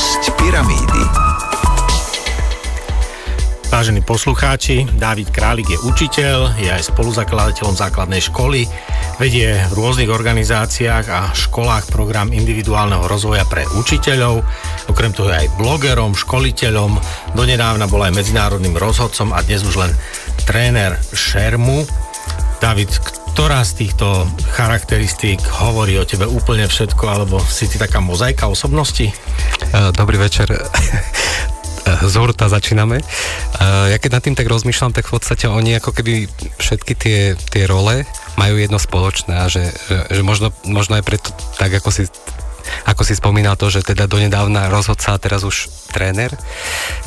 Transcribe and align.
Host 0.00 0.32
Pyramídy. 0.40 1.04
Vážení 3.68 4.00
poslucháči, 4.00 4.88
Dávid 4.96 5.28
Králik 5.28 5.68
je 5.68 5.76
učiteľ, 5.76 6.56
je 6.56 6.72
aj 6.72 6.88
spoluzakladateľom 6.88 7.76
základnej 7.76 8.24
školy, 8.24 8.64
vedie 9.20 9.60
v 9.68 9.72
rôznych 9.76 10.08
organizáciách 10.08 11.04
a 11.04 11.36
školách 11.36 11.92
program 11.92 12.32
individuálneho 12.32 13.04
rozvoja 13.04 13.44
pre 13.44 13.68
učiteľov, 13.76 14.40
okrem 14.88 15.12
toho 15.12 15.36
je 15.36 15.44
aj 15.44 15.52
blogerom, 15.60 16.16
školiteľom, 16.16 16.96
donedávna 17.36 17.84
bol 17.84 18.00
aj 18.00 18.16
medzinárodným 18.24 18.80
rozhodcom 18.80 19.36
a 19.36 19.44
dnes 19.44 19.60
už 19.68 19.84
len 19.84 19.92
tréner 20.48 20.96
Šermu. 21.12 21.84
David, 22.56 22.88
ktorá 23.40 23.64
z 23.64 23.88
týchto 23.88 24.28
charakteristík 24.52 25.40
hovorí 25.64 25.96
o 25.96 26.04
tebe 26.04 26.28
úplne 26.28 26.68
všetko, 26.68 27.08
alebo 27.08 27.40
si 27.40 27.72
ty 27.72 27.80
taká 27.80 27.96
mozaika 27.96 28.52
osobnosti? 28.52 29.08
Dobrý 29.96 30.20
večer. 30.20 30.52
z 32.04 32.14
hurta 32.20 32.52
začíname. 32.52 33.00
Ja 33.88 33.96
keď 33.96 34.10
nad 34.12 34.22
tým 34.28 34.36
tak 34.36 34.44
rozmýšľam, 34.44 34.92
tak 34.92 35.08
v 35.08 35.16
podstate 35.16 35.48
oni 35.48 35.72
ako 35.80 35.96
keby 35.96 36.28
všetky 36.60 36.92
tie, 36.92 37.32
tie 37.32 37.64
role 37.64 38.04
majú 38.36 38.60
jedno 38.60 38.76
spoločné 38.76 39.32
a 39.32 39.48
že, 39.48 39.72
že, 39.88 40.20
že 40.20 40.20
možno, 40.20 40.52
možno 40.68 41.00
aj 41.00 41.04
preto 41.08 41.32
tak, 41.56 41.72
ako 41.72 41.88
si 41.88 42.12
ako 42.86 43.02
si 43.06 43.14
spomínal 43.16 43.54
to, 43.54 43.68
že 43.68 43.86
teda 43.86 44.10
donedávna 44.10 44.70
rozhodca 44.70 45.16
a 45.16 45.22
teraz 45.22 45.46
už 45.46 45.70
tréner, 45.90 46.32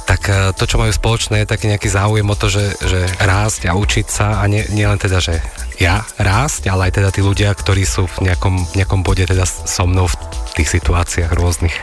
tak 0.03 0.27
e, 0.27 0.51
to, 0.55 0.63
čo 0.67 0.79
majú 0.79 0.91
spoločné, 0.91 1.43
je 1.43 1.51
taký 1.51 1.71
nejaký 1.71 1.89
záujem 1.89 2.27
o 2.27 2.35
to, 2.35 2.47
že, 2.51 2.75
že 2.83 3.07
rásť 3.19 3.69
a 3.69 3.77
učiť 3.77 4.07
sa 4.07 4.41
a 4.41 4.43
nie, 4.47 4.63
nie 4.75 4.87
len 4.87 4.99
teda, 4.99 5.23
že 5.23 5.39
ja 5.81 6.05
rásť, 6.15 6.69
ale 6.69 6.89
aj 6.89 7.01
teda 7.01 7.09
tí 7.11 7.21
ľudia, 7.23 7.51
ktorí 7.51 7.83
sú 7.83 8.05
v 8.07 8.31
nejakom, 8.31 8.67
nejakom 8.77 9.01
bode 9.01 9.25
teda 9.25 9.43
so 9.47 9.83
mnou 9.89 10.07
v 10.07 10.15
tých 10.55 10.69
situáciách 10.79 11.31
rôznych. 11.33 11.75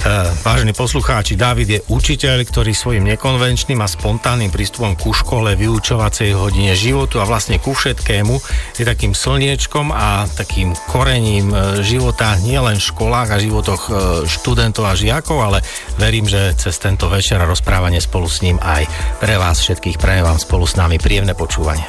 Uh, 0.00 0.32
vážení 0.40 0.72
poslucháči, 0.72 1.36
David 1.36 1.68
je 1.68 1.80
učiteľ, 1.92 2.48
ktorý 2.48 2.72
svojim 2.72 3.04
nekonvenčným 3.04 3.84
a 3.84 3.88
spontánnym 3.88 4.48
prístupom 4.48 4.96
ku 4.96 5.12
škole, 5.12 5.52
vyučovacej 5.60 6.32
hodine 6.40 6.72
životu 6.72 7.20
a 7.20 7.28
vlastne 7.28 7.60
ku 7.60 7.76
všetkému 7.76 8.34
je 8.80 8.88
takým 8.88 9.12
slniečkom 9.12 9.92
a 9.92 10.24
takým 10.24 10.72
korením 10.88 11.52
e, 11.52 11.84
života 11.84 12.32
nielen 12.40 12.80
v 12.80 12.88
školách 12.88 13.28
a 13.28 13.42
životoch 13.44 13.82
e, 13.86 13.90
študentov 14.24 14.88
a 14.88 14.96
žiakov, 14.96 15.36
ale 15.36 15.58
verím, 16.00 16.24
že 16.24 16.56
cez 16.56 16.80
tento 16.80 17.12
večer 17.12 17.36
a 17.36 17.44
rozprávanie 17.44 18.00
spolu 18.00 18.24
s 18.24 18.40
ním 18.40 18.56
aj 18.56 18.88
pre 19.20 19.36
vás 19.36 19.60
všetkých 19.60 20.00
prajem 20.00 20.24
vám 20.24 20.40
spolu 20.40 20.64
s 20.64 20.80
nami 20.80 20.96
príjemné 20.96 21.36
počúvanie. 21.36 21.84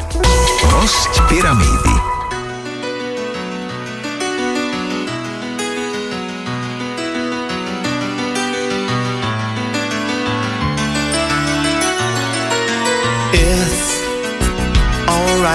Host 0.67 1.15
Pyramídy 1.31 2.20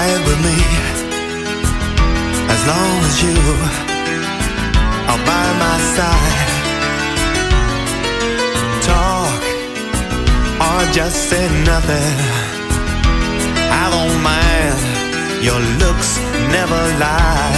alright 0.07 0.27
with 0.27 0.39
me. 0.45 0.57
As 2.53 2.61
long 2.71 2.97
as 3.09 3.15
you 3.25 3.37
are 5.11 5.21
by 5.31 5.45
my 5.63 5.77
side. 5.95 6.49
Talk 8.87 9.43
or 10.67 10.81
just 10.93 11.29
say 11.29 11.45
nothing. 11.63 12.15
I 13.81 13.85
don't 13.95 14.17
mind. 14.31 14.79
Your 15.43 15.59
looks 15.83 16.19
never 16.55 16.81
lie. 17.03 17.55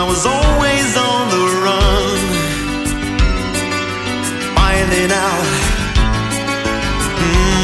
I 0.00 0.04
was 0.08 0.26
always 0.26 0.88
on 0.96 1.22
the 1.34 1.44
run. 1.64 2.18
Finding 4.56 5.10
out 5.10 5.55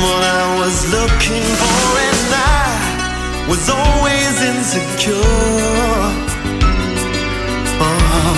what 0.02 0.22
I 0.24 0.58
was 0.60 0.76
looking 0.96 1.46
for, 1.60 1.84
and 2.08 2.30
I 2.34 3.46
was 3.48 3.64
always 3.70 4.34
insecure. 4.50 5.22
Oh, 7.86 8.36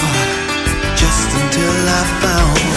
just 1.01 1.29
until 1.41 1.77
I 1.89 2.03
found. 2.23 2.74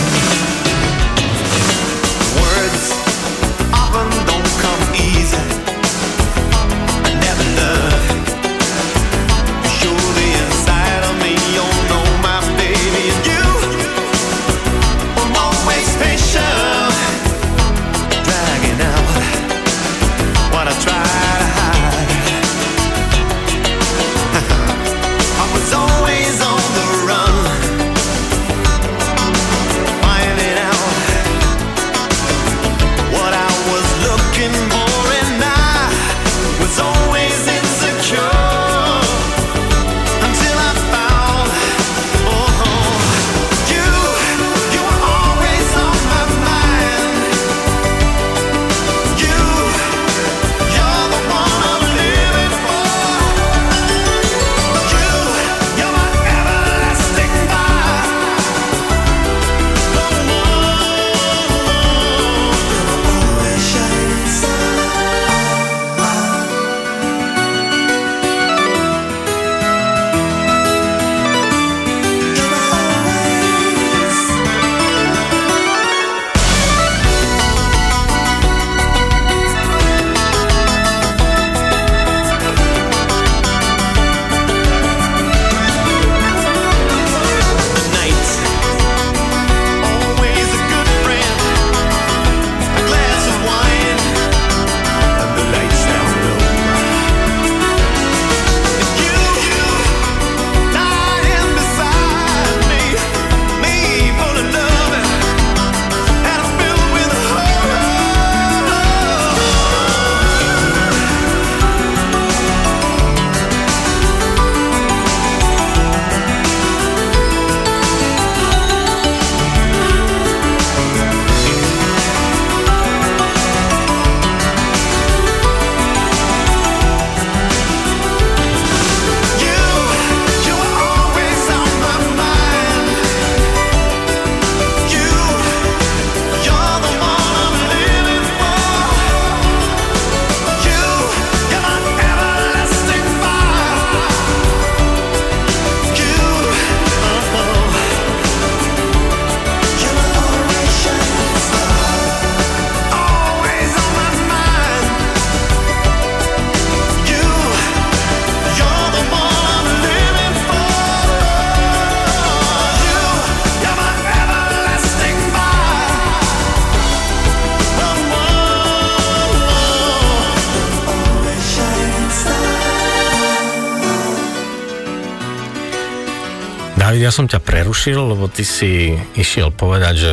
Ja 177.08 177.16
som 177.16 177.24
ťa 177.24 177.40
prerušil, 177.40 177.96
lebo 177.96 178.28
ty 178.28 178.44
si 178.44 178.92
išiel 179.16 179.56
povedať, 179.56 179.96
že 179.96 180.12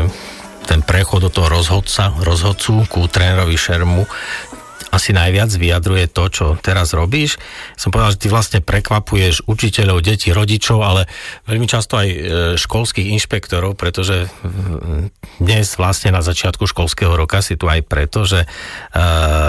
ten 0.71 0.79
prechod 0.79 1.27
do 1.27 1.31
toho 1.35 1.51
rozhodca, 1.51 2.15
rozhodcu 2.23 2.87
ku 2.87 3.11
trénerovi 3.11 3.59
Šermu 3.59 4.07
asi 4.95 5.11
najviac 5.11 5.51
vyjadruje 5.51 6.07
to, 6.07 6.25
čo 6.31 6.45
teraz 6.63 6.95
robíš. 6.95 7.35
Som 7.75 7.91
povedal, 7.91 8.15
že 8.15 8.23
ty 8.23 8.27
vlastne 8.31 8.61
prekvapuješ 8.63 9.51
učiteľov, 9.51 10.07
detí, 10.07 10.31
rodičov, 10.31 10.79
ale 10.87 11.11
veľmi 11.51 11.67
často 11.67 11.99
aj 11.99 12.09
e, 12.09 12.19
školských 12.55 13.11
inšpektorov, 13.19 13.75
pretože 13.75 14.31
dnes 15.43 15.67
vlastne 15.75 16.15
na 16.15 16.23
začiatku 16.23 16.71
školského 16.71 17.11
roka 17.11 17.43
si 17.43 17.59
tu 17.59 17.67
aj 17.67 17.83
preto, 17.83 18.23
že 18.23 18.47
uh, 18.47 19.44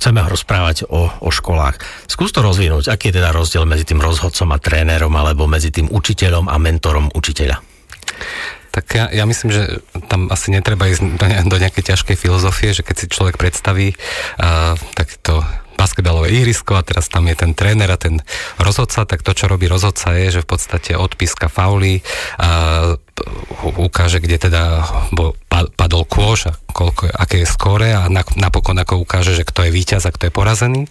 chceme 0.00 0.24
rozprávať 0.24 0.88
o, 0.88 1.12
o 1.12 1.28
školách. 1.28 1.76
Skús 2.08 2.32
to 2.32 2.40
rozvinúť. 2.40 2.88
Aký 2.88 3.12
je 3.12 3.20
teda 3.20 3.36
rozdiel 3.36 3.68
medzi 3.68 3.84
tým 3.84 4.00
rozhodcom 4.00 4.48
a 4.56 4.58
trénerom 4.58 5.12
alebo 5.12 5.44
medzi 5.44 5.68
tým 5.68 5.92
učiteľom 5.92 6.48
a 6.48 6.56
mentorom 6.56 7.12
učiteľa? 7.12 7.60
Tak 8.70 8.86
ja, 8.96 9.04
ja 9.12 9.24
myslím, 9.28 9.50
že 9.52 9.82
tam 10.08 10.32
asi 10.32 10.54
netreba 10.54 10.88
ísť 10.88 11.20
do, 11.20 11.26
ne, 11.26 11.42
do 11.44 11.56
nejakej 11.60 11.92
ťažkej 11.92 12.16
filozofie, 12.16 12.72
že 12.72 12.86
keď 12.86 12.96
si 12.96 13.06
človek 13.12 13.36
predstaví 13.36 13.92
uh, 13.92 14.78
takto 14.96 15.44
basketbalové 15.80 16.28
ihrisko 16.36 16.76
a 16.76 16.84
teraz 16.84 17.08
tam 17.08 17.24
je 17.24 17.40
ten 17.40 17.56
tréner 17.56 17.88
a 17.88 17.96
ten 17.96 18.20
rozhodca, 18.60 19.08
tak 19.08 19.24
to, 19.24 19.32
čo 19.32 19.48
robí 19.48 19.64
rozhodca 19.64 20.12
je, 20.12 20.40
že 20.40 20.44
v 20.44 20.50
podstate 20.52 20.92
odpíska 20.92 21.48
fauly, 21.48 22.04
a 22.36 23.00
ukáže, 23.80 24.20
kde 24.20 24.36
teda 24.48 24.84
bo, 25.12 25.32
padol 25.48 26.04
kôž 26.04 26.52
a 26.52 26.56
koľko, 26.72 27.08
aké 27.12 27.44
je 27.44 27.48
skóre 27.48 27.92
a 27.92 28.08
napokon 28.12 28.76
ako 28.76 29.04
ukáže, 29.04 29.36
že 29.36 29.48
kto 29.48 29.68
je 29.68 29.74
víťaz 29.74 30.08
a 30.08 30.14
kto 30.14 30.28
je 30.28 30.32
porazený. 30.32 30.82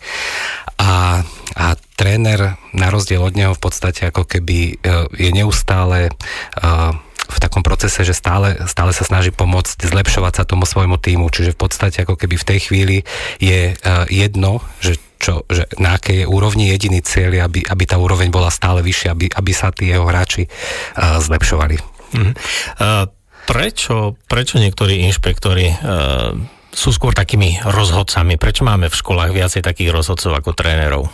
A, 0.79 1.23
a 1.57 1.65
tréner 1.97 2.55
na 2.71 2.87
rozdiel 2.87 3.19
od 3.19 3.35
neho 3.35 3.53
v 3.57 3.61
podstate 3.61 4.07
ako 4.07 4.23
keby 4.23 4.57
e, 4.57 4.73
je 5.11 5.29
neustále 5.35 6.07
uh, 6.07 6.95
v 7.29 7.37
takom 7.37 7.61
procese, 7.61 8.01
že 8.01 8.17
stále, 8.17 8.57
stále 8.65 8.89
sa 8.89 9.05
snaží 9.05 9.29
pomôcť 9.29 9.85
zlepšovať 9.85 10.33
sa 10.41 10.49
tomu 10.49 10.65
svojmu 10.65 10.97
týmu. 10.97 11.29
Čiže 11.29 11.53
v 11.53 11.59
podstate 11.61 12.01
ako 12.01 12.17
keby 12.17 12.35
v 12.41 12.47
tej 12.49 12.59
chvíli 12.59 12.97
je 13.37 13.77
uh, 13.77 14.09
jedno, 14.09 14.65
že 14.81 14.97
čo, 15.19 15.43
že 15.51 15.67
na 15.77 15.99
akej 15.99 16.25
úrovni 16.25 16.71
jediný 16.71 17.03
cieľ 17.03 17.45
aby, 17.45 17.61
aby 17.67 17.83
tá 17.83 17.99
úroveň 17.99 18.31
bola 18.31 18.47
stále 18.49 18.79
vyššia, 18.79 19.13
aby, 19.13 19.27
aby 19.29 19.51
sa 19.51 19.69
tí 19.69 19.91
jeho 19.91 20.07
hráči 20.07 20.47
uh, 20.47 21.19
zlepšovali. 21.19 21.75
Uh-huh. 21.77 22.33
Uh, 22.79 23.05
prečo, 23.45 24.15
prečo 24.25 24.57
niektorí 24.57 25.03
inšpektori 25.05 25.75
uh, 25.75 26.33
sú 26.71 26.89
skôr 26.95 27.11
takými 27.11 27.59
rozhodcami? 27.67 28.39
Prečo 28.39 28.63
máme 28.63 28.87
v 28.87 28.95
školách 28.95 29.35
viacej 29.35 29.61
takých 29.61 29.91
rozhodcov 29.91 30.33
ako 30.33 30.55
trénerov? 30.55 31.11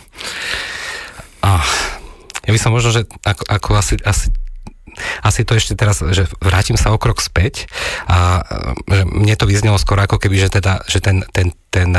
Uh, 1.42 1.66
ja 2.46 2.50
by 2.54 2.58
som 2.62 2.70
možno, 2.70 2.94
že 2.94 3.02
ako, 3.26 3.42
ako 3.50 3.68
asi, 3.74 3.94
asi 4.06 4.30
asi 5.20 5.44
to 5.44 5.58
ešte 5.58 5.76
teraz, 5.76 6.00
že 6.00 6.30
vrátim 6.40 6.78
sa 6.78 6.94
o 6.94 7.00
krok 7.00 7.20
späť 7.20 7.68
a 8.06 8.42
že 8.88 9.02
mne 9.04 9.34
to 9.36 9.48
vyznelo 9.48 9.76
skoro 9.76 10.04
ako 10.04 10.16
keby, 10.22 10.36
že, 10.40 10.48
teda, 10.48 10.86
že 10.88 11.02
ten, 11.02 11.26
ten, 11.34 11.52
ten 11.68 11.90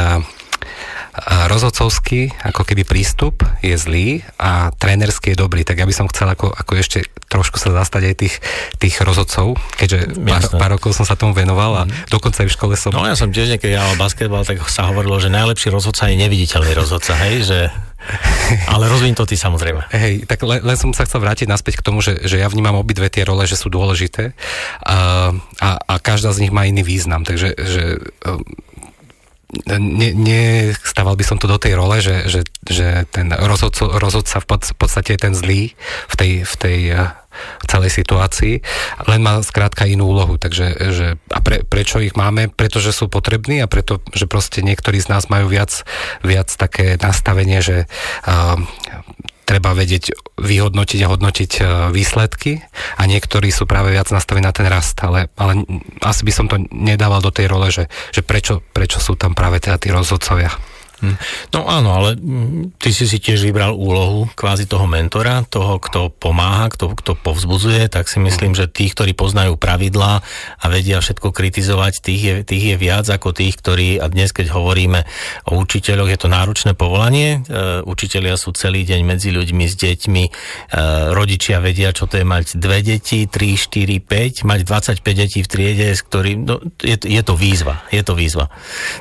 rozhodcovský 1.25 2.29
ako 2.45 2.61
keby 2.61 2.85
prístup 2.85 3.41
je 3.65 3.73
zlý 3.73 4.21
a 4.37 4.69
trénerský 4.77 5.33
je 5.33 5.41
dobrý, 5.41 5.65
tak 5.65 5.81
ja 5.81 5.89
by 5.89 5.93
som 5.95 6.09
chcel 6.13 6.29
ako, 6.29 6.53
ako 6.53 6.71
ešte 6.77 7.09
trošku 7.27 7.57
sa 7.57 7.73
zastať 7.73 8.13
aj 8.13 8.15
tých, 8.15 8.35
tých 8.77 8.95
rozhodcov, 9.01 9.57
keďže 9.75 10.13
pár, 10.23 10.43
pár 10.55 10.71
rokov 10.77 10.93
som 10.93 11.03
sa 11.03 11.17
tomu 11.17 11.33
venoval 11.33 11.71
a 11.73 11.83
mm. 11.89 12.13
dokonca 12.13 12.45
aj 12.45 12.47
v 12.47 12.55
škole 12.55 12.73
som... 12.77 12.93
No 12.93 13.03
ja 13.03 13.17
som 13.17 13.33
tiež 13.33 13.57
niekedy 13.57 13.73
hral 13.73 13.97
basketbal, 13.97 14.45
tak 14.45 14.61
sa 14.69 14.87
hovorilo, 14.93 15.17
že 15.17 15.33
najlepší 15.33 15.73
rozhodca 15.73 16.07
je 16.07 16.21
neviditeľný 16.21 16.71
rozhodca, 16.77 17.17
hej, 17.17 17.35
že 17.43 17.59
ale 18.73 18.87
rozvíň 18.87 19.13
to 19.15 19.27
ty 19.27 19.35
samozrejme. 19.35 19.91
Hej, 19.91 20.27
tak 20.27 20.43
len, 20.43 20.63
len 20.63 20.77
som 20.79 20.91
sa 20.95 21.03
chcel 21.03 21.23
vrátiť 21.23 21.47
naspäť 21.47 21.79
k 21.79 21.85
tomu, 21.85 21.99
že, 21.99 22.23
že 22.23 22.39
ja 22.39 22.47
vnímam 22.47 22.79
obidve 22.79 23.11
tie 23.11 23.27
role, 23.27 23.43
že 23.45 23.59
sú 23.59 23.67
dôležité 23.67 24.33
a, 24.83 25.31
a, 25.59 25.69
a 25.77 25.93
každá 25.99 26.31
z 26.31 26.47
nich 26.47 26.53
má 26.53 26.65
iný 26.67 26.83
význam, 26.83 27.27
takže 27.27 27.53
že, 27.55 27.83
ne, 29.79 30.09
nestával 30.11 31.15
by 31.15 31.23
som 31.23 31.37
to 31.39 31.47
do 31.47 31.55
tej 31.55 31.79
role, 31.79 32.03
že, 32.03 32.27
že, 32.27 32.41
že 32.67 33.07
ten 33.07 33.31
rozhodco, 33.31 33.95
rozhodca 33.95 34.43
v 34.43 34.47
podstate 34.75 35.15
je 35.15 35.19
ten 35.19 35.33
zlý 35.35 35.71
v 36.11 36.15
tej, 36.15 36.31
v 36.43 36.55
tej 36.59 36.79
eh, 37.37 37.67
celej 37.69 37.93
situácii, 37.93 38.59
len 39.05 39.21
má 39.21 39.39
skrátka 39.45 39.85
inú 39.85 40.09
úlohu. 40.09 40.41
Takže 40.41 40.65
že, 40.89 41.07
a 41.29 41.39
pre, 41.39 41.61
prečo 41.61 42.01
ich 42.01 42.17
máme? 42.17 42.49
Pretože 42.49 42.89
sú 42.89 43.05
potrební 43.07 43.61
a 43.61 43.69
preto, 43.69 44.01
že 44.11 44.25
proste 44.25 44.65
niektorí 44.65 44.97
z 44.97 45.13
nás 45.13 45.29
majú 45.29 45.47
viac, 45.47 45.85
viac 46.25 46.49
také 46.49 46.97
nastavenie, 46.97 47.61
že 47.61 47.85
uh, 48.25 48.57
treba 49.47 49.71
vedieť 49.71 50.11
vyhodnotiť 50.35 50.99
a 51.07 51.11
hodnotiť 51.15 51.51
výsledky 51.95 52.59
a 52.99 53.01
niektorí 53.07 53.47
sú 53.47 53.63
práve 53.63 53.95
viac 53.95 54.11
nastavení 54.11 54.43
na 54.43 54.51
ten 54.51 54.67
rast, 54.67 54.99
ale, 54.99 55.31
ale 55.39 55.63
asi 56.03 56.27
by 56.27 56.31
som 56.35 56.51
to 56.51 56.59
nedával 56.75 57.23
do 57.23 57.31
tej 57.31 57.47
role, 57.47 57.71
že, 57.71 57.87
že 58.11 58.27
prečo, 58.27 58.59
prečo 58.75 58.99
sú 58.99 59.15
tam 59.15 59.31
práve 59.31 59.63
teda 59.63 59.79
tí 59.79 59.87
rozhodcovia. 59.87 60.51
Hm. 60.97 61.13
No 61.53 61.69
áno, 61.69 61.93
ale 61.93 62.17
hm, 62.17 62.73
ty 62.81 62.89
si 62.89 63.05
si 63.05 63.21
tiež 63.21 63.45
vybral 63.45 63.77
úlohu 63.77 64.25
kvázi 64.33 64.65
toho 64.65 64.89
mentora, 64.89 65.45
toho, 65.45 65.77
kto 65.77 66.09
pomáha, 66.09 66.73
kto, 66.73 66.97
kto 66.97 67.13
povzbudzuje, 67.13 67.85
tak 67.85 68.09
si 68.09 68.17
myslím, 68.17 68.57
že 68.57 68.65
tých, 68.65 68.97
ktorí 68.97 69.13
poznajú 69.13 69.61
pravidlá 69.61 70.25
a 70.57 70.65
vedia 70.73 70.97
všetko 70.97 71.29
kritizovať, 71.29 71.93
tých 72.01 72.21
je, 72.21 72.33
tých 72.41 72.63
je 72.73 72.75
viac 72.81 73.05
ako 73.05 73.29
tých, 73.29 73.61
ktorí, 73.61 74.01
a 74.01 74.09
dnes 74.09 74.33
keď 74.33 74.49
hovoríme 74.57 75.05
o 75.53 75.61
učiteľoch, 75.61 76.09
je 76.09 76.19
to 76.19 76.33
náročné 76.33 76.73
povolanie, 76.73 77.45
e, 77.45 77.85
učiteľia 77.85 78.33
sú 78.33 78.57
celý 78.57 78.81
deň 78.81 79.01
medzi 79.05 79.29
ľuďmi, 79.29 79.65
s 79.69 79.77
deťmi, 79.77 80.23
e, 80.25 80.31
rodičia 81.13 81.61
vedia, 81.61 81.93
čo 81.93 82.09
to 82.09 82.17
je 82.17 82.25
mať 82.25 82.57
dve 82.57 82.81
deti, 82.81 83.29
3, 83.29 83.53
4, 83.53 84.01
5, 84.01 84.49
mať 84.49 84.59
25 84.65 85.13
detí 85.13 85.45
v 85.45 85.49
triede, 85.49 85.93
s 85.93 86.01
ktorým, 86.01 86.41
no, 86.41 86.57
je, 86.81 86.97
je 86.97 87.21
to 87.21 87.37
výzva, 87.37 87.85
je 87.93 88.01
to 88.01 88.17
výzva. 88.17 88.49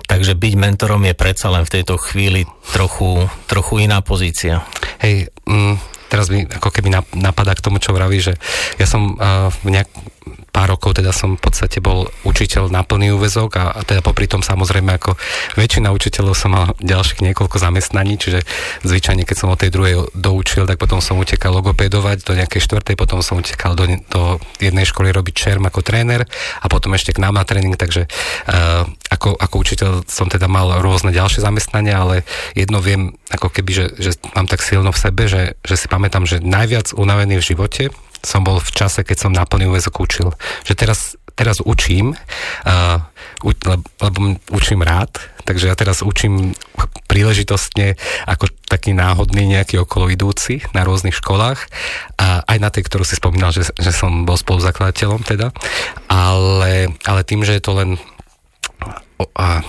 Takže 0.05 0.37
byť 0.37 0.55
mentorom 0.61 1.01
je 1.09 1.15
predsa 1.17 1.49
len 1.49 1.65
v 1.65 1.73
tej 1.73 1.86
tejto 1.87 2.03
chvíli 2.03 2.43
trochu, 2.75 3.31
trochu 3.47 3.79
iná 3.79 4.03
pozícia. 4.03 4.67
Hej, 4.99 5.31
mm, 5.47 5.79
teraz 6.11 6.27
mi 6.35 6.43
ako 6.43 6.75
keby 6.75 6.91
napadá 7.15 7.55
k 7.55 7.63
tomu, 7.63 7.79
čo 7.79 7.95
vraví, 7.95 8.19
že 8.19 8.35
ja 8.75 8.91
som 8.91 9.15
uh, 9.15 9.55
nejak, 9.63 9.87
pár 10.57 10.73
rokov 10.73 10.97
teda 10.97 11.13
som 11.13 11.37
v 11.37 11.45
podstate 11.45 11.85
bol 11.85 12.09
učiteľ 12.25 12.73
na 12.73 12.81
plný 12.81 13.13
úvezok 13.13 13.61
a, 13.61 13.77
a 13.77 13.85
teda 13.85 14.01
popri 14.01 14.25
tom 14.25 14.41
samozrejme 14.41 14.97
ako 14.97 15.21
väčšina 15.61 15.93
učiteľov 15.93 16.33
som 16.33 16.57
mal 16.57 16.73
ďalších 16.81 17.21
niekoľko 17.21 17.61
zamestnaní, 17.61 18.17
čiže 18.17 18.41
zvyčajne 18.89 19.29
keď 19.29 19.37
som 19.37 19.53
od 19.53 19.61
tej 19.61 19.69
druhej 19.69 20.09
doučil, 20.17 20.65
tak 20.65 20.81
potom 20.81 21.05
som 21.05 21.21
utekal 21.21 21.53
logopedovať 21.61 22.25
do 22.25 22.33
nejakej 22.33 22.65
štvrtej, 22.65 22.97
potom 22.97 23.21
som 23.21 23.37
utekal 23.37 23.77
do, 23.77 23.85
do 24.09 24.41
jednej 24.57 24.89
školy 24.89 25.13
robiť 25.13 25.37
šerm 25.37 25.69
ako 25.69 25.85
tréner 25.85 26.25
a 26.65 26.67
potom 26.73 26.97
ešte 26.97 27.13
k 27.13 27.21
nám 27.21 27.37
na 27.37 27.45
tréning, 27.45 27.77
takže 27.77 28.09
uh, 28.49 28.89
ako, 29.13 29.37
ako 29.37 29.55
učiteľ 29.61 29.91
som 30.09 30.33
teda 30.33 30.49
mal 30.49 30.81
rôzne 30.81 31.13
ďalšie 31.13 31.45
zamestnania, 31.45 32.01
ale 32.01 32.25
jedno 32.57 32.81
viem 32.81 33.13
ako 33.29 33.53
keby, 33.53 33.71
že, 33.77 33.87
že 34.01 34.11
mám 34.33 34.49
tak 34.49 34.65
silno 34.65 34.89
v 34.89 35.03
sebe, 35.05 35.29
že, 35.29 35.61
že 35.61 35.77
si 35.77 35.85
pamätám, 35.85 36.25
že 36.25 36.41
najviac 36.41 36.97
unavený 36.97 37.45
v 37.45 37.49
živote 37.53 37.83
som 38.27 38.43
bol 38.43 38.59
v 38.59 38.75
čase, 38.75 39.07
keď 39.07 39.17
som 39.17 39.31
na 39.31 39.47
plný 39.47 39.71
úvezok 39.71 40.03
učil. 40.03 40.35
Že 40.67 40.75
teraz, 40.75 41.15
teraz 41.39 41.63
učím, 41.63 42.19
uh, 42.67 42.99
lebo 44.03 44.19
učím 44.51 44.83
rád, 44.83 45.23
takže 45.47 45.71
ja 45.71 45.79
teraz 45.79 46.03
učím 46.03 46.59
príležitostne 47.07 47.95
ako 48.27 48.51
taký 48.67 48.99
náhodný 48.99 49.47
nejaký 49.47 49.79
okolo 49.87 50.11
idúci 50.11 50.67
na 50.75 50.83
rôznych 50.83 51.15
školách 51.15 51.71
a 52.19 52.43
aj 52.43 52.59
na 52.59 52.69
tej, 52.75 52.91
ktorú 52.91 53.07
si 53.07 53.15
spomínal, 53.15 53.55
že, 53.55 53.71
že 53.79 53.95
som 53.95 54.27
bol 54.27 54.35
spoluzakladateľom 54.35 55.23
teda, 55.23 55.55
ale, 56.11 56.91
ale 57.07 57.21
tým, 57.23 57.47
že 57.47 57.55
je 57.55 57.63
to 57.63 57.73
len 57.79 57.91
a, 59.39 59.63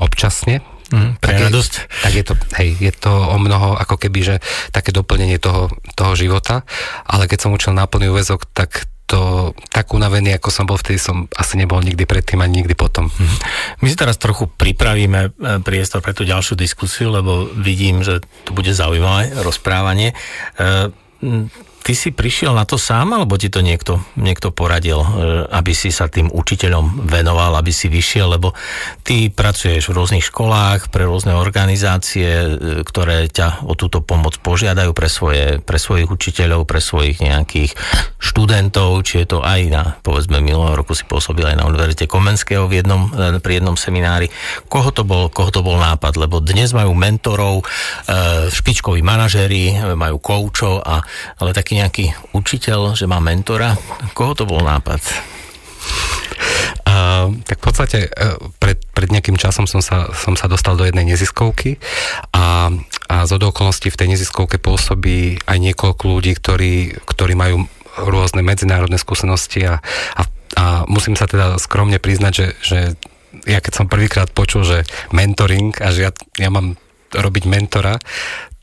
občasne, 0.00 0.64
Mm, 0.88 1.20
pre 1.20 1.36
tak 1.36 1.52
radosť. 1.52 1.72
Je, 1.76 2.02
tak 2.04 2.12
je 2.16 2.24
to, 2.24 2.34
hej, 2.56 2.68
je 2.80 2.92
to 2.96 3.12
o 3.12 3.36
mnoho 3.36 3.76
ako 3.76 4.00
keby, 4.00 4.20
že 4.24 4.36
také 4.72 4.88
doplnenie 4.88 5.36
toho, 5.36 5.68
toho 5.92 6.12
života, 6.16 6.64
ale 7.04 7.28
keď 7.28 7.38
som 7.44 7.52
učil 7.52 7.76
na 7.76 7.84
plný 7.84 8.08
úvezok, 8.08 8.48
tak 8.56 8.88
to 9.08 9.52
tak 9.72 9.88
unavený, 9.96 10.36
ako 10.36 10.52
som 10.52 10.68
bol 10.68 10.76
vtedy, 10.76 11.00
som 11.00 11.32
asi 11.32 11.56
nebol 11.56 11.80
nikdy 11.80 12.04
predtým 12.04 12.44
ani 12.44 12.60
nikdy 12.60 12.76
potom. 12.76 13.08
Mhm. 13.08 13.36
My 13.80 13.86
si 13.88 13.96
teraz 13.96 14.20
trochu 14.20 14.52
pripravíme 14.52 15.20
e, 15.24 15.30
priestor 15.64 16.04
pre 16.04 16.12
tú 16.12 16.28
ďalšiu 16.28 16.60
diskusiu, 16.60 17.08
lebo 17.08 17.48
vidím, 17.56 18.04
že 18.04 18.20
tu 18.44 18.52
bude 18.52 18.68
zaujímavé 18.68 19.32
rozprávanie. 19.40 20.12
Ty 21.78 21.96
si 21.96 22.12
prišiel 22.12 22.52
na 22.52 22.68
to 22.68 22.76
sám, 22.76 23.16
alebo 23.16 23.40
ti 23.40 23.48
to 23.48 23.64
niekto, 23.64 24.02
niekto 24.18 24.52
poradil, 24.52 25.00
e, 25.00 25.08
aby 25.48 25.72
si 25.72 25.88
sa 25.88 26.04
tým 26.10 26.28
učiteľom 26.28 27.08
venoval, 27.08 27.56
aby 27.56 27.72
si 27.72 27.88
vyšiel, 27.88 28.36
lebo 28.36 28.52
ty 29.06 29.32
pracuješ 29.32 29.88
v 29.88 29.96
rôznych 29.96 30.24
školách, 30.28 30.92
pre 30.92 31.08
rôzne 31.08 31.32
organizácie, 31.32 32.28
e, 32.28 32.48
ktoré 32.84 33.32
ťa 33.32 33.64
o 33.64 33.72
túto 33.72 34.04
pomoc 34.04 34.36
požiadajú 34.42 34.92
pre, 34.92 35.08
svoje, 35.08 35.64
pre 35.64 35.80
svojich 35.80 36.12
učiteľov, 36.12 36.68
pre 36.68 36.82
svojich 36.82 37.24
nejakých 37.24 37.72
študentov, 38.20 39.00
či 39.06 39.24
je 39.24 39.26
to 39.32 39.38
aj 39.40 39.60
na, 39.72 39.82
povedzme, 40.04 40.44
minulého 40.44 40.76
roku 40.76 40.92
si 40.92 41.08
pôsobil 41.08 41.46
aj 41.46 41.56
na 41.56 41.64
Univerzite 41.64 42.04
Komenského 42.04 42.68
v 42.68 42.84
jednom, 42.84 43.08
e, 43.08 43.40
pri 43.40 43.64
jednom 43.64 43.80
seminári. 43.80 44.28
Koho 44.68 44.92
to 44.92 45.08
bol, 45.08 45.32
koho 45.32 45.48
to 45.48 45.64
bol 45.64 45.80
nápad? 45.80 46.20
Lebo 46.20 46.44
dnes 46.44 46.74
majú 46.76 46.92
mentorov, 46.92 47.64
špičkoví 48.48 49.00
manažéri, 49.00 49.94
majú 49.96 50.20
koučov, 50.20 50.84
a, 50.84 51.00
ale 51.40 51.50
tak 51.56 51.67
taký 51.68 51.84
nejaký 51.84 52.06
učiteľ, 52.32 52.96
že 52.96 53.04
má 53.04 53.20
mentora? 53.20 53.76
Koho 54.16 54.32
to 54.32 54.48
bol 54.48 54.64
nápad? 54.64 55.04
Uh, 56.88 57.36
tak 57.44 57.60
v 57.60 57.64
podstate 57.68 57.98
uh, 58.08 58.40
pred, 58.56 58.80
pred 58.96 59.12
nejakým 59.12 59.36
časom 59.36 59.68
som 59.68 59.84
sa, 59.84 60.08
som 60.16 60.32
sa 60.32 60.48
dostal 60.48 60.80
do 60.80 60.88
jednej 60.88 61.04
neziskovky 61.12 61.76
a, 62.32 62.72
a 63.12 63.16
z 63.28 63.36
okolností 63.36 63.92
v 63.92 64.00
tej 64.00 64.08
neziskovke 64.16 64.56
pôsobí 64.56 65.44
aj 65.44 65.58
niekoľko 65.60 66.04
ľudí, 66.08 66.32
ktorí, 66.40 67.04
ktorí 67.04 67.36
majú 67.36 67.68
rôzne 68.00 68.40
medzinárodné 68.40 68.96
skúsenosti 68.96 69.68
a, 69.68 69.84
a, 70.16 70.22
a 70.56 70.64
musím 70.88 71.20
sa 71.20 71.28
teda 71.28 71.60
skromne 71.60 72.00
priznať, 72.00 72.32
že, 72.32 72.46
že 72.64 72.78
ja 73.44 73.60
keď 73.60 73.84
som 73.84 73.92
prvýkrát 73.92 74.32
počul, 74.32 74.64
že 74.64 74.88
mentoring 75.12 75.76
a 75.84 75.92
že 75.92 76.08
ja, 76.08 76.12
ja 76.40 76.48
mám 76.48 76.80
robiť 77.12 77.44
mentora, 77.44 78.00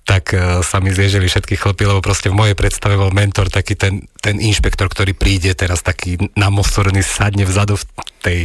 tak 0.05 0.38
uh, 0.38 0.62
sa 0.62 0.77
mi 0.79 0.93
zježili 0.93 1.25
všetky 1.25 1.57
chlpy, 1.57 1.89
lebo 1.89 2.00
proste 2.00 2.29
v 2.29 2.38
mojej 2.38 2.55
predstave 2.55 2.93
bol 2.95 3.09
mentor 3.09 3.50
taký 3.50 3.74
ten, 3.74 4.05
ten 4.21 4.38
inšpektor, 4.38 4.85
ktorý 4.85 5.17
príde 5.17 5.51
teraz 5.57 5.81
taký 5.81 6.21
namosorný, 6.38 7.01
sadne 7.01 7.43
vzadu 7.43 7.81
v 7.81 7.83
tej 8.25 8.39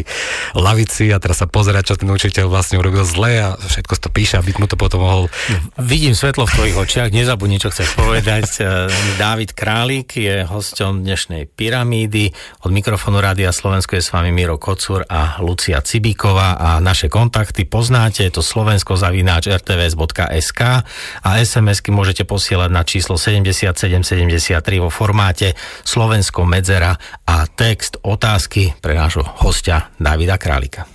lavici 0.52 1.08
a 1.08 1.16
teraz 1.16 1.40
sa 1.40 1.48
pozera, 1.48 1.80
čo 1.80 1.96
ten 1.96 2.12
učiteľ 2.12 2.52
vlastne 2.52 2.76
urobil 2.76 3.08
zle 3.08 3.40
a 3.40 3.48
všetko 3.56 3.96
to 3.96 4.08
píše, 4.12 4.36
aby 4.36 4.52
mu 4.60 4.68
to 4.68 4.76
potom 4.76 5.00
mohol... 5.00 5.32
Vidím 5.80 6.12
svetlo 6.12 6.44
v 6.44 6.52
tvojich 6.52 6.76
očiach, 6.76 7.08
nezabudni, 7.08 7.56
čo 7.56 7.72
chceš 7.72 7.96
povedať. 7.96 8.44
Eh, 8.60 8.92
Dávid 9.16 9.56
Králik 9.56 10.20
je 10.20 10.44
hosťom 10.44 11.00
dnešnej 11.00 11.48
pyramídy. 11.48 12.36
Od 12.68 12.70
mikrofónu 12.76 13.24
Rádia 13.24 13.56
Slovensko 13.56 13.96
je 13.96 14.04
s 14.04 14.12
vami 14.12 14.28
Miro 14.28 14.60
Kocur 14.60 15.08
a 15.08 15.40
Lucia 15.40 15.80
Cibíková 15.80 16.60
a 16.60 16.68
naše 16.84 17.08
kontakty 17.08 17.64
poznáte, 17.64 18.28
je 18.28 18.36
to 18.36 18.44
slovensko-zavináč 18.44 19.48
rtvs.sk 19.48 20.60
a 21.24 21.28
SMS-ky 21.50 21.90
môžete 21.90 22.22
posielať 22.22 22.70
na 22.70 22.86
číslo 22.86 23.18
7773 23.18 24.54
vo 24.78 24.86
formáte 24.86 25.58
Slovensko 25.82 26.46
medzera 26.46 26.94
a 27.26 27.50
text 27.50 27.98
otázky 28.06 28.78
pre 28.78 28.94
nášho 28.94 29.26
hostia 29.42 29.90
Davida 29.98 30.38
Králika. 30.38 30.86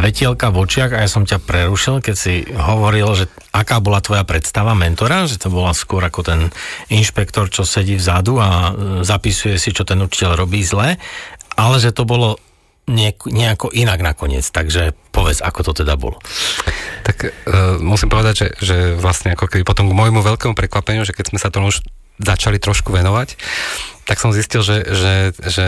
Svetielka 0.00 0.48
v 0.48 0.64
očiach 0.64 0.96
a 0.96 1.04
ja 1.04 1.08
som 1.12 1.28
ťa 1.28 1.44
prerušil, 1.44 2.00
keď 2.00 2.16
si 2.16 2.48
hovoril, 2.48 3.12
že 3.12 3.28
aká 3.52 3.84
bola 3.84 4.00
tvoja 4.00 4.24
predstava 4.24 4.72
mentora, 4.72 5.28
že 5.28 5.36
to 5.36 5.52
bola 5.52 5.76
skôr 5.76 6.00
ako 6.00 6.24
ten 6.24 6.40
inšpektor, 6.88 7.52
čo 7.52 7.68
sedí 7.68 8.00
vzadu 8.00 8.40
a 8.40 8.48
e, 8.48 8.70
zapisuje 9.04 9.60
si, 9.60 9.76
čo 9.76 9.84
ten 9.84 10.00
učiteľ 10.00 10.40
robí 10.40 10.64
zle, 10.64 10.96
ale 11.60 11.76
že 11.76 11.92
to 11.92 12.08
bolo 12.08 12.40
nejako 12.90 13.70
inak 13.70 14.02
nakoniec, 14.02 14.42
takže 14.50 14.96
povedz, 15.14 15.44
ako 15.44 15.70
to 15.70 15.84
teda 15.84 15.94
bolo. 15.94 16.18
Tak 17.06 17.16
uh, 17.22 17.30
musím 17.78 18.10
povedať, 18.10 18.34
že, 18.34 18.48
že 18.58 18.76
vlastne 18.98 19.38
ako 19.38 19.46
keby 19.46 19.62
potom 19.62 19.86
k 19.86 19.94
môjmu 19.94 20.26
veľkému 20.26 20.58
prekvapeniu, 20.58 21.06
že 21.06 21.14
keď 21.14 21.30
sme 21.30 21.38
sa 21.38 21.54
tomu 21.54 21.70
už 21.70 21.86
začali 22.18 22.58
trošku 22.58 22.90
venovať, 22.90 23.38
tak 24.10 24.18
som 24.18 24.34
zistil, 24.34 24.66
že, 24.66 24.82
že, 24.90 25.14
že 25.38 25.66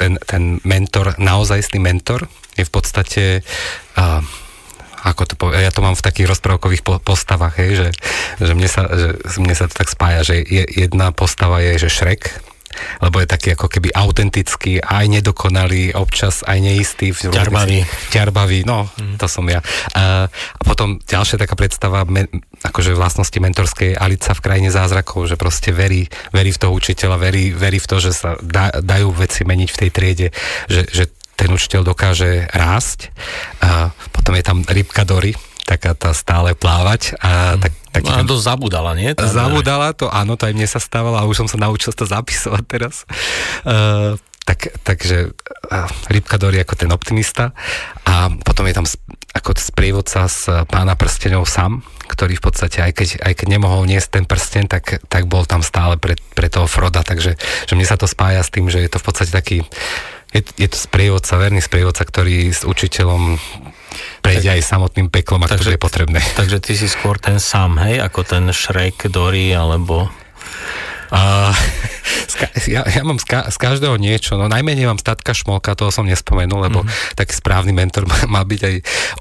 ten, 0.00 0.16
ten 0.24 0.64
mentor, 0.64 1.20
naozajstný 1.20 1.76
mentor 1.76 2.24
je 2.62 2.70
v 2.70 2.72
podstate 2.72 3.22
uh, 3.98 4.22
ako 5.02 5.22
to 5.26 5.34
povie, 5.34 5.66
ja 5.66 5.74
to 5.74 5.82
mám 5.82 5.98
v 5.98 6.06
takých 6.06 6.30
rozprávkových 6.30 7.02
postavách, 7.02 7.58
hej, 7.58 7.70
že, 7.74 7.88
že, 8.38 8.52
mne 8.54 8.70
sa, 8.70 8.86
že 8.86 9.38
mne 9.42 9.54
sa 9.58 9.66
to 9.66 9.74
tak 9.74 9.90
spája, 9.90 10.22
že 10.22 10.46
je, 10.46 10.62
jedna 10.62 11.10
postava 11.10 11.58
je, 11.58 11.74
že 11.74 11.90
Šrek, 11.90 12.38
lebo 13.04 13.20
je 13.20 13.28
taký 13.28 13.52
ako 13.52 13.68
keby 13.68 13.92
autentický, 13.92 14.80
aj 14.80 15.04
nedokonalý, 15.10 15.92
občas 15.92 16.40
aj 16.46 16.58
neistý. 16.62 17.12
Ťarbavý. 17.12 17.84
Ťarbavý, 18.08 18.64
no, 18.64 18.88
mm. 18.88 19.20
to 19.20 19.26
som 19.28 19.44
ja. 19.44 19.60
A, 19.92 20.26
a 20.32 20.62
potom 20.64 20.96
ďalšia 21.02 21.36
taká 21.36 21.52
predstava, 21.52 22.08
men, 22.08 22.30
akože 22.64 22.96
vlastnosti 22.96 23.36
mentorskej 23.36 23.98
Alica 23.98 24.32
v 24.32 24.44
krajine 24.44 24.70
zázrakov, 24.72 25.28
že 25.28 25.36
proste 25.36 25.74
verí, 25.74 26.08
verí 26.32 26.54
v 26.54 26.60
toho 26.62 26.72
učiteľa, 26.72 27.16
verí, 27.20 27.52
verí 27.52 27.76
v 27.76 27.88
to, 27.90 27.96
že 28.00 28.12
sa 28.16 28.40
da, 28.40 28.72
dajú 28.72 29.12
veci 29.12 29.44
meniť 29.44 29.68
v 29.68 29.78
tej 29.78 29.90
triede, 29.92 30.28
že, 30.70 30.88
že 30.88 31.04
ten 31.42 31.50
učiteľ 31.50 31.82
dokáže 31.82 32.46
rásť. 32.54 33.10
A 33.58 33.90
potom 34.14 34.38
je 34.38 34.46
tam 34.46 34.62
rybka 34.62 35.02
Dory, 35.02 35.34
taká 35.66 35.98
tá 35.98 36.14
stále 36.14 36.54
plávať. 36.54 37.18
A 37.18 37.58
tak, 37.58 37.74
tak, 37.90 38.02
no, 38.06 38.22
to 38.30 38.38
zabudala, 38.38 38.94
nie? 38.94 39.10
Tá 39.18 39.26
zabudala 39.26 39.90
to, 39.90 40.06
áno, 40.06 40.38
to 40.38 40.46
aj 40.46 40.54
mne 40.54 40.70
sa 40.70 40.78
stávalo 40.78 41.18
a 41.18 41.26
už 41.26 41.42
som 41.42 41.48
sa 41.50 41.58
naučil 41.58 41.90
to 41.90 42.06
zapisovať 42.06 42.64
teraz. 42.70 43.02
Uh, 43.66 44.14
tak, 44.46 44.70
takže 44.86 45.34
uh, 45.34 45.90
Rybka 46.10 46.38
Dory 46.38 46.62
ako 46.62 46.74
ten 46.78 46.90
optimista 46.94 47.54
a 48.06 48.30
potom 48.30 48.66
je 48.70 48.74
tam 48.74 48.86
ako 49.32 49.54
sprievodca 49.56 50.26
z 50.26 50.66
pána 50.68 50.98
prstenov 50.98 51.46
sám, 51.48 51.80
ktorý 52.10 52.36
v 52.36 52.44
podstate, 52.50 52.84
aj 52.84 52.92
keď, 52.92 53.08
aj 53.22 53.32
keď 53.38 53.46
nemohol 53.48 53.88
niesť 53.88 54.20
ten 54.20 54.24
prsten, 54.28 54.66
tak, 54.68 55.00
tak 55.08 55.24
bol 55.30 55.48
tam 55.48 55.64
stále 55.64 55.96
pre, 55.96 56.18
pre 56.36 56.52
toho 56.52 56.68
Froda, 56.68 57.00
takže 57.00 57.38
že 57.38 57.74
mne 57.78 57.86
sa 57.86 57.96
to 57.96 58.10
spája 58.10 58.44
s 58.44 58.52
tým, 58.52 58.68
že 58.68 58.82
je 58.82 58.90
to 58.92 59.00
v 59.00 59.06
podstate 59.08 59.32
taký 59.32 59.64
je, 60.32 60.40
je 60.56 60.68
to 60.68 60.78
sprievodca, 60.80 61.36
verný 61.36 61.60
sprievodca, 61.60 62.02
ktorý 62.08 62.48
s 62.48 62.64
učiteľom 62.64 63.36
prejde 64.24 64.48
tak, 64.48 64.56
aj 64.56 64.62
samotným 64.64 65.08
peklom, 65.12 65.44
ak 65.44 65.60
takže, 65.60 65.68
to 65.68 65.74
je 65.76 65.80
potrebné. 65.80 66.20
Takže 66.34 66.58
ty 66.64 66.72
si 66.72 66.88
skôr 66.88 67.20
ten 67.20 67.36
sám, 67.36 67.76
hej, 67.84 68.00
ako 68.00 68.24
ten 68.24 68.44
Shrek, 68.50 69.12
Dory, 69.12 69.52
alebo... 69.52 70.08
Uh, 71.12 71.52
ja, 72.72 72.88
ja 72.88 73.02
mám 73.04 73.20
z, 73.20 73.28
ka, 73.28 73.44
z 73.52 73.56
každého 73.60 74.00
niečo, 74.00 74.40
no 74.40 74.48
najmenej 74.48 74.88
mám 74.88 74.96
statka 74.96 75.36
šmolka, 75.36 75.76
toho 75.76 75.92
som 75.92 76.08
nespomenul, 76.08 76.72
lebo 76.72 76.88
mm. 76.88 77.20
taký 77.20 77.36
správny 77.36 77.76
mentor 77.76 78.08
má, 78.10 78.40
má 78.40 78.42
byť 78.48 78.60
aj 78.64 78.74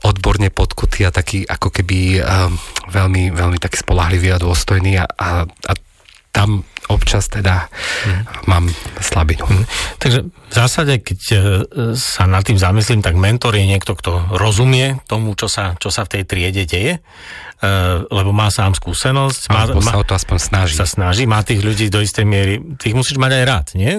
odborne 0.07 0.47
podkutý 0.47 1.03
a 1.03 1.11
taký 1.11 1.43
ako 1.43 1.67
keby 1.67 2.23
um, 2.23 2.55
veľmi, 2.87 3.35
veľmi 3.35 3.59
taký 3.59 3.83
spolahlivý 3.83 4.31
a 4.31 4.39
dôstojný 4.39 5.03
a, 5.03 5.05
a, 5.19 5.43
a 5.43 5.73
tam 6.31 6.63
občas 6.89 7.29
teda 7.29 7.69
hmm. 8.07 8.49
mám 8.49 8.65
slabinu. 8.97 9.45
Hmm. 9.45 9.65
Takže 10.01 10.19
v 10.25 10.53
zásade, 10.53 10.93
keď 10.99 11.19
e, 11.31 11.37
sa 11.95 12.25
nad 12.25 12.41
tým 12.41 12.57
zamyslím, 12.57 13.05
tak 13.05 13.15
mentor 13.15 13.55
je 13.55 13.65
niekto, 13.67 13.93
kto 13.93 14.35
rozumie 14.35 14.99
tomu, 15.05 15.37
čo 15.37 15.45
sa, 15.45 15.77
čo 15.77 15.93
sa 15.93 16.07
v 16.07 16.17
tej 16.17 16.23
triede 16.27 16.63
deje, 16.65 16.93
e, 16.97 17.01
lebo 18.09 18.35
má 18.35 18.51
sám 18.51 18.75
skúsenosť. 18.75 19.51
Má, 19.51 19.69
Alebo 19.69 19.79
sa 19.79 20.01
o 20.01 20.05
to 20.07 20.17
aspoň 20.17 20.37
snaží. 20.41 20.73
Sa 20.75 20.89
snaží, 20.89 21.23
má 21.29 21.45
tých 21.45 21.61
ľudí 21.61 21.87
do 21.87 22.01
istej 22.01 22.25
miery, 22.25 22.59
tých 22.75 22.95
musíš 22.97 23.21
mať 23.21 23.31
aj 23.37 23.43
rád, 23.47 23.65
nie? 23.77 23.91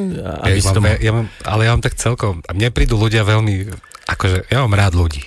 Aby 0.44 0.58
ja, 0.58 0.64
mám, 0.66 0.74
tomu... 0.74 0.86
ja 0.88 1.12
mám, 1.14 1.26
ale 1.46 1.60
ja 1.68 1.70
mám 1.72 1.82
tak 1.84 1.94
celkom, 1.96 2.42
mne 2.50 2.68
prídu 2.74 2.98
ľudia 2.98 3.22
veľmi, 3.24 3.72
akože 4.10 4.50
ja 4.50 4.64
mám 4.64 4.74
rád 4.76 4.98
ľudí. 4.98 5.24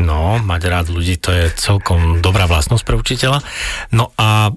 No, 0.00 0.40
mať 0.40 0.62
rád 0.64 0.86
ľudí, 0.88 1.20
to 1.20 1.28
je 1.28 1.52
celkom 1.52 2.24
dobrá 2.24 2.48
vlastnosť 2.48 2.84
pre 2.88 2.96
učiteľa. 2.96 3.44
No 3.92 4.16
a 4.16 4.48
e, 4.48 4.52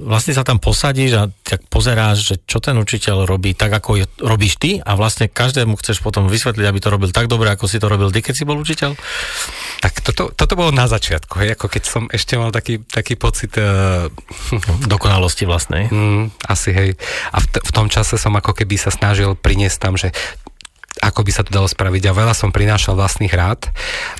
vlastne 0.00 0.32
sa 0.32 0.40
tam 0.40 0.56
posadíš 0.56 1.12
a 1.20 1.22
tak 1.44 1.68
pozeráš, 1.68 2.16
že 2.24 2.34
čo 2.48 2.64
ten 2.64 2.72
učiteľ 2.80 3.28
robí 3.28 3.52
tak, 3.52 3.76
ako 3.76 4.00
je, 4.00 4.06
robíš 4.24 4.56
ty 4.56 4.80
a 4.80 4.96
vlastne 4.96 5.28
každému 5.28 5.76
chceš 5.76 6.00
potom 6.00 6.32
vysvetliť, 6.32 6.64
aby 6.64 6.80
to 6.80 6.88
robil 6.88 7.12
tak 7.12 7.28
dobre, 7.28 7.52
ako 7.52 7.68
si 7.68 7.76
to 7.76 7.92
robil 7.92 8.08
ty, 8.08 8.24
keď 8.24 8.34
si 8.34 8.48
bol 8.48 8.56
učiteľ? 8.56 8.96
Tak 9.84 10.00
toto, 10.00 10.32
toto 10.32 10.54
bolo 10.56 10.72
na 10.72 10.88
začiatku, 10.88 11.44
hej, 11.44 11.52
ako 11.52 11.66
keď 11.68 11.82
som 11.84 12.02
ešte 12.08 12.40
mal 12.40 12.48
taký, 12.48 12.80
taký 12.80 13.20
pocit... 13.20 13.52
E, 13.60 14.08
Dokonalosti 14.92 15.44
vlastnej. 15.44 15.92
Mm, 15.92 16.32
asi, 16.48 16.72
hej. 16.72 16.90
A 17.34 17.42
v, 17.42 17.46
t- 17.52 17.62
v 17.62 17.70
tom 17.74 17.92
čase 17.92 18.16
som 18.16 18.32
ako 18.32 18.56
keby 18.56 18.80
sa 18.80 18.88
snažil 18.88 19.36
priniesť 19.36 19.76
tam, 19.76 19.98
že 19.98 20.14
ako 21.02 21.20
by 21.26 21.32
sa 21.32 21.42
to 21.44 21.52
dalo 21.52 21.68
spraviť. 21.68 22.02
A 22.08 22.16
veľa 22.16 22.34
som 22.36 22.54
prinášal 22.54 22.96
vlastných 22.96 23.32
rád 23.32 23.68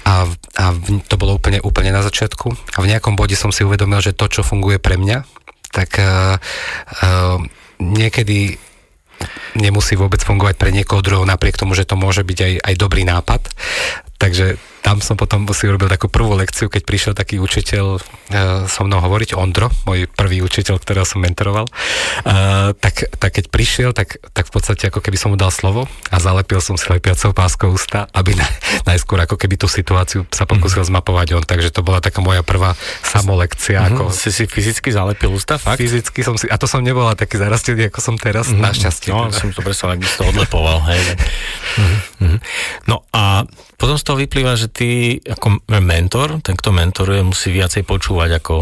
a, 0.04 0.28
a 0.56 0.64
to 1.08 1.14
bolo 1.16 1.36
úplne, 1.40 1.60
úplne 1.64 1.90
na 1.92 2.04
začiatku. 2.04 2.76
A 2.76 2.78
v 2.84 2.90
nejakom 2.90 3.16
bode 3.16 3.34
som 3.38 3.50
si 3.50 3.64
uvedomil, 3.64 4.04
že 4.04 4.16
to, 4.16 4.28
čo 4.28 4.44
funguje 4.44 4.76
pre 4.76 5.00
mňa, 5.00 5.24
tak 5.72 6.00
uh, 6.00 6.36
uh, 7.04 7.38
niekedy 7.80 8.56
nemusí 9.56 9.96
vôbec 9.96 10.20
fungovať 10.20 10.60
pre 10.60 10.70
niekoho 10.72 11.00
druhého, 11.00 11.24
napriek 11.24 11.56
tomu, 11.56 11.72
že 11.72 11.88
to 11.88 11.96
môže 11.96 12.20
byť 12.20 12.38
aj, 12.38 12.52
aj 12.60 12.74
dobrý 12.76 13.02
nápad. 13.08 13.48
Takže 14.16 14.56
tam 14.86 15.02
som 15.02 15.18
potom 15.18 15.42
si 15.50 15.66
urobil 15.66 15.90
takú 15.90 16.06
prvú 16.06 16.38
lekciu, 16.38 16.70
keď 16.70 16.82
prišiel 16.86 17.12
taký 17.18 17.42
učiteľ 17.42 17.98
uh, 17.98 18.70
so 18.70 18.86
mnou 18.86 19.02
hovoriť, 19.02 19.34
Ondro, 19.34 19.66
môj 19.82 20.06
prvý 20.06 20.46
učiteľ, 20.46 20.78
ktorého 20.78 21.02
som 21.02 21.26
mentoroval, 21.26 21.66
uh, 21.66 22.70
tak, 22.78 23.10
tak 23.18 23.34
keď 23.34 23.50
prišiel, 23.50 23.90
tak, 23.90 24.22
tak 24.30 24.46
v 24.46 24.52
podstate 24.54 24.86
ako 24.86 25.02
keby 25.02 25.18
som 25.18 25.34
mu 25.34 25.36
dal 25.36 25.50
slovo 25.50 25.90
a 26.14 26.16
zalepil 26.22 26.62
som 26.62 26.78
si 26.78 26.86
lepiacou 26.86 27.34
páskou 27.34 27.74
ústa, 27.74 28.06
aby 28.14 28.38
na, 28.38 28.46
najskôr 28.88 29.18
ako 29.26 29.34
keby 29.34 29.58
tú 29.58 29.66
situáciu 29.66 30.22
sa 30.30 30.46
pokusil 30.46 30.86
mm-hmm. 30.86 31.02
zmapovať 31.02 31.28
on, 31.34 31.42
takže 31.42 31.74
to 31.74 31.82
bola 31.82 31.98
taká 31.98 32.22
moja 32.22 32.46
prvá 32.46 32.78
samolekcia. 33.02 33.82
Mm-hmm. 33.82 33.98
Ako... 33.98 34.14
Si 34.14 34.30
si 34.30 34.46
fyzicky 34.46 34.94
zalepil 34.94 35.34
ústa, 35.34 35.58
fakt? 35.58 35.82
Fyzicky 35.82 36.22
som 36.22 36.38
si, 36.38 36.46
a 36.46 36.54
to 36.54 36.70
som 36.70 36.78
nebola 36.86 37.18
taký 37.18 37.42
zarastený, 37.42 37.90
ako 37.90 37.98
som 37.98 38.14
teraz, 38.14 38.54
mm-hmm. 38.54 38.62
našťastie. 38.62 39.10
No, 39.10 39.34
teda. 39.34 39.34
som 39.34 39.50
to 39.50 39.66
predstavil, 39.66 39.98
ak 39.98 40.00
by 40.00 40.06
si 40.06 40.14
to 40.14 40.24
odlepoval, 40.30 40.78
hej. 40.94 41.02
mm-hmm. 42.22 42.38
No 42.90 43.02
a 43.10 43.42
potom 43.76 43.96
z 44.00 44.04
toho 44.04 44.16
vyplýva, 44.20 44.56
že 44.56 44.72
ty 44.72 45.20
ako 45.20 45.64
mentor, 45.68 46.40
ten, 46.40 46.56
kto 46.56 46.72
mentoruje, 46.72 47.20
musí 47.24 47.52
viacej 47.52 47.84
počúvať 47.84 48.40
ako 48.40 48.56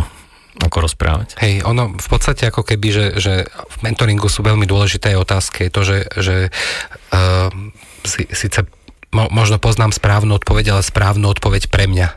ako 0.55 0.87
rozprávať. 0.87 1.35
Hej, 1.43 1.67
ono 1.67 1.99
v 1.99 2.09
podstate 2.09 2.47
ako 2.47 2.63
keby, 2.63 2.89
že, 2.95 3.07
že 3.19 3.33
v 3.51 3.77
mentoringu 3.83 4.31
sú 4.31 4.47
veľmi 4.47 4.71
dôležité 4.71 5.19
otázky. 5.19 5.67
To, 5.75 5.83
že, 5.83 6.07
že 6.15 6.55
uh, 7.11 7.51
si, 8.07 8.23
síce 8.31 8.63
mo, 9.11 9.27
možno 9.35 9.59
poznám 9.59 9.91
správnu 9.91 10.39
odpoveď, 10.39 10.79
ale 10.79 10.87
správnu 10.87 11.27
odpoveď 11.27 11.75
pre 11.75 11.91
mňa. 11.91 12.09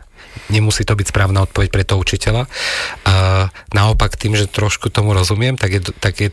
Nemusí 0.54 0.86
to 0.86 0.94
byť 0.94 1.10
správna 1.10 1.50
odpoveď 1.50 1.70
pre 1.74 1.82
toho 1.82 1.98
učiteľa. 1.98 2.46
Uh, 2.46 3.50
naopak 3.74 4.14
tým, 4.14 4.38
že 4.38 4.46
trošku 4.46 4.94
tomu 4.94 5.18
rozumiem, 5.18 5.58
tak 5.58 5.74
je, 5.74 5.82
tak 5.98 6.14
je 6.22 6.30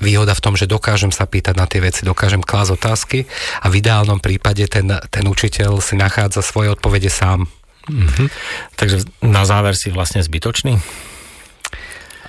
výhoda 0.00 0.36
v 0.36 0.44
tom, 0.44 0.54
že 0.54 0.68
dokážem 0.68 1.10
sa 1.10 1.24
pýtať 1.24 1.54
na 1.56 1.64
tie 1.64 1.80
veci, 1.80 2.04
dokážem 2.04 2.44
klásť 2.44 2.70
otázky 2.76 3.18
a 3.64 3.66
v 3.72 3.80
ideálnom 3.80 4.20
prípade 4.20 4.64
ten, 4.68 4.92
ten 5.08 5.24
učiteľ 5.24 5.80
si 5.80 5.96
nachádza 5.96 6.44
svoje 6.44 6.72
odpovede 6.72 7.08
sám. 7.08 7.48
Mm-hmm. 7.86 8.28
Takže 8.74 8.96
na 9.22 9.46
záver 9.46 9.78
si 9.78 9.94
vlastne 9.94 10.20
zbytočný? 10.20 10.76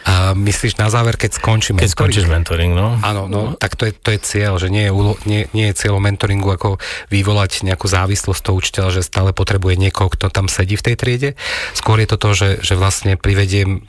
A 0.07 0.31
myslíš 0.31 0.79
na 0.79 0.87
záver, 0.87 1.19
keď 1.19 1.35
skončí 1.35 1.75
mentoring? 1.75 1.83
Keď 1.83 1.91
skončíš 1.91 2.27
mentoring, 2.31 2.71
no. 2.71 2.95
Áno, 3.03 3.27
no, 3.27 3.59
tak 3.59 3.75
to 3.75 3.91
je, 3.91 3.91
to 3.91 4.15
je 4.15 4.19
cieľ, 4.23 4.55
že 4.55 4.71
nie 4.71 4.87
je, 4.87 4.91
nie, 5.27 5.41
nie 5.51 5.67
je 5.67 5.75
cieľom 5.75 5.99
mentoringu 5.99 6.47
ako 6.47 6.79
vyvolať 7.11 7.67
nejakú 7.67 7.91
závislosť 7.91 8.39
toho 8.39 8.55
učiteľa, 8.55 8.89
že 8.95 9.03
stále 9.03 9.35
potrebuje 9.35 9.75
niekoho, 9.75 10.07
kto 10.07 10.31
tam 10.31 10.47
sedí 10.47 10.79
v 10.79 10.85
tej 10.87 10.95
triede. 10.95 11.29
Skôr 11.75 11.99
je 11.99 12.07
to 12.07 12.15
to, 12.15 12.29
že, 12.31 12.49
že 12.63 12.79
vlastne 12.79 13.19
privediem 13.19 13.83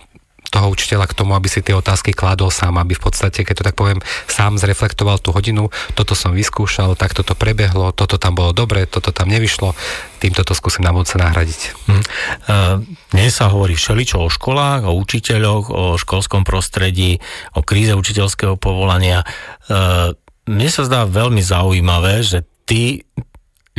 toho 0.49 0.73
učiteľa 0.73 1.07
k 1.09 1.17
tomu, 1.17 1.37
aby 1.37 1.47
si 1.47 1.61
tie 1.61 1.77
otázky 1.77 2.17
kládol 2.17 2.49
sám, 2.49 2.81
aby 2.81 2.97
v 2.97 3.03
podstate, 3.05 3.45
keď 3.45 3.55
to 3.61 3.67
tak 3.69 3.77
poviem, 3.77 4.01
sám 4.27 4.57
zreflektoval 4.57 5.21
tú 5.21 5.31
hodinu, 5.33 5.69
toto 5.93 6.17
som 6.17 6.33
vyskúšal, 6.33 6.97
tak 6.97 7.13
toto 7.13 7.37
prebehlo, 7.37 7.93
toto 7.93 8.17
tam 8.17 8.35
bolo 8.37 8.57
dobre, 8.57 8.89
toto 8.89 9.13
tam 9.13 9.29
nevyšlo, 9.29 9.77
týmto 10.19 10.43
to 10.43 10.57
skúsim 10.57 10.83
na 10.83 10.93
budúce 10.93 11.21
nahradiť. 11.21 11.61
Hm. 11.87 11.93
Uh, 11.93 12.05
dnes 13.13 13.37
sa 13.37 13.53
hovorí 13.53 13.77
všeličo 13.77 14.25
o 14.25 14.29
školách, 14.33 14.89
o 14.89 14.97
učiteľoch, 14.97 15.65
o 15.71 15.85
školskom 16.01 16.43
prostredí, 16.43 17.21
o 17.55 17.61
kríze 17.61 17.93
učiteľského 17.93 18.57
povolania. 18.57 19.23
Uh, 19.69 20.17
mne 20.49 20.69
sa 20.73 20.89
zdá 20.89 21.05
veľmi 21.05 21.45
zaujímavé, 21.45 22.25
že 22.25 22.41
ty 22.65 23.05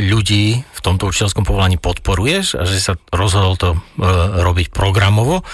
ľudí 0.00 0.64
v 0.64 0.80
tomto 0.80 1.12
učiteľskom 1.12 1.44
povolaní 1.44 1.76
podporuješ 1.76 2.56
a 2.56 2.64
že 2.64 2.80
sa 2.80 2.96
rozhodol 3.12 3.54
to 3.60 3.70
uh, 3.76 4.40
robiť 4.40 4.72
programovo 4.72 5.44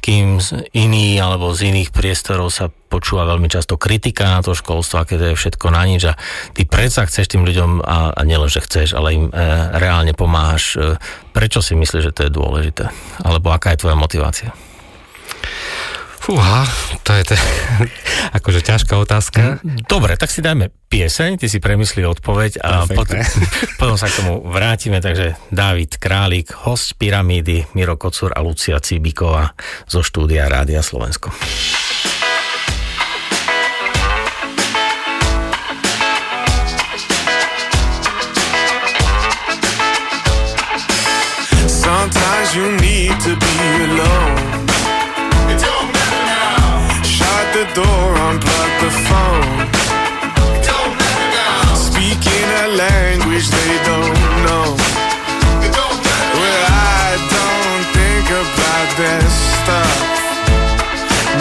kým 0.00 0.40
z 0.40 0.64
iný 0.72 1.20
alebo 1.20 1.52
z 1.52 1.70
iných 1.70 1.92
priestorov 1.92 2.48
sa 2.48 2.72
počúva 2.72 3.28
veľmi 3.28 3.46
často 3.52 3.76
kritika 3.76 4.32
na 4.32 4.40
to 4.40 4.56
školstvo, 4.56 5.04
aké 5.04 5.20
to 5.20 5.32
je 5.32 5.38
všetko 5.38 5.68
na 5.70 5.84
nič 5.84 6.02
a 6.08 6.16
ty 6.56 6.64
predsa 6.64 7.04
chceš 7.04 7.36
tým 7.36 7.44
ľuďom, 7.44 7.84
a, 7.84 8.16
a 8.16 8.20
nielen, 8.24 8.48
že 8.48 8.64
chceš, 8.64 8.96
ale 8.96 9.14
im 9.14 9.24
e, 9.28 9.32
reálne 9.76 10.16
pomáhaš. 10.16 10.64
E, 10.74 10.96
prečo 11.36 11.60
si 11.60 11.76
myslíš, 11.76 12.10
že 12.10 12.14
to 12.16 12.20
je 12.26 12.32
dôležité? 12.32 12.88
Alebo 13.22 13.52
aká 13.52 13.76
je 13.76 13.84
tvoja 13.84 13.94
motivácia? 13.94 14.50
Fúha, 16.20 16.68
to 17.00 17.16
je 17.16 17.32
te, 17.32 17.36
akože 18.38 18.60
ťažká 18.60 18.92
otázka. 19.00 19.64
Dobre, 19.88 20.20
tak 20.20 20.28
si 20.28 20.44
dajme 20.44 20.68
pieseň, 20.92 21.40
ty 21.40 21.48
si 21.48 21.64
premyslí 21.64 22.04
odpoveď 22.04 22.60
a 22.60 22.84
potom, 22.84 23.24
potom 23.80 23.96
sa 23.96 24.12
k 24.12 24.20
tomu 24.20 24.44
vrátime. 24.44 25.00
Takže 25.00 25.40
David 25.48 25.96
Králik, 25.96 26.52
host 26.68 27.00
Pyramídy, 27.00 27.72
Miro 27.72 27.96
Kocur 27.96 28.36
a 28.36 28.44
Lucia 28.44 28.76
Cibiková 28.84 29.56
zo 29.88 30.04
štúdia 30.04 30.44
Rádia 30.44 30.84
Slovensko. 30.84 31.32
Sometimes 41.64 42.54
you 42.54 42.76
need 42.76 43.16
to 43.24 43.32
be 43.40 43.56
alone. 43.88 44.29
Door, 47.74 48.14
unplug 48.28 48.72
the 48.84 48.90
phone. 49.06 49.58
Speaking 51.76 52.46
a 52.64 52.68
language 52.84 53.48
they 53.48 53.72
don't 53.90 54.20
know. 54.46 54.68
Well, 56.38 56.62
I 56.66 57.10
don't 57.36 57.84
think 57.96 58.26
about 58.44 58.88
that 59.02 59.26
stuff. 59.54 59.96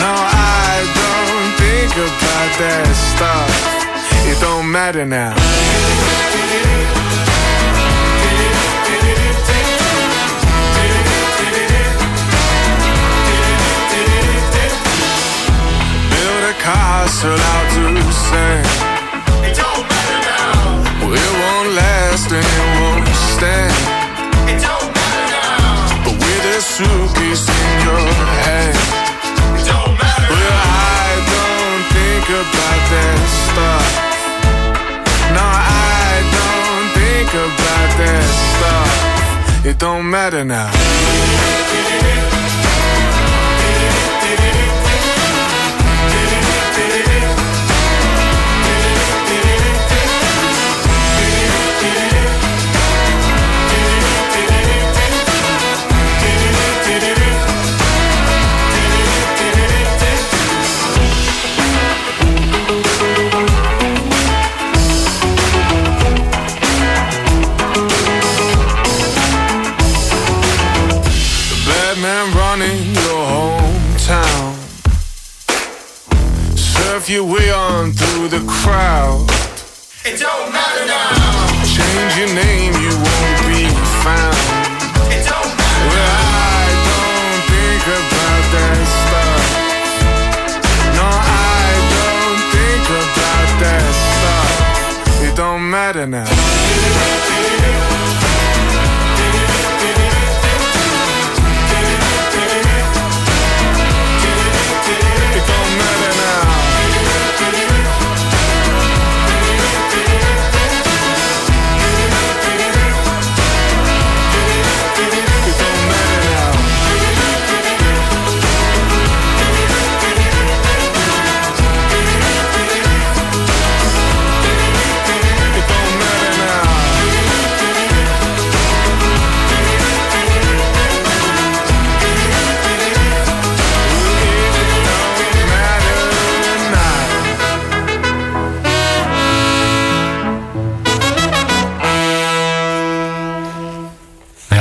No, 0.02 0.14
I 0.14 0.74
don't 1.02 1.52
think 1.64 1.94
about 1.94 2.52
that 2.64 2.88
stuff. 3.12 3.50
It 4.30 4.40
don't 4.40 4.72
matter 4.72 5.06
now. 5.06 5.34
A 17.10 17.12
castle 17.12 17.32
out 17.32 17.66
to 17.74 18.12
sand. 18.12 18.68
It 19.48 19.56
don't 19.58 19.84
matter 19.90 20.20
now. 20.30 20.78
Well, 21.02 21.14
it 21.14 21.34
won't 21.42 21.70
last 21.74 22.32
and 22.32 22.46
it 22.46 22.68
won't 22.78 23.08
stand. 23.34 23.74
It 24.52 24.62
don't 24.62 24.90
matter 24.94 25.26
now. 25.34 26.04
But 26.06 26.16
with 26.22 26.46
a 26.46 26.62
suitcase 26.62 27.50
in 27.50 27.70
your 27.86 28.06
hand. 28.46 28.78
It 29.58 29.66
don't 29.66 29.94
matter 29.98 30.30
Well, 30.30 30.54
now. 30.54 30.70
I 30.70 31.12
don't 31.34 31.84
think 31.98 32.26
about 32.44 32.82
that 32.94 33.20
stuff. 33.48 33.90
No, 35.36 35.46
I 35.46 36.14
don't 36.38 36.88
think 37.00 37.30
about 37.34 37.90
that 38.02 38.28
stuff. 38.54 39.66
It 39.66 39.78
don't 39.80 40.10
matter 40.10 40.44
now. 40.46 40.70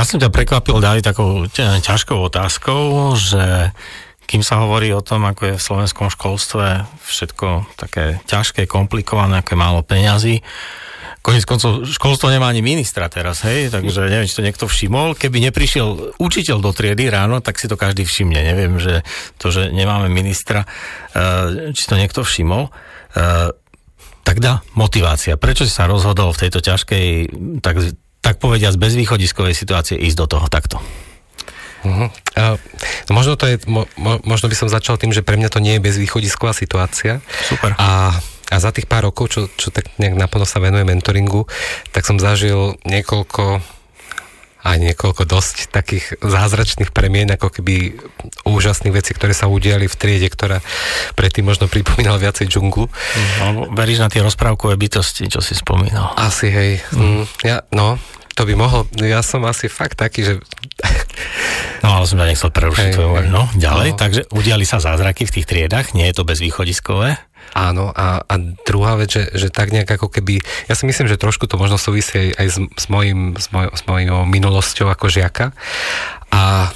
Som 0.08 0.18
ťa 0.18 0.32
prekvapil, 0.32 0.80
David, 0.80 1.04
takou 1.04 1.44
ťa- 1.44 1.84
ťažkou 1.84 2.16
otázkou, 2.16 3.12
že 3.20 3.76
kým 4.28 4.40
sa 4.44 4.60
hovorí 4.64 4.92
o 4.92 5.04
tom, 5.04 5.24
ako 5.24 5.52
je 5.52 5.54
v 5.56 5.66
slovenskom 5.66 6.08
školstve 6.12 6.88
všetko 7.04 7.76
také 7.76 8.20
ťažké, 8.28 8.68
komplikované, 8.68 9.40
ako 9.40 9.52
je 9.52 9.58
málo 9.60 9.80
peňazí, 9.84 10.40
Konec 11.18 11.44
koncov, 11.44 11.84
školstvo 11.84 12.30
nemá 12.30 12.46
ani 12.48 12.62
ministra 12.62 13.10
teraz, 13.10 13.42
hej, 13.42 13.68
takže 13.74 14.06
neviem, 14.06 14.24
či 14.24 14.38
to 14.38 14.46
niekto 14.46 14.64
všimol. 14.70 15.18
Keby 15.18 15.50
neprišiel 15.50 16.16
učiteľ 16.16 16.56
do 16.62 16.70
triedy 16.72 17.10
ráno, 17.10 17.42
tak 17.42 17.58
si 17.58 17.66
to 17.66 17.74
každý 17.76 18.06
všimne. 18.06 18.38
Neviem, 18.38 18.78
že 18.78 19.02
to, 19.36 19.50
že 19.50 19.68
nemáme 19.68 20.06
ministra, 20.08 20.64
eh, 21.12 21.74
či 21.74 21.84
to 21.84 21.98
niekto 21.98 22.22
všimol. 22.22 22.70
Eh, 23.18 23.50
Tak 24.28 24.44
dá, 24.44 24.60
motivácia. 24.76 25.40
Prečo 25.40 25.64
si 25.64 25.72
sa 25.72 25.88
rozhodol 25.88 26.36
v 26.36 26.40
tejto 26.44 26.60
ťažkej, 26.60 27.32
tak, 27.64 27.80
tak 28.20 28.42
povediať, 28.42 28.76
bezvýchodiskovej 28.76 29.54
situácie 29.54 29.96
ísť 29.98 30.18
do 30.18 30.26
toho 30.26 30.46
takto? 30.50 30.78
Uh-huh. 31.86 32.10
Uh, 32.34 32.58
no 33.06 33.12
možno, 33.14 33.38
to 33.38 33.46
je, 33.46 33.56
mo, 33.70 33.86
mo, 33.94 34.18
možno 34.26 34.50
by 34.50 34.56
som 34.58 34.66
začal 34.66 34.98
tým, 34.98 35.14
že 35.14 35.22
pre 35.22 35.38
mňa 35.38 35.48
to 35.50 35.62
nie 35.62 35.78
je 35.78 35.84
bezvýchodisková 35.86 36.50
situácia. 36.50 37.22
Super. 37.46 37.78
A, 37.78 38.18
a 38.50 38.56
za 38.58 38.74
tých 38.74 38.90
pár 38.90 39.06
rokov, 39.06 39.30
čo, 39.30 39.40
čo 39.54 39.70
tak 39.70 39.86
nejak 40.02 40.18
naplno 40.18 40.42
sa 40.42 40.58
venuje 40.58 40.82
mentoringu, 40.82 41.46
tak 41.94 42.02
som 42.02 42.18
zažil 42.18 42.74
niekoľko 42.82 43.62
aj 44.68 44.78
niekoľko 44.80 45.22
dosť 45.24 45.56
takých 45.70 46.20
zázračných 46.20 46.92
premien, 46.92 47.28
ako 47.28 47.48
keby 47.48 47.96
úžasných 48.44 48.94
vecí, 48.94 49.16
ktoré 49.16 49.32
sa 49.32 49.48
udiali 49.48 49.88
v 49.88 49.96
triede, 49.96 50.28
ktorá 50.28 50.60
predtým 51.14 51.46
možno 51.46 51.66
pripomínala 51.66 52.20
viacej 52.20 52.46
džunglu. 52.48 52.86
Alebo 53.40 53.72
veríš 53.72 54.00
na 54.00 54.12
tie 54.12 54.20
rozprávkové 54.20 54.76
bytosti, 54.76 55.28
čo 55.28 55.40
si 55.40 55.56
spomínal? 55.56 56.12
Asi, 56.14 56.52
hej. 56.52 56.84
Mm. 56.92 57.24
Ja, 57.42 57.64
no, 57.72 57.96
to 58.32 58.46
by 58.46 58.54
mohol. 58.54 58.86
Ja 59.00 59.24
som 59.24 59.42
asi 59.44 59.66
fakt 59.66 59.98
taký, 59.98 60.22
že... 60.22 60.32
No 61.78 61.98
ale 61.98 62.10
som 62.10 62.18
ťa 62.18 62.26
nechcel 62.26 62.50
prerušiť 62.50 62.86
Hej, 62.90 62.94
tvoj 62.94 63.22
hej. 63.22 63.30
No, 63.30 63.46
ďalej, 63.54 63.90
No. 63.94 63.98
takže 63.98 64.20
udiali 64.34 64.66
sa 64.66 64.82
zázraky 64.82 65.26
v 65.26 65.34
tých 65.38 65.46
triedach, 65.46 65.94
nie 65.94 66.06
je 66.10 66.14
to 66.14 66.26
bezvýchodiskové. 66.26 67.18
Áno, 67.56 67.92
a, 67.92 68.22
a 68.24 68.34
druhá 68.66 68.98
vec, 69.00 69.14
že, 69.14 69.24
že 69.32 69.48
tak 69.48 69.72
nejak 69.72 69.88
ako 69.88 70.12
keby, 70.12 70.40
ja 70.68 70.74
si 70.76 70.84
myslím, 70.84 71.08
že 71.08 71.20
trošku 71.20 71.48
to 71.48 71.56
možno 71.56 71.80
súvisí 71.80 72.16
aj, 72.16 72.28
aj 72.36 72.46
s, 72.48 72.58
s, 72.60 72.86
mojim, 72.92 73.34
s, 73.38 73.48
moj, 73.52 73.72
s 73.72 73.82
mojou 73.88 74.28
minulosťou 74.28 74.88
ako 74.92 75.06
žiaka 75.08 75.56
a, 76.28 76.68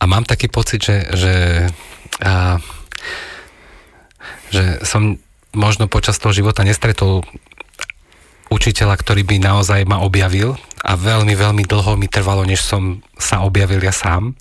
a 0.00 0.04
mám 0.04 0.26
taký 0.26 0.50
pocit, 0.50 0.82
že, 0.82 1.06
že, 1.14 1.34
a, 2.22 2.58
že 4.50 4.82
som 4.82 5.18
možno 5.54 5.90
počas 5.90 6.18
toho 6.18 6.34
života 6.34 6.62
nestretol 6.62 7.26
učiteľa, 8.50 8.98
ktorý 8.98 9.22
by 9.22 9.36
naozaj 9.38 9.86
ma 9.86 10.02
objavil 10.02 10.58
a 10.82 10.98
veľmi, 10.98 11.38
veľmi 11.38 11.62
dlho 11.70 11.94
mi 11.94 12.10
trvalo, 12.10 12.42
než 12.42 12.66
som 12.66 12.98
sa 13.14 13.46
objavil 13.46 13.78
ja 13.78 13.94
sám. 13.94 14.34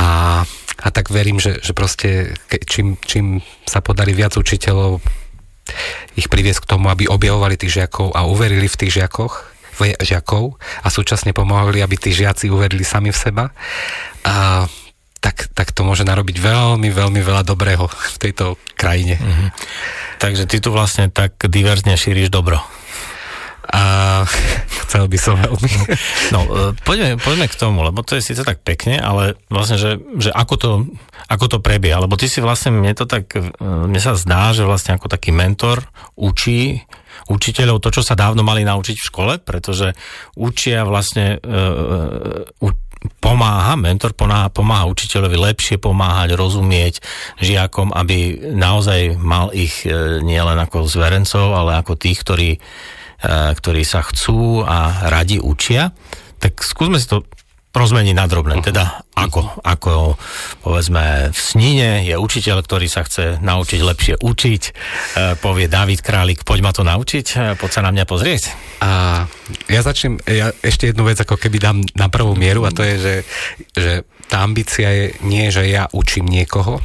A, 0.00 0.42
a 0.80 0.88
tak 0.88 1.12
verím, 1.12 1.36
že, 1.36 1.60
že 1.60 1.76
proste 1.76 2.32
ke, 2.48 2.60
čím, 2.64 2.96
čím 3.04 3.44
sa 3.68 3.84
podarí 3.84 4.16
viac 4.16 4.34
učiteľov 4.34 5.04
ich 6.18 6.26
priviesť 6.26 6.66
k 6.66 6.70
tomu, 6.76 6.90
aby 6.90 7.06
objavovali 7.06 7.54
tých 7.54 7.82
žiakov 7.82 8.16
a 8.16 8.26
uverili 8.26 8.66
v 8.66 8.78
tých 8.80 9.04
žiakoch, 9.04 9.32
v 9.80 9.94
žiakov 10.02 10.58
a 10.82 10.88
súčasne 10.92 11.32
pomohli, 11.32 11.80
aby 11.80 11.96
tí 11.96 12.10
žiaci 12.12 12.50
uverili 12.50 12.82
sami 12.82 13.14
v 13.14 13.20
seba. 13.20 13.44
A 14.26 14.66
tak, 15.20 15.52
tak 15.52 15.76
to 15.76 15.84
môže 15.84 16.02
narobiť 16.08 16.40
veľmi, 16.40 16.88
veľmi 16.88 17.20
veľa 17.20 17.44
dobrého 17.44 17.86
v 17.86 18.16
tejto 18.16 18.56
krajine. 18.72 19.20
Mm-hmm. 19.20 19.48
Takže 20.16 20.44
ty 20.48 20.64
tu 20.64 20.72
vlastne 20.72 21.12
tak 21.12 21.36
diverzne 21.44 21.92
šíriš 21.96 22.32
dobro. 22.32 22.64
A 23.70 23.82
chcel 24.86 25.06
by 25.06 25.18
som 25.18 25.38
veľmi. 25.38 25.72
No, 26.34 26.40
e, 26.42 26.74
poďme, 26.82 27.16
poďme 27.22 27.46
k 27.46 27.58
tomu, 27.58 27.86
lebo 27.86 28.02
to 28.02 28.18
je 28.18 28.26
síce 28.26 28.42
tak 28.42 28.66
pekne, 28.66 28.98
ale 28.98 29.38
vlastne, 29.46 29.78
že, 29.78 30.02
že 30.18 30.34
ako, 30.34 30.54
to, 30.58 30.70
ako 31.30 31.46
to 31.46 31.58
prebieha, 31.62 32.02
lebo 32.02 32.18
ty 32.18 32.26
si 32.26 32.42
vlastne, 32.42 32.74
mne 32.74 32.92
to 32.98 33.06
tak, 33.06 33.30
e, 33.38 33.54
mne 33.62 34.00
sa 34.02 34.18
zdá, 34.18 34.50
že 34.50 34.66
vlastne 34.66 34.98
ako 34.98 35.06
taký 35.06 35.30
mentor 35.30 35.86
učí 36.18 36.82
učiteľov 37.30 37.78
to, 37.78 37.94
čo 37.94 38.02
sa 38.02 38.18
dávno 38.18 38.42
mali 38.42 38.66
naučiť 38.66 38.96
v 38.96 39.06
škole, 39.06 39.32
pretože 39.38 39.94
učia 40.34 40.82
vlastne 40.82 41.38
uh, 41.38 42.46
pomáha, 43.22 43.78
mentor 43.78 44.12
pomáha, 44.12 44.50
pomáha 44.52 44.90
učiteľovi 44.90 45.36
lepšie 45.38 45.76
pomáhať, 45.78 46.36
rozumieť 46.36 47.00
žiakom, 47.38 47.92
aby 47.94 48.50
naozaj 48.52 49.16
mal 49.16 49.52
ich 49.56 49.84
nielen 50.20 50.58
ako 50.60 50.84
zverencov, 50.84 51.56
ale 51.56 51.80
ako 51.80 51.96
tých, 51.96 52.18
ktorí 52.20 52.50
ktorí 53.28 53.84
sa 53.84 54.00
chcú 54.00 54.64
a 54.64 55.08
radi 55.12 55.36
učia, 55.36 55.92
tak 56.40 56.64
skúsme 56.64 56.96
si 56.96 57.06
to 57.06 57.28
rozmeniť 57.70 58.14
na 58.18 58.26
drobné. 58.26 58.58
Teda 58.66 59.06
ako, 59.14 59.62
ako 59.62 60.18
povedzme 60.66 61.30
v 61.30 61.38
snine 61.38 62.02
je 62.02 62.18
učiteľ, 62.18 62.66
ktorý 62.66 62.90
sa 62.90 63.06
chce 63.06 63.38
naučiť 63.38 63.80
lepšie 63.80 64.14
učiť, 64.18 64.62
e, 64.66 64.70
povie 65.38 65.70
David 65.70 66.02
Králik, 66.02 66.42
poď 66.42 66.58
ma 66.66 66.72
to 66.74 66.82
naučiť, 66.82 67.26
e, 67.30 67.36
poď 67.54 67.70
sa 67.70 67.86
na 67.86 67.94
mňa 67.94 68.04
pozrieť. 68.10 68.42
A 68.82 69.22
ja 69.70 69.80
začnem, 69.86 70.18
ja 70.26 70.50
ešte 70.66 70.90
jednu 70.90 71.06
vec 71.06 71.22
ako 71.22 71.38
keby 71.38 71.62
dám 71.62 71.78
na 71.94 72.10
prvú 72.10 72.34
mieru 72.34 72.66
a 72.66 72.74
to 72.74 72.82
je, 72.82 72.94
že, 72.98 73.14
že 73.78 73.92
tá 74.26 74.42
ambícia 74.42 74.90
je 74.90 75.06
nie, 75.22 75.46
že 75.54 75.70
ja 75.70 75.86
učím 75.94 76.26
niekoho, 76.26 76.82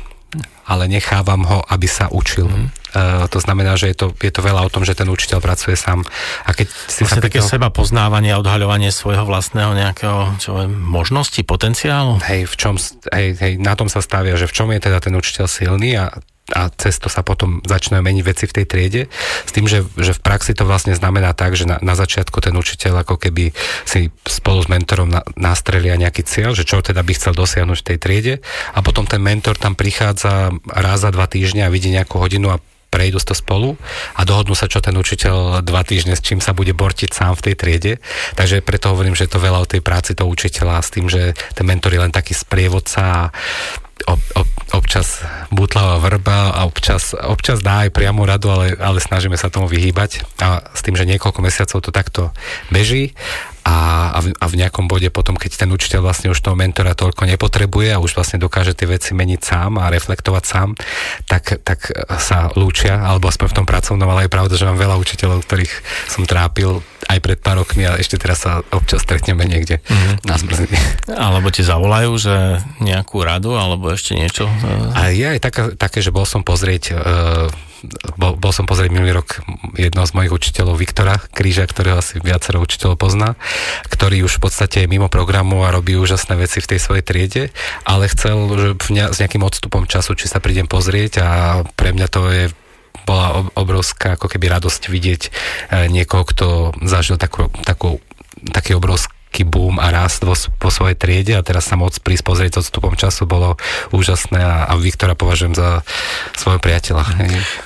ale 0.66 0.90
nechávam 0.90 1.46
ho, 1.46 1.60
aby 1.70 1.86
sa 1.86 2.10
učil. 2.10 2.50
Mm. 2.50 2.68
Uh, 2.96 3.28
to 3.28 3.44
znamená, 3.44 3.76
že 3.76 3.92
je 3.92 3.98
to, 3.98 4.08
je 4.18 4.32
to 4.32 4.42
veľa 4.42 4.66
o 4.66 4.72
tom, 4.72 4.88
že 4.88 4.96
ten 4.96 5.06
učiteľ 5.12 5.44
pracuje 5.44 5.76
sám. 5.76 6.08
A 6.48 6.56
keď 6.56 6.72
si 6.88 7.04
vlastne 7.04 7.22
sa 7.22 7.26
také 7.28 7.40
toho... 7.44 7.52
seba 7.52 7.68
poznávanie 7.70 8.32
a 8.32 8.40
odhaľovanie 8.40 8.90
svojho 8.90 9.28
vlastného 9.28 9.76
nejakého 9.76 10.40
čo 10.40 10.64
je, 10.64 10.68
možnosti, 10.72 11.42
potenciálu? 11.44 12.24
Hej, 12.24 12.48
v 12.50 12.56
čom, 12.56 12.76
hej, 13.12 13.36
hej, 13.36 13.54
na 13.60 13.76
tom 13.76 13.92
sa 13.92 14.00
stavia, 14.00 14.40
že 14.40 14.48
v 14.48 14.56
čom 14.56 14.68
je 14.72 14.80
teda 14.80 15.04
ten 15.04 15.14
učiteľ 15.14 15.46
silný 15.46 16.00
a 16.00 16.16
a 16.54 16.70
cez 16.70 17.02
to 17.02 17.10
sa 17.10 17.26
potom 17.26 17.66
začnú 17.66 17.98
meniť 17.98 18.22
veci 18.22 18.46
v 18.46 18.56
tej 18.62 18.66
triede. 18.70 19.02
S 19.46 19.52
tým, 19.56 19.66
že, 19.66 19.82
že 19.98 20.14
v 20.14 20.22
praxi 20.22 20.54
to 20.54 20.62
vlastne 20.62 20.94
znamená 20.94 21.34
tak, 21.34 21.58
že 21.58 21.66
na, 21.66 21.82
na 21.82 21.98
začiatku 21.98 22.38
ten 22.38 22.54
učiteľ 22.54 23.02
ako 23.02 23.18
keby 23.18 23.50
si 23.82 24.14
spolu 24.30 24.62
s 24.62 24.70
mentorom 24.70 25.10
na, 25.10 25.26
nastrelia 25.34 25.98
nejaký 25.98 26.22
cieľ, 26.22 26.54
že 26.54 26.68
čo 26.68 26.86
teda 26.86 27.02
by 27.02 27.14
chcel 27.18 27.34
dosiahnuť 27.34 27.78
v 27.82 27.88
tej 27.90 27.98
triede 27.98 28.34
a 28.78 28.80
potom 28.86 29.10
ten 29.10 29.26
mentor 29.26 29.58
tam 29.58 29.74
prichádza 29.74 30.54
raz 30.70 31.02
za 31.02 31.10
dva 31.10 31.26
týždne 31.26 31.66
a 31.66 31.74
vidí 31.74 31.90
nejakú 31.90 32.22
hodinu 32.22 32.54
a 32.54 32.62
prejdú 32.94 33.20
to 33.20 33.36
spolu 33.36 33.76
a 34.16 34.24
dohodnú 34.24 34.56
sa, 34.56 34.72
čo 34.72 34.80
ten 34.80 34.96
učiteľ 34.96 35.60
dva 35.66 35.84
týždne, 35.84 36.16
s 36.16 36.24
čím 36.24 36.40
sa 36.40 36.56
bude 36.56 36.72
bortiť 36.72 37.12
sám 37.12 37.36
v 37.36 37.52
tej 37.52 37.56
triede. 37.60 37.94
Takže 38.40 38.64
preto 38.64 38.96
hovorím, 38.96 39.20
že 39.20 39.28
je 39.28 39.36
to 39.36 39.44
veľa 39.44 39.60
o 39.60 39.68
tej 39.68 39.84
práci 39.84 40.16
toho 40.16 40.32
učiteľa 40.32 40.80
s 40.80 40.94
tým, 40.96 41.12
že 41.12 41.36
ten 41.58 41.68
mentor 41.68 41.92
je 41.92 42.00
len 42.00 42.16
taký 42.16 42.32
sprievodca 42.32 43.02
a 43.04 43.22
ob, 44.06 44.22
ob, 44.38 44.48
občas 44.74 45.22
butlavá 45.50 45.98
vrba 46.02 46.54
a 46.54 46.66
občas, 46.66 47.14
občas 47.16 47.62
dá 47.62 47.88
aj 47.88 47.94
priamu 47.94 48.26
radu, 48.26 48.54
ale, 48.54 48.78
ale 48.78 49.02
snažíme 49.02 49.38
sa 49.38 49.50
tomu 49.50 49.66
vyhýbať 49.66 50.26
a 50.42 50.62
s 50.74 50.82
tým, 50.86 50.98
že 50.98 51.10
niekoľko 51.10 51.40
mesiacov 51.42 51.78
to 51.82 51.92
takto 51.94 52.30
beží 52.70 53.14
a, 53.66 54.14
a, 54.14 54.20
v, 54.22 54.30
a 54.38 54.46
v 54.46 54.58
nejakom 54.62 54.86
bode 54.86 55.10
potom, 55.10 55.34
keď 55.34 55.66
ten 55.66 55.70
učiteľ 55.74 56.06
vlastne 56.06 56.30
už 56.30 56.38
toho 56.38 56.54
mentora 56.54 56.94
toľko 56.94 57.26
nepotrebuje 57.26 57.98
a 57.98 58.02
už 58.02 58.14
vlastne 58.14 58.38
dokáže 58.38 58.78
tie 58.78 58.86
veci 58.86 59.18
meniť 59.18 59.42
sám 59.42 59.82
a 59.82 59.90
reflektovať 59.90 60.44
sám, 60.46 60.78
tak, 61.26 61.66
tak 61.66 61.90
sa 62.22 62.54
lúčia, 62.54 63.02
alebo 63.02 63.26
aspoň 63.26 63.48
v 63.50 63.58
tom 63.58 63.66
pracovnom, 63.66 64.06
ale 64.06 64.30
je 64.30 64.36
pravda, 64.38 64.54
že 64.54 64.70
mám 64.70 64.78
veľa 64.78 65.02
učiteľov, 65.02 65.42
ktorých 65.50 65.74
som 66.06 66.30
trápil 66.30 66.86
aj 67.10 67.20
pred 67.26 67.42
pár 67.42 67.66
rokmi 67.66 67.90
a 67.90 67.98
ešte 67.98 68.22
teraz 68.22 68.46
sa 68.46 68.62
občas 68.70 69.02
stretneme 69.02 69.46
niekde 69.50 69.82
mm-hmm. 69.82 70.16
na 70.30 70.36
zmrzení. 70.38 70.78
Alebo 71.10 71.50
ti 71.50 71.66
zavolajú, 71.66 72.12
že 72.22 72.62
nejakú 72.86 73.18
radu, 73.26 73.58
alebo 73.58 73.95
ešte 73.96 74.14
niečo? 74.16 74.46
A 74.94 75.10
je 75.12 75.26
aj 75.26 75.40
taká, 75.42 75.64
také, 75.76 76.00
že 76.04 76.14
bol 76.14 76.28
som 76.28 76.44
pozrieť 76.44 76.84
uh, 76.96 77.48
bol, 78.18 78.38
bol 78.38 78.52
som 78.56 78.66
pozrieť 78.66 78.90
minulý 78.94 79.22
rok 79.22 79.46
jedného 79.78 80.06
z 80.08 80.16
mojich 80.16 80.34
učiteľov 80.34 80.80
Viktora 80.80 81.16
Kríža, 81.34 81.70
ktorého 81.70 82.02
asi 82.02 82.18
viacero 82.22 82.62
učiteľov 82.62 82.98
pozná, 82.98 83.38
ktorý 83.90 84.26
už 84.26 84.40
v 84.40 84.44
podstate 84.50 84.78
je 84.86 84.92
mimo 84.92 85.12
programu 85.12 85.66
a 85.66 85.74
robí 85.74 85.94
úžasné 85.94 86.34
veci 86.40 86.62
v 86.62 86.70
tej 86.76 86.80
svojej 86.82 87.04
triede, 87.06 87.44
ale 87.86 88.10
chcel, 88.10 88.38
že 88.58 88.70
ne, 88.90 89.12
s 89.12 89.18
nejakým 89.22 89.44
odstupom 89.46 89.86
času, 89.86 90.18
či 90.18 90.30
sa 90.30 90.42
prídem 90.42 90.66
pozrieť 90.66 91.22
a 91.22 91.30
pre 91.78 91.94
mňa 91.94 92.08
to 92.10 92.22
je 92.32 92.46
bola 93.06 93.46
obrovská 93.54 94.18
ako 94.18 94.26
keby 94.34 94.50
radosť 94.50 94.90
vidieť 94.90 95.22
e, 95.22 95.30
niekoho, 95.94 96.26
kto 96.26 96.74
zažil 96.82 97.22
takú, 97.22 97.54
takú 97.62 98.02
taký 98.50 98.76
obrovský 98.76 99.15
taký 99.36 99.52
boom 99.52 99.84
a 99.84 99.92
rast 99.92 100.24
vo, 100.24 100.32
vo 100.32 100.72
svojej 100.72 100.96
triede 100.96 101.36
a 101.36 101.44
teraz 101.44 101.68
sa 101.68 101.76
môcť 101.76 102.00
prísť 102.00 102.24
pozrieť 102.24 102.64
odstupom 102.64 102.96
času 102.96 103.28
bolo 103.28 103.60
úžasné 103.92 104.40
a, 104.40 104.72
a 104.72 104.80
Viktora 104.80 105.12
považujem 105.12 105.52
za 105.52 105.84
svojho 106.40 106.64
priateľa. 106.64 107.04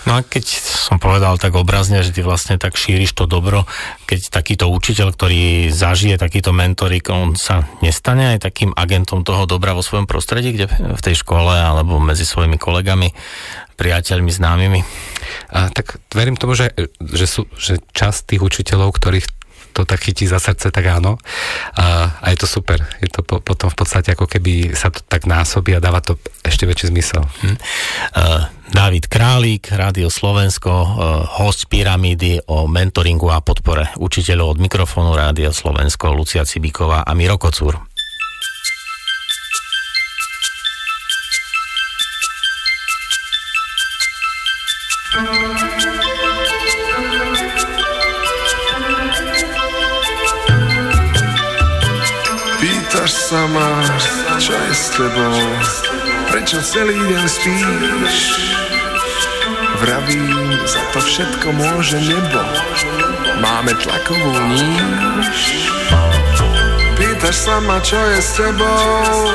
No 0.09 0.17
a 0.17 0.25
keď 0.25 0.49
som 0.65 0.97
povedal 0.97 1.37
tak 1.37 1.53
obrazne, 1.53 2.01
že 2.01 2.09
ty 2.09 2.25
vlastne 2.25 2.57
tak 2.57 2.73
šíriš 2.73 3.13
to 3.13 3.29
dobro, 3.29 3.69
keď 4.09 4.33
takýto 4.33 4.65
učiteľ, 4.65 5.13
ktorý 5.13 5.69
zažije 5.69 6.17
takýto 6.17 6.49
mentorik, 6.57 7.05
on 7.13 7.37
sa 7.37 7.69
nestane 7.85 8.33
aj 8.33 8.49
takým 8.49 8.73
agentom 8.73 9.21
toho 9.21 9.45
dobra 9.45 9.77
vo 9.77 9.85
svojom 9.85 10.09
prostredí, 10.09 10.57
kde 10.57 10.73
v 10.73 11.01
tej 11.05 11.21
škole 11.21 11.53
alebo 11.53 12.01
medzi 12.01 12.25
svojimi 12.25 12.57
kolegami 12.57 13.13
priateľmi, 13.77 14.33
známymi? 14.33 14.81
A, 15.53 15.69
tak 15.69 16.01
verím 16.17 16.33
tomu, 16.33 16.57
že, 16.57 16.73
že, 16.97 17.29
sú, 17.29 17.45
že 17.61 17.77
časť 17.93 18.33
tých 18.33 18.41
učiteľov, 18.41 18.91
ktorých 18.97 19.38
to 19.73 19.85
tak 19.85 20.01
chytí 20.03 20.25
za 20.27 20.41
srdce, 20.41 20.71
tak 20.73 20.85
áno. 20.85 21.17
A, 21.77 22.17
a 22.19 22.25
je 22.33 22.37
to 22.39 22.47
super. 22.49 22.81
Je 22.99 23.09
to 23.09 23.21
po, 23.23 23.39
potom 23.39 23.71
v 23.71 23.77
podstate 23.77 24.13
ako 24.13 24.25
keby 24.25 24.73
sa 24.73 24.89
to 24.91 24.99
tak 25.05 25.29
násobí 25.29 25.73
a 25.75 25.83
dáva 25.83 26.01
to 26.01 26.19
ešte 26.43 26.67
väčší 26.67 26.91
zmysel. 26.91 27.23
Hm. 27.23 27.57
Uh, 28.15 28.43
David 28.69 29.09
Králík, 29.09 29.73
Rádio 29.73 30.13
Slovensko, 30.13 30.71
uh, 30.71 30.87
host 31.41 31.69
Pyramídy 31.69 32.41
o 32.49 32.69
mentoringu 32.69 33.33
a 33.33 33.41
podpore 33.41 33.89
učiteľov 33.97 34.57
od 34.57 34.59
mikrofónu 34.61 35.17
Rádio 35.17 35.49
Slovensko, 35.49 36.13
Lucia 36.13 36.45
Cibiková 36.45 37.01
a 37.01 37.11
Miro 37.17 37.37
Kocúr. 37.41 37.89
sa 45.19 45.38
ma, 53.35 53.85
čo 54.41 54.57
je 54.57 54.73
s 54.73 54.89
tebou? 54.97 55.37
Prečo 56.33 56.57
celý 56.65 56.97
deň 56.97 57.23
spíš? 57.29 58.15
Vravím, 59.77 60.57
za 60.65 60.81
to 60.89 60.97
všetko 60.97 61.53
môže 61.53 62.01
nebo. 62.01 62.41
Máme 63.37 63.77
tlakovú 63.77 64.33
níž. 64.49 65.61
Pýtaš 66.97 67.35
sa 67.37 67.61
ma, 67.61 67.77
čo 67.85 68.01
je 68.01 68.17
s 68.17 68.29
tebou? 68.33 69.29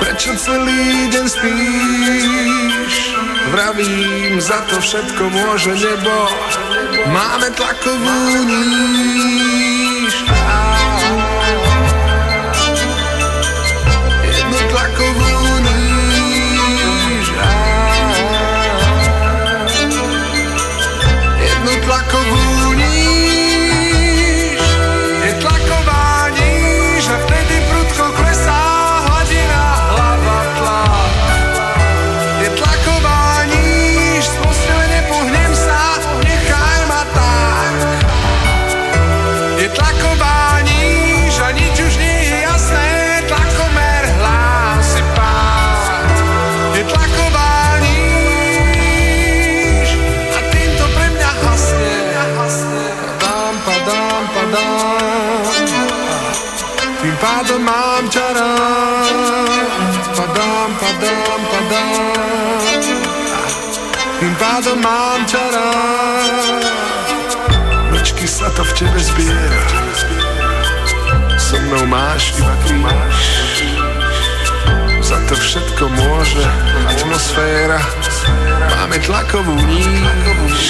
Prečo 0.00 0.32
celý 0.40 1.12
deň 1.12 1.26
spíš? 1.28 2.96
Vravím, 3.52 4.40
za 4.40 4.64
to 4.72 4.80
všetko 4.80 5.28
môže 5.28 5.76
nebo. 5.76 6.16
Máme 7.12 7.52
tlakovú 7.52 8.48
níž. 8.48 9.61
Pádom 64.72 64.88
mám 64.88 65.20
ťa 65.28 65.44
rád. 65.52 66.64
Mlčky 67.92 68.24
sa 68.24 68.48
to 68.56 68.64
v 68.64 68.72
tebe 68.72 69.00
zbiera. 69.04 69.60
So 71.36 71.60
mnou 71.60 71.84
máš 71.92 72.32
iba 72.40 72.56
kríž. 72.64 73.20
Za 75.04 75.20
to 75.28 75.36
všetko 75.36 75.92
môže 75.92 76.40
atmosféra. 76.88 77.84
Máme 78.72 78.96
tlakovú 79.04 79.60
níž. 79.60 80.64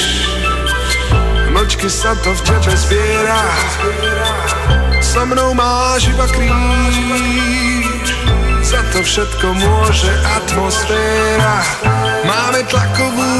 Mlčky 1.54 1.86
sa 1.86 2.18
to 2.26 2.34
v 2.34 2.40
tebe 2.42 2.74
zbiera. 2.74 3.38
So 4.98 5.22
mnou 5.30 5.54
máš 5.54 6.10
iba 6.10 6.26
kríž. 6.26 6.98
Za 8.66 8.82
to 8.90 8.98
všetko 9.06 9.46
môže 9.62 10.10
atmosféra. 10.42 11.62
Máme 12.26 12.66
tlakovú 12.66 13.31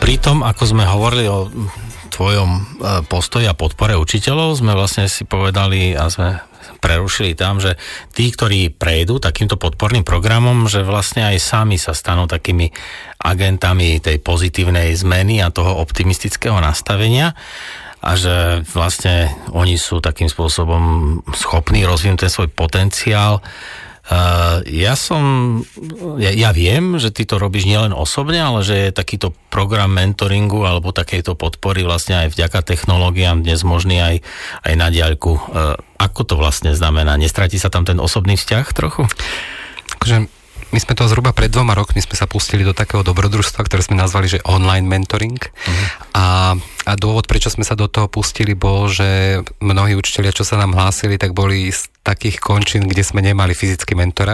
pri 0.00 0.16
tom, 0.16 0.40
ako 0.40 0.62
sme 0.64 0.88
hovorili 0.88 1.28
o 1.28 1.52
tvojom 2.10 2.50
eh, 2.50 2.60
postoji 3.06 3.46
a 3.46 3.54
podpore 3.54 3.94
učiteľov, 3.94 4.58
sme 4.58 4.72
vlastne 4.74 5.06
si 5.06 5.28
povedali 5.28 5.94
a 5.94 6.08
sme 6.08 6.40
prerušili 6.80 7.36
tam, 7.36 7.60
že 7.60 7.76
tí, 8.16 8.32
ktorí 8.32 8.72
prejdú 8.72 9.20
takýmto 9.20 9.60
podporným 9.60 10.02
programom, 10.02 10.64
že 10.64 10.80
vlastne 10.80 11.28
aj 11.28 11.36
sami 11.36 11.76
sa 11.76 11.92
stanú 11.92 12.24
takými 12.24 12.72
agentami 13.20 14.00
tej 14.00 14.16
pozitívnej 14.24 14.96
zmeny 14.96 15.44
a 15.44 15.52
toho 15.52 15.76
optimistického 15.76 16.56
nastavenia 16.56 17.36
a 18.00 18.16
že 18.16 18.64
vlastne 18.72 19.28
oni 19.52 19.76
sú 19.76 20.00
takým 20.00 20.32
spôsobom 20.32 21.20
schopní 21.36 21.84
rozvinúť 21.84 22.26
ten 22.26 22.32
svoj 22.32 22.48
potenciál 22.48 23.44
Uh, 24.10 24.66
ja 24.66 24.98
som, 24.98 25.22
ja, 26.18 26.34
ja 26.34 26.50
viem, 26.50 26.98
že 26.98 27.14
ty 27.14 27.22
to 27.22 27.38
robíš 27.38 27.62
nielen 27.62 27.94
osobne, 27.94 28.42
ale 28.42 28.66
že 28.66 28.90
je 28.90 28.90
takýto 28.90 29.30
program 29.54 29.94
mentoringu 29.94 30.66
alebo 30.66 30.90
takejto 30.90 31.38
podpory 31.38 31.86
vlastne 31.86 32.26
aj 32.26 32.34
vďaka 32.34 32.66
technológiám 32.66 33.46
dnes 33.46 33.62
možný 33.62 34.02
aj, 34.02 34.16
aj 34.66 34.74
na 34.74 34.90
diaľku. 34.90 35.38
Uh, 35.38 35.78
ako 36.02 36.26
to 36.26 36.34
vlastne 36.34 36.74
znamená? 36.74 37.14
Nestratí 37.14 37.54
sa 37.62 37.70
tam 37.70 37.86
ten 37.86 38.02
osobný 38.02 38.34
vzťah 38.34 38.66
trochu? 38.74 39.06
Akože 39.94 40.39
my 40.70 40.78
sme 40.78 40.94
to 40.94 41.08
zhruba 41.08 41.32
pred 41.32 41.48
dvoma 41.50 41.72
rokmi 41.74 41.98
sme 42.04 42.14
sa 42.14 42.28
pustili 42.28 42.62
do 42.62 42.76
takého 42.76 43.02
dobrodružstva, 43.02 43.64
ktoré 43.64 43.82
sme 43.82 43.98
nazvali, 43.98 44.28
že 44.28 44.44
online 44.46 44.86
mentoring. 44.86 45.40
Uh-huh. 45.40 45.86
A, 46.14 46.24
a 46.86 46.92
dôvod, 46.94 47.26
prečo 47.26 47.50
sme 47.50 47.64
sa 47.66 47.74
do 47.74 47.88
toho 47.88 48.06
pustili, 48.06 48.54
bol, 48.54 48.86
že 48.86 49.40
mnohí 49.58 49.96
učiteľia, 49.98 50.36
čo 50.36 50.44
sa 50.46 50.60
nám 50.60 50.76
hlásili, 50.76 51.16
tak 51.16 51.34
boli 51.34 51.72
z 51.72 51.90
takých 52.00 52.40
končín, 52.40 52.88
kde 52.88 53.04
sme 53.04 53.20
nemali 53.20 53.52
fyzicky 53.52 53.92
mentora. 53.92 54.32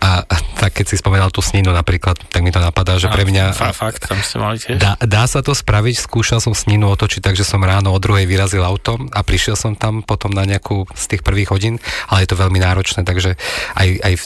A, 0.00 0.24
a 0.24 0.36
tak 0.56 0.80
keď 0.80 0.86
si 0.90 0.96
spomenal 0.96 1.28
tú 1.28 1.44
sninu 1.44 1.68
napríklad, 1.68 2.16
tak 2.32 2.40
mi 2.40 2.48
to 2.48 2.58
napadá, 2.58 2.96
že 2.96 3.12
pre 3.12 3.28
mňa... 3.28 3.52
Fa, 3.52 3.76
fakt, 3.76 4.08
tam 4.08 4.16
ste 4.24 4.40
mali 4.40 4.56
tiež? 4.56 4.80
Dá, 4.80 4.96
dá 5.04 5.28
sa 5.28 5.44
to 5.44 5.52
spraviť, 5.52 6.00
skúšal 6.00 6.40
som 6.40 6.56
sninu 6.56 6.88
otočiť, 6.88 7.20
takže 7.20 7.44
som 7.44 7.60
ráno 7.60 7.92
o 7.92 7.98
druhej 8.00 8.24
vyrazil 8.24 8.64
autom 8.64 9.12
a 9.12 9.20
prišiel 9.20 9.60
som 9.60 9.76
tam 9.76 10.00
potom 10.00 10.32
na 10.32 10.48
nejakú 10.48 10.88
z 10.96 11.04
tých 11.16 11.22
prvých 11.22 11.52
hodín, 11.52 11.76
ale 12.08 12.24
je 12.24 12.32
to 12.32 12.40
veľmi 12.40 12.58
náročné, 12.64 13.04
takže 13.04 13.36
aj, 13.76 13.88
aj 14.00 14.14
v 14.16 14.24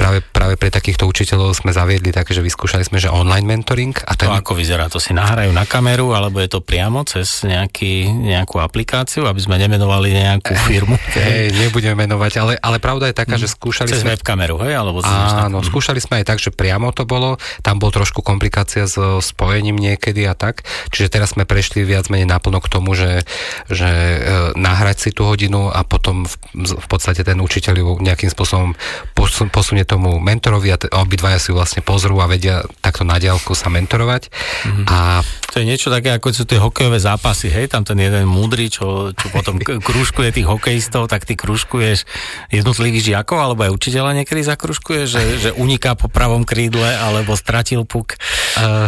práve, 0.00 0.24
práve 0.24 0.56
pre 0.56 0.72
takýchto 0.72 1.04
učiteľov 1.04 1.52
sme 1.52 1.76
zaviedli 1.76 2.08
také, 2.08 2.32
že 2.32 2.40
vyskúšali 2.40 2.88
sme, 2.88 2.96
že 2.96 3.12
online 3.12 3.44
mentoring. 3.44 3.92
A 4.08 4.16
ten... 4.16 4.32
To 4.32 4.40
ako 4.40 4.56
vyzerá? 4.56 4.88
To 4.88 4.96
si 4.96 5.12
nahrajú 5.12 5.52
na 5.52 5.68
kameru, 5.68 6.16
alebo 6.16 6.40
je 6.40 6.48
to 6.48 6.64
priamo 6.64 7.04
cez 7.04 7.44
nejaký, 7.44 8.08
nejakú 8.08 8.56
aplikáciu, 8.64 9.28
aby 9.28 9.44
sme 9.44 9.60
nemenovali 9.60 10.16
nejakú 10.16 10.56
firmu? 10.72 10.96
Hej, 11.12 11.52
nebudeme 11.52 12.08
menovať, 12.08 12.32
ale, 12.40 12.52
ale 12.56 12.80
pravda 12.80 13.12
je 13.12 13.16
taká, 13.20 13.36
že 13.36 13.52
skúšali 13.52 13.92
cez 13.92 14.00
sme... 14.00 14.16
webkameru, 14.16 14.56
hej? 14.64 14.80
Alebo 14.80 15.04
Áno, 15.04 15.60
skúšali 15.60 16.00
sme 16.00 16.24
aj 16.24 16.32
tak, 16.32 16.38
že 16.40 16.48
priamo 16.48 16.96
to 16.96 17.04
bolo, 17.04 17.36
tam 17.60 17.76
bol 17.76 17.92
trošku 17.92 18.24
komplikácia 18.24 18.88
s 18.88 18.96
spojením 19.20 19.76
niekedy 19.76 20.24
a 20.24 20.32
tak, 20.32 20.64
čiže 20.88 21.12
teraz 21.12 21.36
sme 21.36 21.44
prešli 21.44 21.84
viac 21.84 22.08
menej 22.08 22.30
naplno 22.30 22.62
k 22.64 22.72
tomu, 22.72 22.96
že, 22.96 23.26
že 23.68 23.90
e, 23.90 24.18
nahrať 24.56 24.96
si 24.96 25.10
tú 25.12 25.26
hodinu 25.28 25.68
a 25.68 25.84
potom 25.84 26.24
v, 26.24 26.34
v 26.56 26.86
podstate 26.88 27.26
ten 27.26 27.36
učiteľ 27.36 27.74
ju 27.76 27.88
nejakým 28.00 28.30
spôsobom 28.30 28.72
posun, 29.12 29.50
posunie 29.50 29.82
tomu 29.90 30.22
mentorovi 30.22 30.70
a 30.70 30.78
t- 30.78 30.86
obidvaja 30.86 31.42
si 31.42 31.50
vlastne 31.50 31.82
pozrú 31.82 32.22
a 32.22 32.30
vedia 32.30 32.62
takto 32.78 33.02
na 33.02 33.18
diálku 33.18 33.58
sa 33.58 33.66
mentorovať. 33.66 34.30
Mm-hmm. 34.30 34.84
A 34.86 35.26
to 35.50 35.58
je 35.58 35.66
niečo 35.66 35.90
také, 35.90 36.14
ako 36.14 36.30
sú 36.30 36.46
tie 36.46 36.62
hokejové 36.62 37.02
zápasy, 37.02 37.50
hej, 37.50 37.66
tam 37.66 37.82
ten 37.82 37.98
jeden 37.98 38.30
múdry, 38.30 38.70
čo, 38.70 39.10
čo 39.10 39.26
potom 39.34 39.58
kružkuje 39.88 40.30
tých 40.30 40.46
hokejistov, 40.46 41.10
tak 41.10 41.26
ty 41.26 41.34
kružkuješ 41.34 42.06
jednotlivých 42.54 43.10
žiakov, 43.10 43.42
alebo 43.42 43.66
aj 43.66 43.74
učiteľa 43.74 44.22
niekedy 44.22 44.46
zakružkuje, 44.46 45.10
že, 45.10 45.22
že 45.42 45.50
uniká 45.58 45.98
po 45.98 46.06
pravom 46.06 46.46
krídle, 46.46 46.86
alebo 46.86 47.34
stratil 47.34 47.82
puk. 47.82 48.14
Uh, 48.54 48.86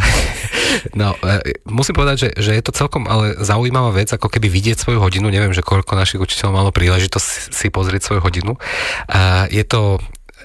no, 1.01 1.19
uh, 1.19 1.43
musím 1.67 1.99
povedať, 1.99 2.31
že, 2.31 2.31
že 2.39 2.53
je 2.55 2.63
to 2.63 2.71
celkom 2.71 3.11
ale 3.11 3.43
zaujímavá 3.43 3.91
vec, 3.91 4.15
ako 4.15 4.31
keby 4.31 4.47
vidieť 4.47 4.79
svoju 4.79 5.03
hodinu. 5.03 5.27
Neviem, 5.35 5.51
že 5.51 5.67
koľko 5.67 5.99
našich 5.99 6.23
učiteľov 6.23 6.53
malo 6.55 6.71
príležitosť 6.71 7.51
si 7.51 7.67
pozrieť 7.75 8.07
svoju 8.07 8.21
hodinu. 8.23 8.53
Uh, 9.11 9.51
je 9.51 9.67
to 9.67 9.99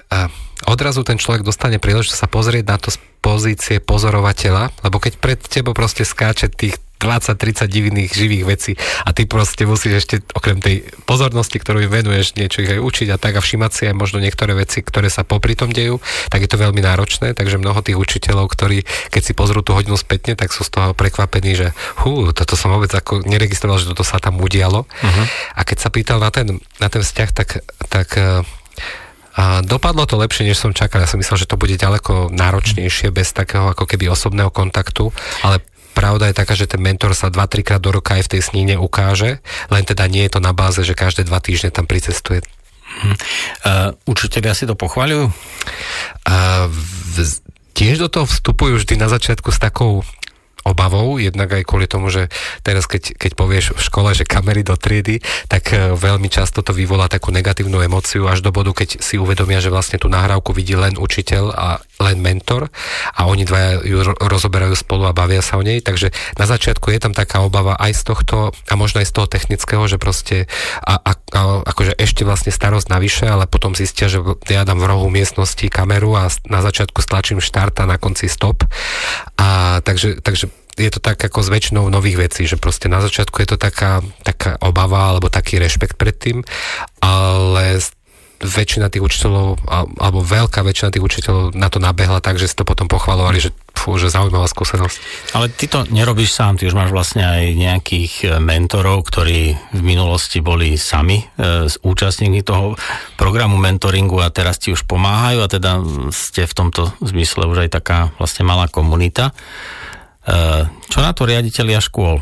a 0.08 0.32
odrazu 0.64 1.04
ten 1.04 1.20
človek 1.20 1.44
dostane 1.44 1.76
príležitosť 1.76 2.20
sa 2.20 2.28
pozrieť 2.28 2.64
na 2.64 2.76
to 2.80 2.88
z 2.88 2.98
pozície 3.20 3.76
pozorovateľa, 3.82 4.72
lebo 4.86 4.96
keď 4.96 5.20
pred 5.20 5.38
tebou 5.42 5.76
proste 5.76 6.06
skáče 6.06 6.48
tých 6.48 6.80
20-30 6.98 7.70
divných 7.70 8.10
živých 8.10 8.44
vecí 8.44 8.72
a 9.06 9.14
ty 9.14 9.30
proste 9.30 9.62
musíš 9.62 10.02
ešte 10.02 10.18
okrem 10.34 10.58
tej 10.58 10.82
pozornosti, 11.06 11.62
ktorú 11.62 11.86
im 11.86 11.94
venuješ, 11.94 12.34
niečo 12.34 12.66
ich 12.66 12.74
aj 12.74 12.82
učiť 12.82 13.08
a 13.14 13.20
tak 13.22 13.38
a 13.38 13.40
všimať 13.40 13.70
si 13.70 13.82
aj 13.86 13.94
možno 13.94 14.18
niektoré 14.18 14.58
veci, 14.58 14.82
ktoré 14.82 15.06
sa 15.06 15.22
popri 15.22 15.54
tom 15.54 15.70
dejú, 15.70 16.02
tak 16.26 16.42
je 16.42 16.50
to 16.50 16.58
veľmi 16.58 16.82
náročné, 16.82 17.38
takže 17.38 17.62
mnoho 17.62 17.78
tých 17.86 17.94
učiteľov, 17.94 18.50
ktorí 18.50 18.82
keď 19.14 19.22
si 19.22 19.32
pozrú 19.32 19.62
tú 19.62 19.78
hodinu 19.78 19.94
spätne, 19.94 20.34
tak 20.34 20.50
sú 20.50 20.66
z 20.66 20.74
toho 20.74 20.90
prekvapení, 20.90 21.54
že 21.54 21.70
hú, 22.02 22.34
toto 22.34 22.58
som 22.58 22.74
vôbec 22.74 22.90
ako 22.90 23.22
neregistroval, 23.22 23.78
že 23.78 23.86
toto 23.86 24.02
sa 24.02 24.18
tam 24.18 24.42
udialo. 24.42 24.82
Uh-huh. 24.82 25.24
A 25.54 25.62
keď 25.62 25.78
sa 25.78 25.94
pýtal 25.94 26.18
na 26.18 26.34
ten, 26.34 26.58
na 26.82 26.90
ten 26.90 27.06
vzťah, 27.06 27.30
tak, 27.30 27.62
tak 27.86 28.08
eh, 28.18 28.42
a 29.38 29.62
dopadlo 29.62 30.02
to 30.02 30.18
lepšie, 30.18 30.50
než 30.50 30.58
som 30.58 30.74
čakal. 30.74 30.98
Ja 30.98 31.06
som 31.06 31.22
myslel, 31.22 31.46
že 31.46 31.50
to 31.50 31.54
bude 31.54 31.78
ďaleko 31.78 32.34
náročnejšie 32.34 33.14
bez 33.14 33.30
takého 33.30 33.70
ako 33.70 33.86
keby 33.86 34.10
osobného 34.10 34.50
kontaktu, 34.50 35.14
ale 35.46 35.62
pravda 35.94 36.26
je 36.26 36.38
taká, 36.42 36.58
že 36.58 36.66
ten 36.66 36.82
mentor 36.82 37.14
sa 37.14 37.30
2-3 37.30 37.62
krát 37.62 37.78
do 37.78 37.94
roka 37.94 38.18
aj 38.18 38.26
v 38.26 38.32
tej 38.34 38.42
snine 38.42 38.74
ukáže, 38.74 39.38
len 39.70 39.82
teda 39.86 40.10
nie 40.10 40.26
je 40.26 40.34
to 40.34 40.40
na 40.42 40.50
báze, 40.50 40.82
že 40.82 40.98
každé 40.98 41.22
dva 41.30 41.38
týždne 41.38 41.70
tam 41.70 41.86
pricestuje. 41.86 42.42
Uh, 43.62 43.94
učiteľia 44.10 44.58
si 44.58 44.66
to 44.66 44.74
pochváľujú? 44.74 45.30
Uh, 45.30 46.66
v, 47.14 47.30
tiež 47.78 48.02
do 48.02 48.10
toho 48.10 48.26
vstupujú 48.26 48.82
vždy 48.82 48.98
na 48.98 49.06
začiatku 49.06 49.54
s 49.54 49.62
takou 49.62 50.02
obavou, 50.66 51.16
jednak 51.20 51.50
aj 51.52 51.64
kvôli 51.64 51.86
tomu, 51.86 52.10
že 52.10 52.30
teraz 52.66 52.86
keď, 52.90 53.14
keď 53.14 53.30
povieš 53.38 53.64
v 53.78 53.80
škole, 53.82 54.10
že 54.14 54.26
kamery 54.26 54.66
do 54.66 54.74
triedy, 54.74 55.22
tak 55.46 55.70
e, 55.72 55.94
veľmi 55.94 56.26
často 56.28 56.60
to 56.60 56.74
vyvolá 56.74 57.06
takú 57.06 57.30
negatívnu 57.30 57.78
emóciu 57.82 58.26
až 58.26 58.42
do 58.42 58.50
bodu, 58.50 58.74
keď 58.74 59.00
si 59.00 59.16
uvedomia, 59.16 59.62
že 59.62 59.72
vlastne 59.72 60.00
tú 60.00 60.10
nahrávku 60.10 60.50
vidí 60.52 60.74
len 60.74 60.98
učiteľ 60.98 61.44
a 61.54 61.68
len 62.02 62.18
mentor 62.22 62.70
a 63.14 63.26
oni 63.26 63.42
dva 63.46 63.82
ju 63.82 64.02
rozoberajú 64.18 64.74
spolu 64.74 65.10
a 65.10 65.16
bavia 65.16 65.42
sa 65.42 65.58
o 65.58 65.62
nej, 65.62 65.82
takže 65.82 66.10
na 66.38 66.46
začiatku 66.46 66.90
je 66.94 67.00
tam 67.02 67.14
taká 67.14 67.42
obava 67.42 67.74
aj 67.78 67.92
z 67.98 68.02
tohto 68.14 68.36
a 68.54 68.74
možno 68.78 69.02
aj 69.02 69.08
z 69.10 69.14
toho 69.14 69.26
technického, 69.26 69.82
že 69.90 69.98
proste 69.98 70.46
a, 70.82 70.98
a, 70.98 71.12
a 71.14 71.40
akože 71.66 71.98
ešte 71.98 72.22
vlastne 72.22 72.54
starosť 72.54 72.88
navyše, 72.90 73.24
ale 73.26 73.50
potom 73.50 73.74
zistia, 73.74 74.06
že 74.06 74.22
ja 74.50 74.62
dám 74.62 74.78
v 74.78 74.88
rohu 74.88 75.08
miestnosti 75.10 75.66
kameru 75.66 76.14
a 76.14 76.30
na 76.46 76.60
začiatku 76.62 77.02
stlačím 77.02 77.42
štart 77.42 77.82
a 77.82 77.90
na 77.90 77.96
konci 77.98 78.30
stop. 78.30 78.62
A 79.38 79.78
takže, 79.82 80.18
takže 80.22 80.50
je 80.78 80.90
to 80.94 81.02
tak 81.02 81.18
ako 81.18 81.42
s 81.42 81.50
väčšinou 81.50 81.90
nových 81.90 82.30
vecí, 82.30 82.46
že 82.46 82.56
proste 82.56 82.86
na 82.86 83.02
začiatku 83.02 83.42
je 83.42 83.48
to 83.54 83.58
taká, 83.58 84.00
taká 84.22 84.54
obava 84.62 85.10
alebo 85.10 85.26
taký 85.26 85.58
rešpekt 85.58 85.98
pred 85.98 86.14
tým, 86.14 86.46
ale 87.02 87.82
väčšina 88.38 88.86
tých 88.86 89.02
učiteľov, 89.02 89.66
alebo 89.98 90.22
veľká 90.22 90.62
väčšina 90.62 90.94
tých 90.94 91.02
učiteľov 91.02 91.58
na 91.58 91.66
to 91.66 91.82
nabehla 91.82 92.22
tak, 92.22 92.38
že 92.38 92.46
si 92.46 92.54
to 92.54 92.62
potom 92.62 92.86
pochvalovali, 92.86 93.42
že, 93.42 93.50
fú, 93.74 93.98
že 93.98 94.14
zaujímavá 94.14 94.46
skúsenosť. 94.46 94.96
Ale 95.34 95.50
ty 95.50 95.66
to 95.66 95.82
nerobíš 95.90 96.38
sám, 96.38 96.54
ty 96.54 96.70
už 96.70 96.78
máš 96.78 96.94
vlastne 96.94 97.26
aj 97.26 97.42
nejakých 97.58 98.12
e, 98.22 98.26
mentorov, 98.38 99.02
ktorí 99.10 99.58
v 99.74 99.82
minulosti 99.82 100.38
boli 100.38 100.78
sami 100.78 101.18
e, 101.18 101.66
účastníkmi 101.66 102.46
toho 102.46 102.78
programu 103.18 103.58
mentoringu 103.58 104.22
a 104.22 104.30
teraz 104.30 104.62
ti 104.62 104.70
už 104.70 104.86
pomáhajú 104.86 105.42
a 105.42 105.50
teda 105.50 105.82
ste 106.14 106.46
v 106.46 106.54
tomto 106.54 106.94
zmysle 107.02 107.50
už 107.50 107.66
aj 107.66 107.70
taká 107.74 107.98
vlastne 108.22 108.46
malá 108.46 108.70
komunita. 108.70 109.34
E, 110.28 110.36
čo 110.92 110.98
na 111.00 111.16
to 111.16 111.24
riaditeľia 111.24 111.80
škôl? 111.80 112.20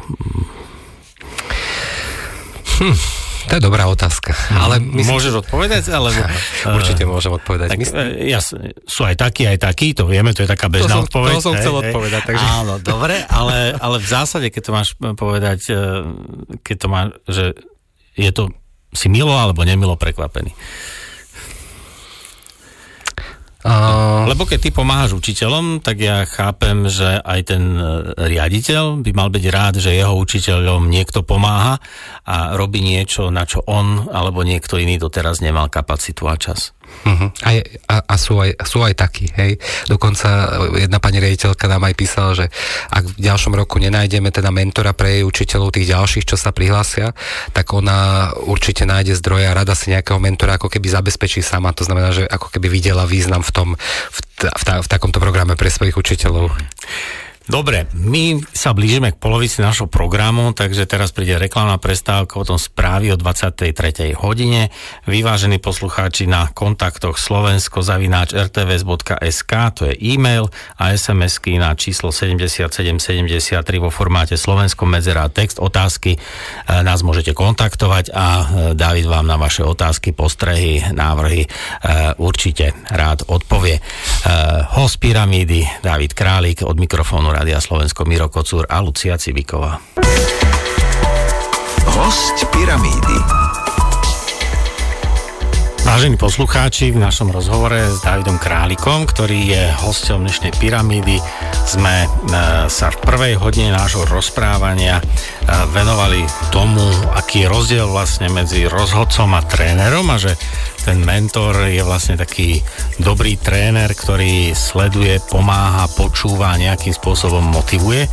Hm. 2.78 2.96
To 3.46 3.52
je 3.58 3.62
dobrá 3.62 3.86
otázka. 3.86 4.34
Ale 4.50 4.82
myslím, 4.82 5.06
Môžeš 5.06 5.34
odpovedať? 5.46 5.94
Alebo, 5.94 6.18
Určite 6.78 7.06
môžem 7.06 7.30
odpovedať. 7.30 7.68
Tak, 7.70 7.78
myslím... 7.78 8.26
ja, 8.26 8.42
sú 8.42 9.02
aj 9.06 9.14
takí, 9.14 9.46
aj 9.46 9.62
takí, 9.62 9.94
to 9.94 10.02
vieme, 10.02 10.34
to 10.34 10.42
je 10.42 10.50
taká 10.50 10.66
bežná 10.66 10.98
to 10.98 11.06
som, 11.06 11.06
odpoveď. 11.06 11.34
To 11.38 11.46
som 11.46 11.54
chcel 11.54 11.74
hej, 11.78 11.82
odpovedať. 11.86 12.22
Takže... 12.26 12.46
Áno, 12.46 12.74
dobre, 12.82 13.22
ale, 13.30 13.70
ale 13.78 13.96
v 14.02 14.08
zásade, 14.10 14.50
keď 14.50 14.62
to 14.66 14.72
máš 14.74 14.88
povedať, 15.14 15.58
keď 16.66 16.76
to 16.76 16.86
má, 16.90 17.02
že 17.30 17.54
je 18.18 18.30
to 18.34 18.50
si 18.96 19.06
milo 19.06 19.36
alebo 19.36 19.62
nemilo 19.62 19.94
prekvapený. 19.94 20.50
Lebo 24.30 24.46
keď 24.46 24.58
ty 24.62 24.70
pomáhaš 24.70 25.18
učiteľom, 25.18 25.82
tak 25.82 25.98
ja 25.98 26.22
chápem, 26.22 26.86
že 26.86 27.18
aj 27.18 27.40
ten 27.50 27.74
e, 27.74 28.14
riaditeľ 28.14 29.02
by 29.02 29.10
mal 29.10 29.26
byť 29.26 29.44
rád, 29.50 29.74
že 29.82 29.98
jeho 29.98 30.14
učiteľom 30.14 30.86
niekto 30.86 31.26
pomáha 31.26 31.82
a 32.22 32.54
robí 32.54 32.78
niečo, 32.78 33.34
na 33.34 33.42
čo 33.42 33.66
on 33.66 34.06
alebo 34.06 34.46
niekto 34.46 34.78
iný 34.78 35.02
doteraz 35.02 35.42
nemal 35.42 35.66
kapacitu 35.66 36.30
a 36.30 36.38
čas. 36.38 36.75
Uh-huh. 37.06 37.30
A, 37.46 37.50
a, 37.86 37.96
a 38.02 38.14
sú, 38.18 38.42
aj, 38.42 38.58
sú 38.66 38.82
aj 38.82 38.98
takí, 38.98 39.30
hej. 39.38 39.62
Dokonca 39.86 40.58
jedna 40.74 40.98
pani 40.98 41.22
riaditeľka 41.22 41.70
nám 41.70 41.86
aj 41.86 41.94
písala, 41.94 42.34
že 42.34 42.50
ak 42.90 43.14
v 43.14 43.22
ďalšom 43.22 43.54
roku 43.54 43.78
nenájdeme 43.78 44.34
teda 44.34 44.50
mentora 44.50 44.90
pre 44.90 45.20
jej 45.20 45.22
učiteľov 45.22 45.70
tých 45.70 45.86
ďalších, 45.94 46.26
čo 46.26 46.34
sa 46.34 46.50
prihlásia, 46.50 47.14
tak 47.54 47.70
ona 47.70 48.30
určite 48.42 48.82
nájde 48.82 49.14
zdroje 49.22 49.46
a 49.46 49.54
rada 49.54 49.78
si 49.78 49.94
nejakého 49.94 50.18
mentora 50.18 50.58
ako 50.58 50.66
keby 50.66 50.90
zabezpečí 50.90 51.46
sama. 51.46 51.70
To 51.78 51.86
znamená, 51.86 52.10
že 52.10 52.26
ako 52.26 52.50
keby 52.50 52.66
videla 52.66 53.06
význam 53.06 53.46
v 53.46 53.50
tom, 53.54 53.68
v, 54.10 54.18
v, 54.42 54.62
v 54.82 54.88
takomto 54.90 55.22
programe 55.22 55.54
pre 55.54 55.70
svojich 55.70 55.94
učiteľov. 55.94 56.50
Dobre, 57.46 57.86
my 57.94 58.42
sa 58.50 58.74
blížime 58.74 59.14
k 59.14 59.22
polovici 59.22 59.62
našho 59.62 59.86
programu, 59.86 60.50
takže 60.50 60.82
teraz 60.82 61.14
príde 61.14 61.38
reklamná 61.38 61.78
prestávka, 61.78 62.42
potom 62.42 62.58
správy 62.58 63.14
o 63.14 63.16
23. 63.16 64.18
hodine. 64.18 64.74
Vyvážení 65.06 65.62
poslucháči 65.62 66.26
na 66.26 66.50
kontaktoch 66.50 67.14
slovensko 67.14 67.86
zavináč 67.86 68.34
rtvs.sk, 68.34 69.52
to 69.78 69.86
je 69.86 69.94
e-mail 69.94 70.50
a 70.74 70.90
SMS-ky 70.90 71.62
na 71.62 71.70
číslo 71.78 72.10
7773 72.10 73.38
vo 73.78 73.94
formáte 73.94 74.34
Slovensko 74.34 74.82
medzera 74.82 75.30
text, 75.30 75.62
otázky. 75.62 76.18
E, 76.18 76.82
nás 76.82 77.06
môžete 77.06 77.30
kontaktovať 77.30 78.10
a 78.10 78.26
e, 78.26 78.44
David 78.74 79.06
vám 79.06 79.30
na 79.30 79.38
vaše 79.38 79.62
otázky, 79.62 80.10
postrehy, 80.10 80.82
návrhy 80.90 81.46
e, 81.46 81.48
určite 82.18 82.74
rád 82.90 83.22
odpovie. 83.30 83.78
Host 84.74 84.98
Pyramídy, 84.98 85.62
David 85.86 86.10
Králik 86.10 86.66
od 86.66 86.74
mikrofónu 86.74 87.35
Rádia 87.36 87.60
Slovensko 87.60 88.08
Miro 88.08 88.32
Kocúr 88.32 88.64
a 88.64 88.80
Lucia 88.80 89.20
Civiková. 89.20 89.76
Host 91.84 92.48
Pyramídy. 92.48 93.16
Vážení 95.84 96.16
poslucháči, 96.16 96.96
v 96.96 97.04
našom 97.04 97.28
rozhovore 97.28 97.76
s 97.76 98.00
Davidom 98.00 98.40
Králikom, 98.40 99.04
ktorý 99.04 99.52
je 99.52 99.62
hostom 99.84 100.24
dnešnej 100.24 100.56
pyramídy, 100.56 101.20
sme 101.68 102.04
e, 102.04 102.08
sa 102.72 102.88
v 102.88 102.98
prvej 103.04 103.34
hodine 103.36 103.68
nášho 103.68 104.08
rozprávania 104.08 104.96
e, 104.96 105.04
venovali 105.76 106.24
tomu, 106.48 106.88
aký 107.12 107.44
je 107.44 107.52
rozdiel 107.52 107.86
vlastne 107.92 108.32
medzi 108.32 108.64
rozhodcom 108.64 109.36
a 109.36 109.44
trénerom 109.44 110.08
a 110.08 110.16
že 110.16 110.40
ten 110.86 111.02
mentor 111.02 111.66
je 111.66 111.82
vlastne 111.82 112.14
taký 112.14 112.62
dobrý 113.02 113.34
tréner, 113.34 113.90
ktorý 113.90 114.54
sleduje, 114.54 115.18
pomáha, 115.18 115.90
počúva, 115.98 116.54
nejakým 116.54 116.94
spôsobom 116.94 117.42
motivuje 117.42 118.06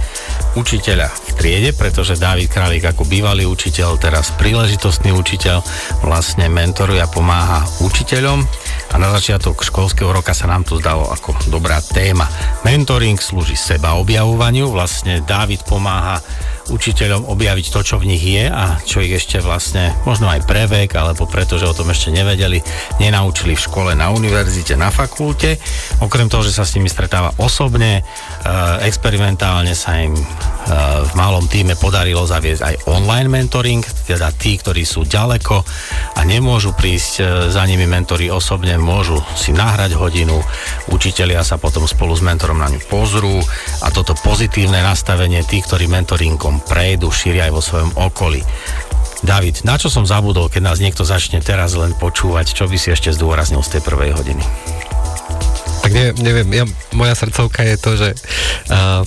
učiteľa 0.57 1.05
v 1.05 1.29
triede, 1.37 1.71
pretože 1.77 2.17
Dávid 2.17 2.49
Králik 2.49 2.81
ako 2.81 3.05
bývalý 3.05 3.45
učiteľ, 3.45 4.01
teraz 4.01 4.33
príležitostný 4.41 5.13
učiteľ, 5.13 5.61
vlastne 6.01 6.49
mentoruje 6.49 6.97
a 6.97 7.05
pomáha 7.05 7.61
učiteľom 7.85 8.41
a 8.89 8.95
na 8.97 9.13
začiatok 9.13 9.61
školského 9.61 10.09
roka 10.09 10.33
sa 10.33 10.49
nám 10.49 10.65
to 10.65 10.81
zdalo 10.81 11.13
ako 11.13 11.37
dobrá 11.53 11.77
téma. 11.77 12.25
Mentoring 12.65 13.21
slúži 13.21 13.53
seba 13.53 14.01
objavovaniu, 14.01 14.73
vlastne 14.73 15.21
Dávid 15.21 15.61
pomáha 15.69 16.17
učiteľom 16.71 17.27
objaviť 17.27 17.65
to, 17.73 17.79
čo 17.83 17.95
v 17.99 18.15
nich 18.15 18.23
je 18.23 18.47
a 18.47 18.79
čo 18.83 19.03
ich 19.03 19.11
ešte 19.11 19.43
vlastne 19.43 19.91
možno 20.07 20.31
aj 20.31 20.47
prevek, 20.47 20.95
alebo 20.95 21.27
preto, 21.27 21.59
že 21.59 21.67
o 21.67 21.75
tom 21.75 21.91
ešte 21.91 22.13
nevedeli, 22.13 22.63
nenaučili 23.03 23.57
v 23.57 23.65
škole, 23.65 23.91
na 23.97 24.13
univerzite, 24.15 24.79
na 24.79 24.87
fakulte. 24.87 25.59
Okrem 25.99 26.31
toho, 26.31 26.45
že 26.45 26.55
sa 26.55 26.63
s 26.63 26.79
nimi 26.79 26.87
stretáva 26.87 27.35
osobne, 27.41 27.99
e, 27.99 28.03
experimentálne 28.87 29.75
sa 29.75 29.99
im 29.99 30.15
e, 30.15 30.23
v 31.03 31.11
malom 31.19 31.49
týme 31.51 31.75
podarilo 31.75 32.23
zaviesť 32.23 32.61
aj 32.63 32.75
online 32.87 33.27
mentoring, 33.27 33.83
teda 34.07 34.31
tí, 34.31 34.55
ktorí 34.55 34.87
sú 34.87 35.03
ďaleko 35.03 35.59
a 36.15 36.21
nemôžu 36.23 36.71
prísť 36.71 37.13
e, 37.19 37.23
za 37.51 37.63
nimi 37.67 37.83
mentori 37.83 38.31
osobne, 38.31 38.79
môžu 38.79 39.19
si 39.35 39.51
nahrať 39.51 39.99
hodinu, 39.99 40.39
učitelia 40.87 41.43
sa 41.43 41.59
potom 41.59 41.83
spolu 41.83 42.15
s 42.15 42.23
mentorom 42.23 42.55
na 42.55 42.71
ňu 42.71 42.79
pozrú 42.87 43.43
a 43.83 43.91
toto 43.91 44.15
pozitívne 44.23 44.79
nastavenie 44.79 45.43
tých, 45.43 45.67
ktorí 45.67 45.91
mentoringom 45.91 46.52
potom 46.53 46.69
prejdú, 46.69 47.09
šíria 47.09 47.49
aj 47.49 47.53
vo 47.57 47.61
svojom 47.65 47.91
okolí. 47.97 48.45
David, 49.25 49.65
na 49.65 49.79
čo 49.79 49.89
som 49.89 50.05
zabudol, 50.05 50.51
keď 50.53 50.61
nás 50.69 50.77
niekto 50.77 51.01
začne 51.01 51.41
teraz 51.41 51.73
len 51.73 51.97
počúvať, 51.97 52.53
čo 52.53 52.69
by 52.69 52.77
si 52.77 52.93
ešte 52.93 53.09
zdôraznil 53.09 53.65
z 53.65 53.79
tej 53.79 53.81
prvej 53.81 54.13
hodiny? 54.13 54.43
Tak 55.81 55.91
ne, 55.95 56.13
neviem, 56.21 56.47
ja, 56.53 56.65
moja 56.93 57.17
srdcovka 57.17 57.65
je 57.65 57.77
to, 57.81 57.91
že 57.97 58.09
uh, 58.69 59.01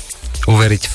uveriť, 0.50 0.82
v, 0.90 0.94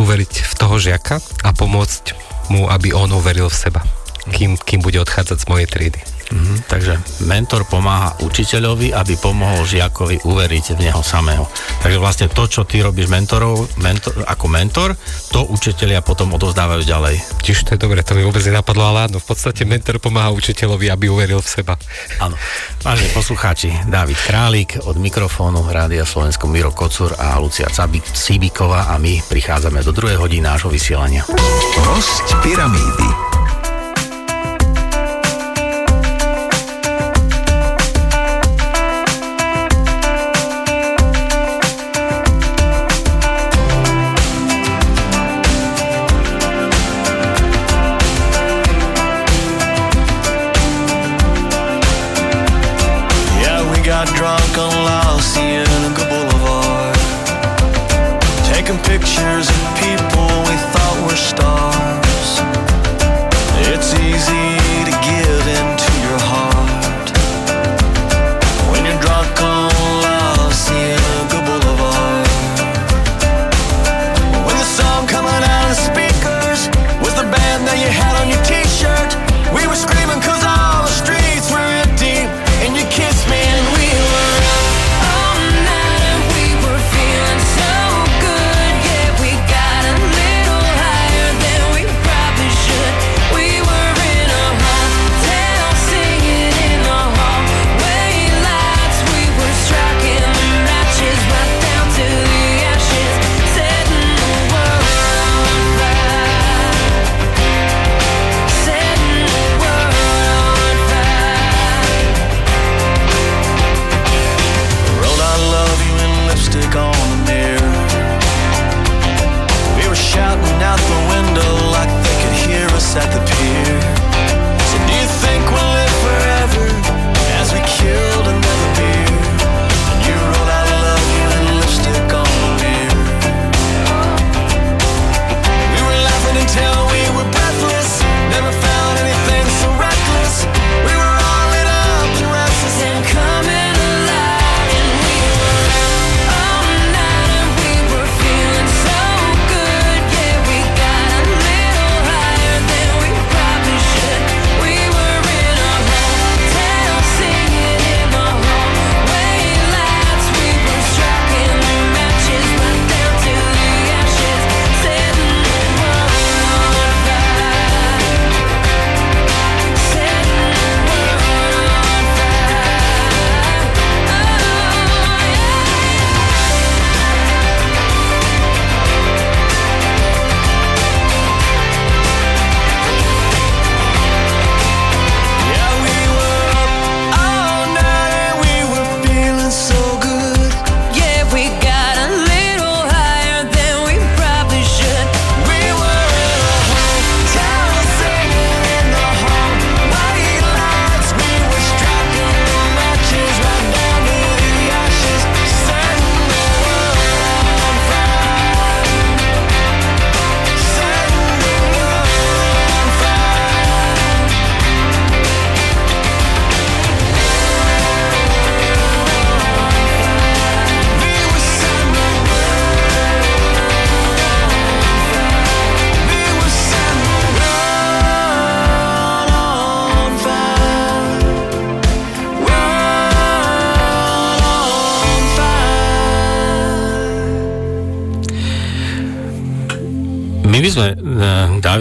uveriť 0.00 0.32
v 0.48 0.52
toho 0.56 0.76
žiaka 0.80 1.20
a 1.44 1.50
pomôcť 1.52 2.16
mu, 2.48 2.70
aby 2.72 2.96
on 2.96 3.12
uveril 3.12 3.52
v 3.52 3.60
seba. 3.68 3.84
Kým, 4.30 4.54
kým 4.54 4.80
bude 4.84 5.02
odchádzať 5.02 5.38
z 5.42 5.48
mojej 5.50 5.66
triedy. 5.66 6.00
Mhm, 6.32 6.64
takže 6.64 6.96
mentor 7.28 7.68
pomáha 7.68 8.16
učiteľovi, 8.24 8.96
aby 8.96 9.14
pomohol 9.20 9.68
žiakovi 9.68 10.24
uveriť 10.24 10.80
v 10.80 10.88
neho 10.88 11.04
samého. 11.04 11.44
Takže 11.84 11.98
vlastne 12.00 12.26
to, 12.32 12.48
čo 12.48 12.64
ty 12.64 12.80
robíš 12.80 13.12
mentorov, 13.12 13.68
mentor, 13.76 14.24
ako 14.24 14.46
mentor, 14.48 14.96
to 15.28 15.44
učiteľia 15.44 16.00
potom 16.00 16.32
odovzdávajú 16.32 16.82
ďalej. 16.88 17.20
Čiže 17.44 17.60
to 17.68 17.70
je 17.76 17.82
dobre, 17.84 18.00
to 18.00 18.16
mi 18.16 18.24
vôbec 18.24 18.40
nenapadlo, 18.40 18.80
ale 18.80 19.12
áno, 19.12 19.20
v 19.20 19.26
podstate 19.28 19.68
mentor 19.68 20.00
pomáha 20.00 20.32
učiteľovi, 20.32 20.88
aby 20.88 21.12
uveril 21.12 21.44
v 21.44 21.48
seba. 21.52 21.76
Áno. 22.16 22.38
Vážení 22.80 23.12
poslucháči, 23.12 23.68
Dávid 23.92 24.16
Králik 24.16 24.80
od 24.88 24.96
mikrofónu 24.96 25.68
Rádia 25.68 26.08
Slovensko 26.08 26.48
Miro 26.48 26.72
Kocur 26.72 27.12
a 27.20 27.36
Lucia 27.36 27.68
Cabik, 27.68 28.08
Cíbiková 28.08 28.88
a 28.88 28.96
my 28.96 29.20
prichádzame 29.28 29.84
do 29.84 29.92
druhej 29.92 30.16
hodiny 30.16 30.48
nášho 30.48 30.72
vysielania. 30.72 31.28
Host 31.84 32.24
Pyramídy. 32.40 33.31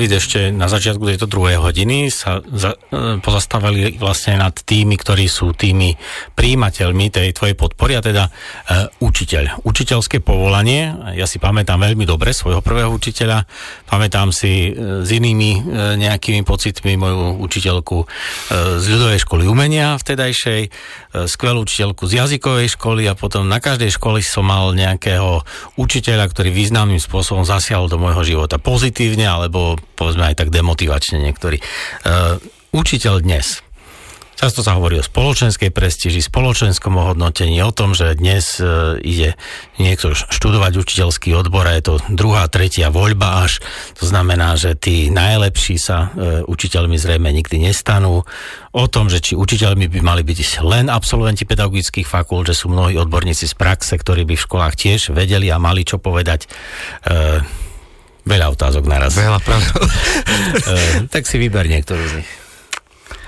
David, 0.02 0.18
ešte 0.18 0.50
na 0.50 0.66
začiatku 0.66 1.14
tejto 1.14 1.30
druhej 1.30 1.62
hodiny 1.62 2.10
sa 2.10 2.42
za, 2.42 2.74
e, 2.90 3.22
pozastavili 3.22 4.02
vlastne 4.02 4.34
nad 4.34 4.58
tými, 4.58 4.98
ktorí 4.98 5.30
sú 5.30 5.54
tými 5.54 5.94
príjimateľmi 6.42 7.14
tej 7.14 7.38
tvojej 7.38 7.54
podpory, 7.54 7.94
a 7.94 8.02
teda 8.02 8.26
e, 8.26 8.32
učiteľ. 8.98 9.62
Učiteľské 9.62 10.26
povolanie, 10.26 10.90
ja 11.14 11.30
si 11.30 11.38
pamätám 11.38 11.78
veľmi 11.78 12.02
dobre 12.10 12.34
svojho 12.34 12.66
prvého 12.66 12.90
učiteľa, 12.90 13.46
pamätám 13.86 14.34
si 14.34 14.74
e, 14.74 15.06
s 15.06 15.10
inými 15.14 15.52
e, 15.54 15.60
nejakými 16.02 16.42
pocitmi 16.42 16.98
moju 16.98 17.38
učiteľku 17.46 17.98
e, 18.02 18.06
z 18.82 18.86
ľudovej 18.90 19.22
školy 19.22 19.46
umenia 19.46 19.94
vtedajšej, 20.02 20.62
e, 20.66 20.70
skvelú 21.30 21.62
učiteľku 21.62 22.10
z 22.10 22.26
jazykovej 22.26 22.74
školy 22.74 23.06
a 23.06 23.14
potom 23.14 23.46
na 23.46 23.62
každej 23.62 23.94
škole 23.94 24.18
som 24.26 24.50
mal 24.50 24.74
nejakého 24.74 25.46
učiteľa, 25.78 26.26
ktorý 26.26 26.50
významným 26.50 26.98
spôsobom 26.98 27.46
zasiahol 27.46 27.86
do 27.86 28.02
môjho 28.02 28.26
života 28.26 28.58
pozitívne, 28.58 29.30
alebo 29.30 29.78
povedzme 29.94 30.34
aj 30.34 30.42
tak 30.42 30.50
demotivačne 30.50 31.22
niektorí. 31.22 31.62
Uh, 32.02 32.42
učiteľ 32.74 33.22
dnes. 33.22 33.62
Často 34.42 34.66
sa 34.66 34.74
hovorí 34.74 34.98
o 34.98 35.06
spoločenskej 35.06 35.70
prestíži, 35.70 36.18
spoločenskom 36.18 36.98
ohodnotení, 36.98 37.62
o 37.62 37.70
tom, 37.70 37.94
že 37.94 38.18
dnes 38.18 38.58
e, 38.58 38.98
ide 39.06 39.38
niekto 39.78 40.18
študovať 40.18 40.82
učiteľský 40.82 41.38
odbor 41.38 41.70
a 41.70 41.78
je 41.78 41.86
to 41.86 41.94
druhá, 42.10 42.50
tretia 42.50 42.90
voľba 42.90 43.46
až. 43.46 43.62
To 44.02 44.10
znamená, 44.10 44.58
že 44.58 44.74
tí 44.74 45.14
najlepší 45.14 45.78
sa 45.78 46.10
e, 46.10 46.42
učiteľmi 46.42 46.98
zrejme 46.98 47.30
nikdy 47.30 47.70
nestanú. 47.70 48.26
O 48.74 48.86
tom, 48.90 49.14
že 49.14 49.22
či 49.22 49.38
učiteľmi 49.38 49.86
by 49.86 50.00
mali 50.02 50.26
byť 50.26 50.66
len 50.66 50.90
absolventi 50.90 51.46
pedagogických 51.46 52.10
fakult, 52.10 52.50
že 52.50 52.58
sú 52.58 52.74
mnohí 52.74 52.98
odborníci 52.98 53.46
z 53.46 53.54
praxe, 53.54 53.94
ktorí 53.94 54.26
by 54.26 54.42
v 54.42 54.46
školách 54.50 54.74
tiež 54.74 55.14
vedeli 55.14 55.54
a 55.54 55.62
mali 55.62 55.86
čo 55.86 56.02
povedať. 56.02 56.50
E, 57.06 57.62
Veľa 58.22 58.54
otázok 58.54 58.86
naraz. 58.86 59.18
Veľa, 59.18 59.42
pravda. 59.42 59.72
Eh, 60.62 61.06
tak 61.14 61.26
si 61.26 61.42
vyber 61.42 61.66
niektorú 61.66 62.02
z 62.06 62.14
nich. 62.22 62.30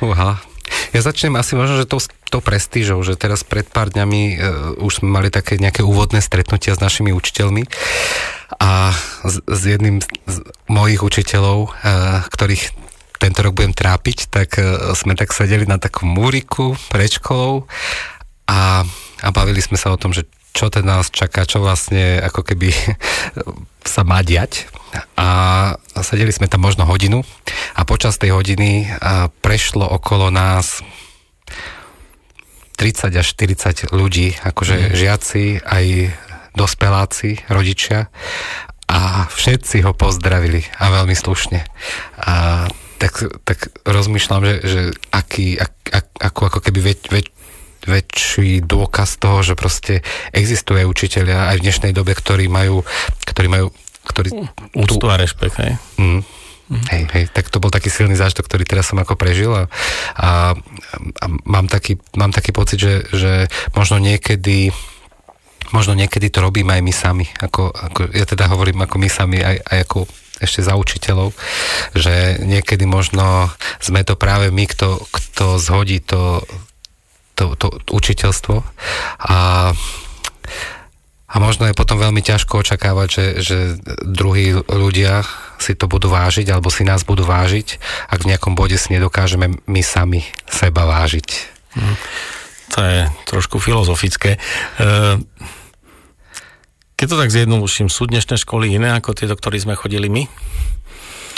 Uha. 0.05 0.53
Ja 0.93 1.01
začnem 1.01 1.34
asi 1.39 1.57
možno, 1.57 1.82
že 1.82 1.89
tou, 1.89 2.01
tou 2.30 2.41
prestížou, 2.41 3.01
že 3.01 3.17
teraz 3.17 3.41
pred 3.41 3.65
pár 3.65 3.89
dňami 3.89 4.21
uh, 4.21 4.38
už 4.84 5.01
sme 5.01 5.09
mali 5.09 5.34
také 5.34 5.57
nejaké 5.57 5.82
úvodné 5.82 6.21
stretnutia 6.21 6.78
s 6.78 6.84
našimi 6.84 7.09
učiteľmi 7.13 7.65
a 8.61 8.93
s, 9.26 9.36
s 9.41 9.61
jedným 9.65 10.03
z 10.03 10.36
mojich 10.69 11.01
učiteľov, 11.01 11.74
uh, 11.74 12.21
ktorých 12.30 12.74
tento 13.17 13.39
rok 13.39 13.55
budem 13.55 13.74
trápiť, 13.74 14.30
tak 14.30 14.59
uh, 14.59 14.93
sme 14.93 15.17
tak 15.17 15.34
sedeli 15.34 15.65
na 15.65 15.82
takom 15.82 16.11
múriku 16.11 16.78
pred 16.93 17.09
školou 17.09 17.65
a, 18.45 18.86
a 19.24 19.30
bavili 19.34 19.63
sme 19.63 19.80
sa 19.80 19.89
o 19.89 19.97
tom, 19.97 20.11
že 20.11 20.28
čo 20.54 20.70
teda 20.70 21.01
nás 21.01 21.10
čaká, 21.10 21.49
čo 21.49 21.60
vlastne 21.60 22.22
ako 22.22 22.45
keby 22.45 22.70
sa 23.93 24.06
má 24.06 24.22
diať. 24.22 24.70
A 25.18 25.74
sedeli 26.06 26.30
sme 26.30 26.45
tam 26.45 26.62
možno 26.62 26.86
hodinu 26.86 27.26
a 27.74 27.82
počas 27.82 28.22
tej 28.22 28.38
hodiny 28.38 28.86
prešlo 29.41 29.89
okolo 29.89 30.30
nás 30.30 30.86
30 32.78 33.18
až 33.18 33.28
40 33.34 33.89
ľudí, 33.89 34.38
akože 34.45 34.76
mm. 34.78 34.93
žiaci, 34.93 35.43
aj 35.66 35.86
dospeláci, 36.54 37.41
rodičia 37.49 38.14
a 38.86 39.26
všetci 39.26 39.82
ho 39.82 39.97
pozdravili 39.97 40.62
a 40.78 40.93
veľmi 40.93 41.18
slušne. 41.18 41.66
A 42.22 42.68
tak, 43.01 43.14
tak 43.43 43.74
rozmýšľam, 43.84 44.41
že, 44.45 44.56
že 44.64 44.82
aký, 45.10 45.58
ak, 45.58 45.74
ak, 45.89 46.08
ako, 46.22 46.41
ako 46.54 46.60
keby 46.62 46.80
väč, 46.93 47.01
väč, 47.10 47.28
väčší 47.86 48.63
dôkaz 48.63 49.19
toho, 49.19 49.43
že 49.43 49.53
proste 49.55 50.05
existuje 50.31 50.84
učiteľia 50.88 51.53
aj 51.53 51.55
v 51.59 51.65
dnešnej 51.69 51.91
dobe, 51.95 52.15
ktorí 52.15 52.47
majú, 52.47 52.84
ktorí 53.27 53.47
majú 53.49 53.67
ktorí 54.03 54.36
Úctu 54.75 55.07
a 55.07 55.15
rešpekt, 55.15 55.55
hej. 55.63 55.79
Mm. 55.95 56.21
Hej, 56.89 57.03
hej, 57.11 57.25
tak 57.29 57.51
to 57.51 57.59
bol 57.59 57.69
taký 57.69 57.91
silný 57.91 58.15
zážitok, 58.15 58.49
ktorý 58.49 58.63
teraz 58.65 58.89
som 58.89 58.97
ako 58.97 59.13
prežil 59.19 59.51
a, 59.51 59.67
a, 60.15 60.57
a 61.21 61.25
mám, 61.45 61.69
taký, 61.69 61.99
mám 62.17 62.34
taký 62.34 62.55
pocit, 62.55 62.81
že, 62.81 63.03
že 63.13 63.47
možno 63.77 63.99
niekedy 63.99 64.73
možno 65.73 65.97
niekedy 65.97 66.29
to 66.29 66.39
robíme 66.41 66.69
aj 66.73 66.84
my 66.86 66.93
sami, 66.93 67.25
ako, 67.41 67.73
ako 67.73 67.99
ja 68.13 68.25
teda 68.29 68.45
hovorím 68.49 68.86
ako 68.86 68.95
my 69.01 69.09
sami, 69.09 69.41
aj, 69.41 69.57
aj 69.69 69.77
ako 69.89 69.99
ešte 70.41 70.61
za 70.65 70.73
učiteľov, 70.77 71.34
že 71.97 72.41
niekedy 72.41 72.86
možno 72.86 73.49
sme 73.81 74.05
to 74.05 74.13
práve 74.17 74.49
my, 74.49 74.65
kto, 74.69 75.01
kto 75.09 75.57
zhodí 75.57 76.01
to, 76.03 76.45
to, 77.34 77.57
to 77.57 77.67
učiteľstvo 77.91 78.61
a 79.19 79.38
a 81.34 81.41
možno 81.41 81.65
je 81.65 81.73
potom 81.73 81.97
veľmi 81.97 82.21
ťažko 82.21 82.61
očakávať, 82.61 83.07
že, 83.09 83.25
že 83.41 83.57
druhí 84.05 84.53
ľudia 84.69 85.25
si 85.57 85.73
to 85.73 85.89
budú 85.89 86.13
vážiť 86.13 86.53
alebo 86.53 86.69
si 86.69 86.86
nás 86.86 87.01
budú 87.01 87.25
vážiť, 87.25 87.81
ak 88.13 88.21
v 88.21 88.29
nejakom 88.29 88.53
bode 88.53 88.77
si 88.77 88.93
nedokážeme 88.93 89.49
my 89.65 89.81
sami 89.81 90.21
seba 90.45 90.86
vážiť. 90.86 91.27
Hm. 91.73 91.95
To 92.77 92.79
je 92.86 92.99
trošku 93.25 93.57
filozofické. 93.57 94.38
E, 94.38 94.39
keď 96.93 97.07
to 97.09 97.17
tak 97.17 97.34
zjednoduším, 97.34 97.89
sú 97.89 98.05
dnešné 98.05 98.38
školy 98.38 98.77
iné 98.77 98.93
ako 98.93 99.17
tie, 99.17 99.25
do 99.25 99.34
ktorých 99.34 99.65
sme 99.65 99.73
chodili 99.73 100.13
my? 100.13 100.29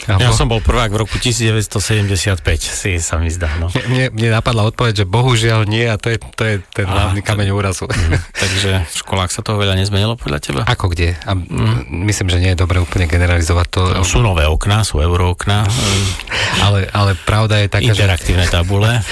Ja 0.06 0.30
som 0.30 0.46
bol 0.46 0.62
prvák 0.62 0.94
v 0.94 1.02
roku 1.02 1.18
1975, 1.18 2.46
si 2.62 3.02
sa 3.02 3.18
mi 3.18 3.34
zdá. 3.34 3.50
No. 3.58 3.74
Mne, 3.90 4.14
mne 4.14 4.30
napadla 4.38 4.70
odpoveď, 4.70 5.02
že 5.02 5.06
bohužiaľ 5.10 5.66
nie 5.66 5.90
a 5.90 5.98
to 5.98 6.14
je, 6.14 6.18
to 6.22 6.44
je 6.46 6.56
ten 6.76 6.86
hlavný 6.86 7.26
kameň 7.26 7.50
úrazu. 7.50 7.90
Mm, 7.90 8.22
takže 8.38 8.70
v 8.86 8.96
školách 9.02 9.34
sa 9.34 9.42
toho 9.42 9.58
veľa 9.58 9.74
nezmenilo 9.74 10.14
podľa 10.14 10.40
teba? 10.46 10.62
Ako 10.70 10.94
kde? 10.94 11.18
A 11.26 11.34
mm. 11.34 11.90
myslím, 12.06 12.28
že 12.30 12.38
nie 12.38 12.52
je 12.54 12.60
dobre 12.62 12.78
úplne 12.78 13.10
generalizovať 13.10 13.68
to. 13.74 13.82
No, 13.98 14.06
sú 14.06 14.22
nové 14.22 14.46
okná, 14.46 14.86
sú 14.86 15.02
eurookná. 15.02 15.66
ale, 16.66 16.86
ale 16.94 17.18
pravda 17.18 17.66
je 17.66 17.68
taká, 17.72 17.92
Interaktívne 17.92 18.46
tabule. 18.46 19.02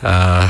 Uh, 0.00 0.48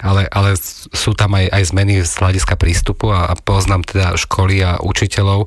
ale, 0.00 0.26
ale 0.28 0.56
sú 0.92 1.12
tam 1.12 1.36
aj, 1.36 1.46
aj 1.52 1.62
zmeny 1.70 1.94
z 2.02 2.12
hľadiska 2.16 2.56
prístupu 2.56 3.12
a, 3.12 3.30
a 3.30 3.34
poznám 3.36 3.84
teda 3.84 4.16
školy 4.16 4.64
a 4.64 4.80
učiteľov 4.80 5.46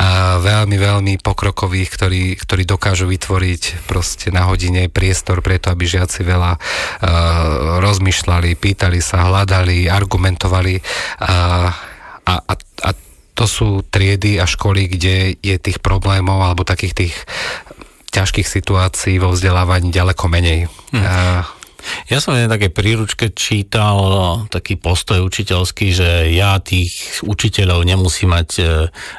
a 0.00 0.40
veľmi, 0.40 0.76
veľmi 0.80 1.12
pokrokových, 1.20 1.88
ktorí, 1.92 2.24
ktorí 2.40 2.62
dokážu 2.64 3.06
vytvoriť 3.08 3.84
proste 3.84 4.32
na 4.32 4.48
hodine 4.48 4.88
priestor 4.88 5.44
preto, 5.44 5.70
aby 5.70 5.84
žiaci 5.84 6.24
veľa 6.24 6.52
uh, 6.56 6.60
rozmýšľali, 7.84 8.56
pýtali 8.56 8.98
sa, 9.04 9.28
hľadali, 9.28 9.86
argumentovali 9.86 10.80
a, 11.20 11.68
a, 12.24 12.34
a, 12.34 12.54
a 12.56 12.90
to 13.36 13.44
sú 13.48 13.68
triedy 13.88 14.36
a 14.36 14.44
školy, 14.44 14.90
kde 14.90 15.36
je 15.40 15.56
tých 15.56 15.80
problémov 15.80 16.44
alebo 16.44 16.60
takých 16.66 16.92
tých 16.92 17.14
ťažkých 18.10 18.44
situácií 18.44 19.22
vo 19.22 19.30
vzdelávaní 19.32 19.94
ďaleko 19.94 20.24
menej. 20.26 20.66
Hmm. 20.90 21.00
Uh, 21.00 21.59
ja 22.08 22.18
som 22.18 22.36
v 22.36 22.50
také 22.50 22.68
príručke 22.72 23.32
čítal 23.32 23.98
taký 24.48 24.76
postoj 24.80 25.24
učiteľský, 25.26 25.86
že 25.92 26.10
ja 26.32 26.58
tých 26.60 27.22
učiteľov 27.24 27.84
nemusím 27.84 28.34
mať 28.34 28.48
e, 28.58 28.62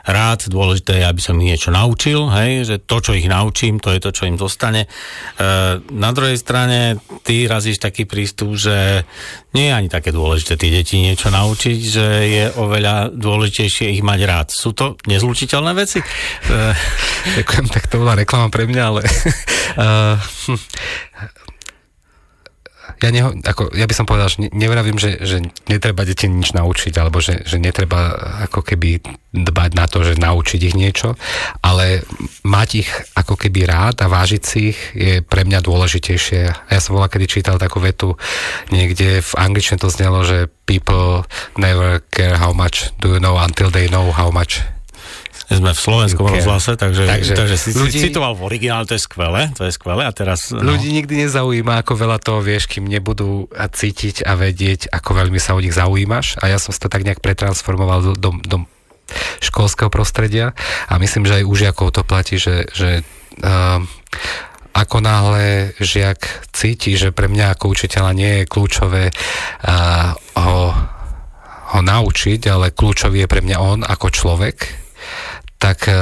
rád, 0.07 0.49
dôležité 0.49 1.01
je, 1.01 1.05
aby 1.05 1.21
som 1.21 1.37
ich 1.39 1.49
niečo 1.55 1.69
naučil, 1.73 2.29
hej, 2.31 2.67
že 2.67 2.75
to, 2.83 3.01
čo 3.01 3.11
ich 3.17 3.27
naučím, 3.27 3.79
to 3.79 3.93
je 3.93 3.99
to, 3.99 4.11
čo 4.11 4.27
im 4.29 4.37
zostane. 4.37 4.85
E, 4.85 4.87
na 5.81 6.09
druhej 6.13 6.37
strane 6.39 7.01
ty 7.25 7.45
razíš 7.45 7.81
taký 7.81 8.05
prístup, 8.05 8.57
že 8.57 9.05
nie 9.51 9.67
je 9.67 9.75
ani 9.75 9.89
také 9.91 10.15
dôležité 10.15 10.55
tie 10.55 10.71
deti 10.71 11.01
niečo 11.01 11.27
naučiť, 11.27 11.79
že 11.83 12.05
je 12.27 12.45
oveľa 12.55 13.11
dôležitejšie 13.11 13.99
ich 13.99 14.03
mať 14.03 14.19
rád. 14.23 14.47
Sú 14.55 14.71
to 14.71 14.95
nezlučiteľné 15.07 15.71
veci? 15.75 15.99
E, 15.99 16.71
Ďakujem, 17.21 17.65
tak 17.69 17.85
to 17.87 18.01
bola 18.01 18.17
reklama 18.17 18.49
pre 18.49 18.65
mňa, 18.65 18.83
ale 18.83 19.01
uh, 19.77 20.17
ja, 23.01 23.09
neho, 23.09 23.29
ako, 23.33 23.73
ja 23.73 23.89
by 23.89 23.95
som 23.97 24.05
povedal, 24.05 24.29
že 24.29 24.53
nevravím, 24.53 25.01
že, 25.01 25.17
že 25.25 25.41
netreba 25.65 26.05
deti 26.05 26.29
nič 26.29 26.53
naučiť, 26.53 26.93
alebo 27.01 27.17
že, 27.17 27.41
že 27.49 27.57
netreba 27.57 28.13
ako 28.45 28.61
keby 28.61 29.01
dbať 29.31 29.71
na 29.73 29.85
to, 29.89 30.03
že 30.05 30.21
naučiť 30.21 30.61
ich 30.61 30.75
niečo, 30.77 31.17
ale 31.65 32.05
mať 32.45 32.69
ich 32.85 32.89
ako 33.17 33.39
keby 33.39 33.65
rád 33.65 34.05
a 34.05 34.11
vážiť 34.11 34.41
si 34.43 34.75
ich 34.75 34.79
je 34.93 35.13
pre 35.25 35.47
mňa 35.47 35.63
dôležitejšie. 35.65 36.41
Ja 36.69 36.79
som 36.83 36.99
bola 36.99 37.09
kedy 37.09 37.25
čítal 37.25 37.57
takú 37.57 37.81
vetu 37.81 38.19
niekde 38.69 39.23
v 39.23 39.33
angličtine 39.39 39.81
to 39.81 39.89
znelo, 39.89 40.21
že 40.27 40.51
people 40.67 41.23
never 41.57 42.03
care 42.11 42.37
how 42.37 42.53
much 42.53 42.91
do 43.01 43.15
you 43.15 43.19
know 43.23 43.39
until 43.39 43.71
they 43.71 43.89
know 43.89 44.11
how 44.13 44.29
much 44.29 44.61
sme 45.57 45.71
v 45.75 45.81
slovenskom 45.81 46.25
okay. 46.27 46.39
rozhlase, 46.39 46.71
takže, 46.79 47.03
takže, 47.03 47.33
takže 47.35 47.57
si, 47.59 47.69
ľudí, 47.75 47.99
citoval 47.99 48.37
v 48.37 48.41
originále, 48.47 48.87
to 48.87 48.95
je 48.95 49.03
skvelé, 49.03 49.51
to 49.51 49.67
je 49.67 49.73
skvelé 49.75 50.07
a 50.07 50.11
teraz... 50.15 50.53
No. 50.55 50.63
Ľudí 50.63 50.91
nikdy 50.95 51.27
nezaujíma, 51.27 51.83
ako 51.83 51.93
veľa 51.97 52.17
toho 52.23 52.39
vieš, 52.39 52.71
kým 52.71 52.87
nebudú 52.87 53.51
cítiť 53.51 54.23
a 54.23 54.39
vedieť, 54.39 54.91
ako 54.93 55.11
veľmi 55.25 55.39
sa 55.41 55.55
o 55.55 55.63
nich 55.63 55.75
zaujímaš 55.75 56.39
a 56.39 56.47
ja 56.47 56.57
som 56.61 56.71
to 56.71 56.87
tak 56.87 57.03
nejak 57.03 57.19
pretransformoval 57.19 57.99
do, 57.99 58.13
do, 58.15 58.31
do 58.43 58.57
školského 59.43 59.91
prostredia 59.91 60.55
a 60.87 60.95
myslím, 60.97 61.27
že 61.27 61.43
aj 61.43 61.47
u 61.47 61.53
žiakov 61.53 61.87
to 61.91 62.01
platí, 62.07 62.39
že, 62.39 62.71
že 62.71 63.03
uh, 63.43 63.83
ako 64.71 64.97
náhle 65.03 65.75
žiak 65.83 66.47
cíti, 66.55 66.95
že 66.95 67.11
pre 67.11 67.27
mňa 67.27 67.59
ako 67.59 67.75
učiteľa 67.75 68.11
nie 68.15 68.31
je 68.41 68.49
kľúčové 68.49 69.11
uh, 69.11 70.15
ho, 70.39 70.61
ho 71.75 71.79
naučiť, 71.83 72.41
ale 72.47 72.71
kľúčový 72.71 73.27
je 73.27 73.31
pre 73.31 73.43
mňa 73.43 73.57
on 73.59 73.79
ako 73.83 74.07
človek, 74.11 74.80
tak 75.61 75.85
e, 75.85 75.93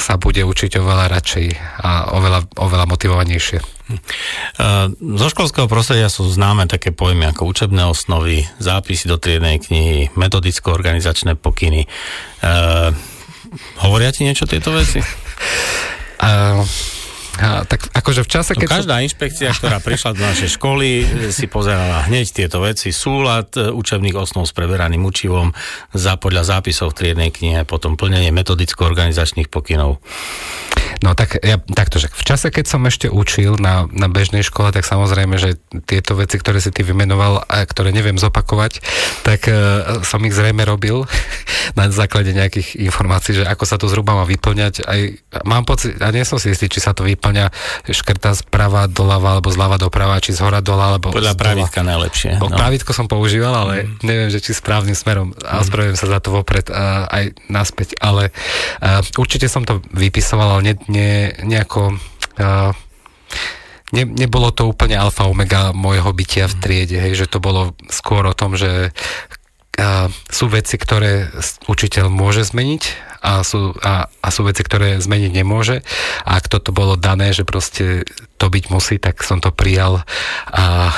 sa 0.00 0.14
bude 0.16 0.40
učiť 0.40 0.80
oveľa 0.80 1.12
radšej 1.12 1.46
a 1.84 2.16
oveľa, 2.16 2.56
oveľa 2.56 2.88
motivovanejšie. 2.88 3.60
E, 3.60 3.64
zo 4.96 5.26
školského 5.28 5.68
prostredia 5.68 6.08
sú 6.08 6.24
známe 6.24 6.64
také 6.64 6.88
pojmy 6.88 7.28
ako 7.36 7.52
učebné 7.52 7.84
osnovy, 7.84 8.48
zápisy 8.56 9.04
do 9.12 9.20
triednej 9.20 9.60
knihy, 9.60 10.08
metodicko-organizačné 10.16 11.36
pokyny. 11.36 11.84
Uh, 12.40 12.92
hovoria 13.84 14.08
ti 14.08 14.24
niečo 14.24 14.48
tieto 14.48 14.72
veci? 14.72 15.04
Uh, 16.14 16.62
a, 17.34 17.66
tak 17.66 17.90
akože 17.90 18.22
v 18.22 18.28
čase, 18.30 18.52
no, 18.54 18.60
keď... 18.62 18.68
No, 18.70 18.74
každá 18.78 18.96
inšpekcia, 19.02 19.50
ktorá 19.58 19.82
prišla 19.82 20.10
do 20.14 20.22
našej 20.22 20.50
školy, 20.54 20.88
si 21.34 21.50
pozerala 21.50 22.06
hneď 22.06 22.30
tieto 22.30 22.62
veci. 22.62 22.94
Súlad 22.94 23.50
e, 23.58 23.74
učebných 23.74 24.14
osnov 24.14 24.46
s 24.46 24.54
preberaným 24.54 25.02
učivom 25.02 25.50
za 25.90 26.14
podľa 26.14 26.46
zápisov 26.58 26.94
v 26.94 26.98
triednej 27.02 27.30
knihe, 27.34 27.66
potom 27.66 27.98
plnenie 27.98 28.30
metodicko-organizačných 28.30 29.50
pokynov. 29.50 29.98
No 31.04 31.12
tak 31.12 31.36
ja, 31.44 31.60
takto, 31.60 32.00
že 32.00 32.08
v 32.08 32.24
čase, 32.24 32.48
keď 32.48 32.64
som 32.64 32.80
ešte 32.88 33.12
učil 33.12 33.60
na, 33.60 33.84
na 33.92 34.08
bežnej 34.08 34.40
škole, 34.40 34.72
tak 34.72 34.88
samozrejme, 34.88 35.36
že 35.36 35.60
tieto 35.84 36.16
veci, 36.16 36.40
ktoré 36.40 36.64
si 36.64 36.72
ty 36.72 36.80
vymenoval 36.80 37.44
a 37.44 37.60
ktoré 37.68 37.92
neviem 37.92 38.16
zopakovať, 38.16 38.80
tak 39.20 39.52
uh, 39.52 40.00
som 40.00 40.24
ich 40.24 40.32
zrejme 40.32 40.64
robil 40.64 41.04
na 41.78 41.92
základe 41.92 42.32
nejakých 42.32 42.80
informácií, 42.80 43.36
že 43.36 43.44
ako 43.44 43.64
sa 43.68 43.76
to 43.76 43.92
zhruba 43.92 44.16
má 44.16 44.24
vyplňať. 44.24 44.88
Aj, 44.88 45.00
mám 45.44 45.68
pocit, 45.68 46.00
a 46.00 46.08
nie 46.08 46.24
som 46.24 46.40
si 46.40 46.56
istý, 46.56 46.72
či 46.72 46.80
sa 46.80 46.96
to 46.96 47.04
vyplňa 47.04 47.52
škrta 47.84 48.32
zprava 48.40 48.88
doľava, 48.88 49.36
alebo 49.36 49.52
zľava 49.52 49.76
doprava, 49.76 50.16
či 50.24 50.32
z 50.32 50.40
hora 50.40 50.64
dola, 50.64 50.96
alebo 50.96 51.12
Podľa 51.12 51.36
pravidka 51.36 51.84
najlepšie. 51.84 52.40
No. 52.40 52.48
No. 52.48 52.56
Pravítko 52.56 52.96
som 52.96 53.04
používal, 53.10 53.52
ale 53.52 53.84
mm. 53.84 54.06
neviem, 54.06 54.32
že 54.32 54.40
či 54.40 54.56
správnym 54.56 54.96
smerom. 54.96 55.36
A 55.44 55.60
ospravedlňujem 55.60 56.00
sa 56.00 56.08
za 56.08 56.18
to 56.24 56.32
vopred 56.32 56.72
uh, 56.72 57.04
aj 57.12 57.36
naspäť. 57.52 57.98
Ale 58.00 58.32
uh, 58.32 59.20
určite 59.20 59.52
som 59.52 59.68
to 59.68 59.84
vypisoval, 59.92 60.56
ale 60.56 60.72
ne, 60.72 60.74
ne, 60.94 61.34
nejako... 61.42 61.98
Uh, 62.38 62.70
ne, 63.90 64.06
nebolo 64.06 64.54
to 64.54 64.70
úplne 64.70 64.94
alfa 64.94 65.26
omega 65.26 65.74
môjho 65.74 66.10
bytia 66.14 66.46
v 66.50 66.58
triede, 66.62 66.98
hej, 66.98 67.26
že 67.26 67.30
to 67.30 67.42
bolo 67.42 67.74
skôr 67.90 68.22
o 68.26 68.34
tom, 68.34 68.54
že 68.54 68.94
a 69.74 70.06
sú 70.30 70.46
veci, 70.46 70.78
ktoré 70.78 71.34
učiteľ 71.66 72.06
môže 72.06 72.46
zmeniť 72.46 72.82
a 73.26 73.42
sú, 73.42 73.74
a, 73.82 74.06
a 74.06 74.28
sú 74.30 74.46
veci, 74.46 74.62
ktoré 74.62 75.02
zmeniť 75.02 75.32
nemôže. 75.34 75.82
A 76.22 76.38
ak 76.38 76.46
toto 76.46 76.70
bolo 76.70 76.94
dané, 76.94 77.34
že 77.34 77.42
proste 77.42 78.06
to 78.38 78.46
byť 78.46 78.64
musí, 78.70 79.02
tak 79.02 79.26
som 79.26 79.42
to 79.42 79.50
prijal 79.50 80.06
a 80.46 80.94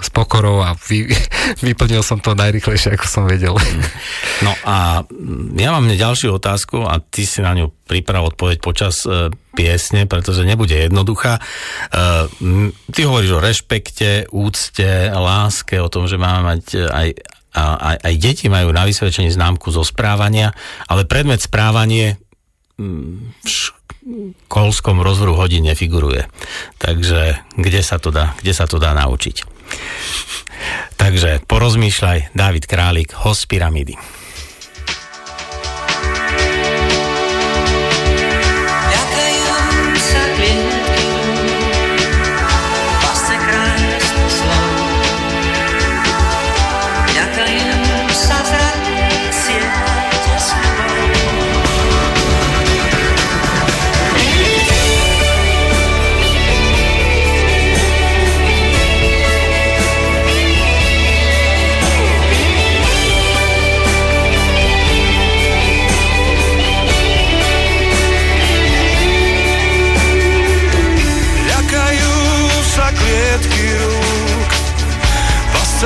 s 0.00 0.10
pokorou 0.12 0.64
a 0.64 0.74
vy, 0.76 1.08
vyplnil 1.66 2.00
som 2.02 2.18
to 2.18 2.32
najrychlejšie, 2.36 2.96
ako 2.96 3.06
som 3.06 3.24
vedel. 3.28 3.54
No 4.40 4.56
a 4.64 5.04
ja 5.60 5.68
mám 5.68 5.84
ďalšiu 5.84 6.40
otázku 6.40 6.88
a 6.88 6.96
ty 6.96 7.28
si 7.28 7.44
na 7.44 7.52
ňu 7.52 7.68
priprav 7.84 8.32
odpoveď 8.32 8.56
počas 8.64 9.04
e, 9.04 9.28
piesne, 9.52 10.08
pretože 10.08 10.48
nebude 10.48 10.72
jednoduchá. 10.72 11.36
E, 11.36 11.42
ty 12.88 13.04
hovoríš 13.04 13.36
o 13.36 13.44
rešpekte, 13.44 14.32
úcte, 14.32 15.12
láske, 15.12 15.76
o 15.76 15.92
tom, 15.92 16.08
že 16.08 16.16
máme 16.16 16.56
mať 16.56 16.62
e, 16.72 16.80
aj 16.88 17.08
aj, 17.50 17.96
aj 18.06 18.14
deti 18.14 18.46
majú 18.46 18.70
na 18.70 18.86
vysvedčení 18.86 19.26
známku 19.34 19.74
zo 19.74 19.82
správania, 19.82 20.54
ale 20.86 21.02
predmet 21.02 21.42
správanie 21.42 22.14
v 22.78 23.48
školskom 23.50 25.04
rozvrhu 25.04 25.36
hodín 25.36 25.68
nefiguruje. 25.68 26.30
Takže 26.80 27.42
kde 27.58 27.80
sa 27.84 28.00
to 28.00 28.08
dá, 28.14 28.32
kde 28.40 28.52
sa 28.56 28.64
to 28.64 28.80
dá 28.80 28.96
naučiť? 28.96 29.49
Takže 31.00 31.40
porozmýšľaj, 31.48 32.36
Dávid 32.36 32.64
Králik, 32.68 33.16
host 33.16 33.48
pyramídy. 33.48 34.19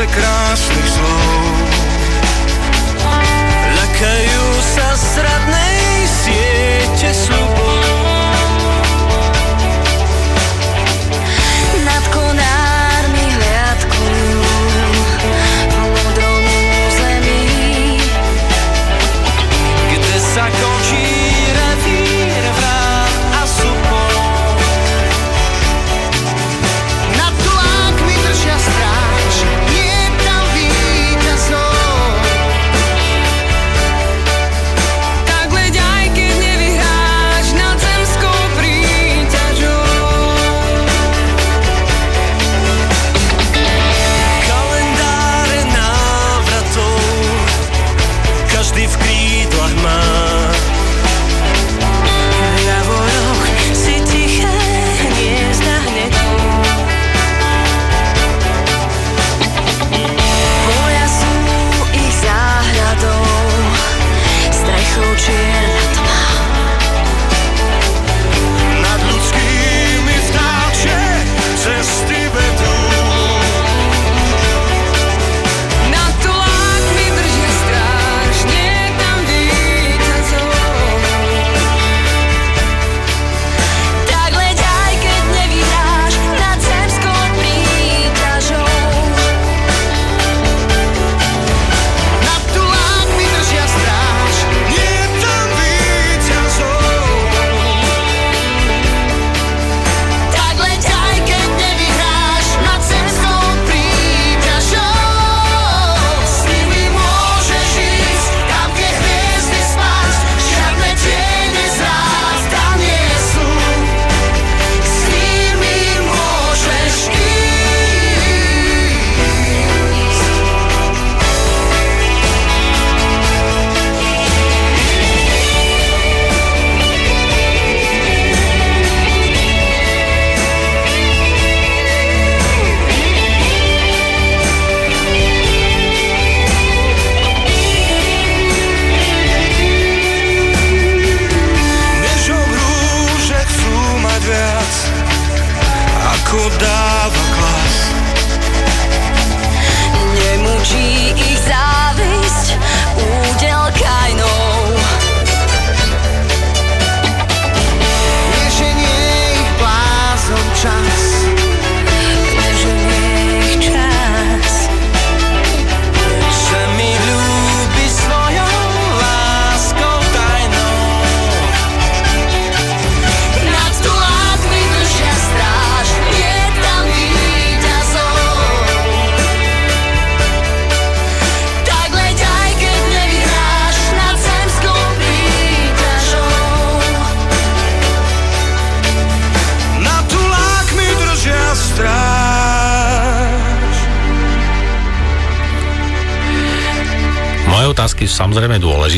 ekran 0.04 0.43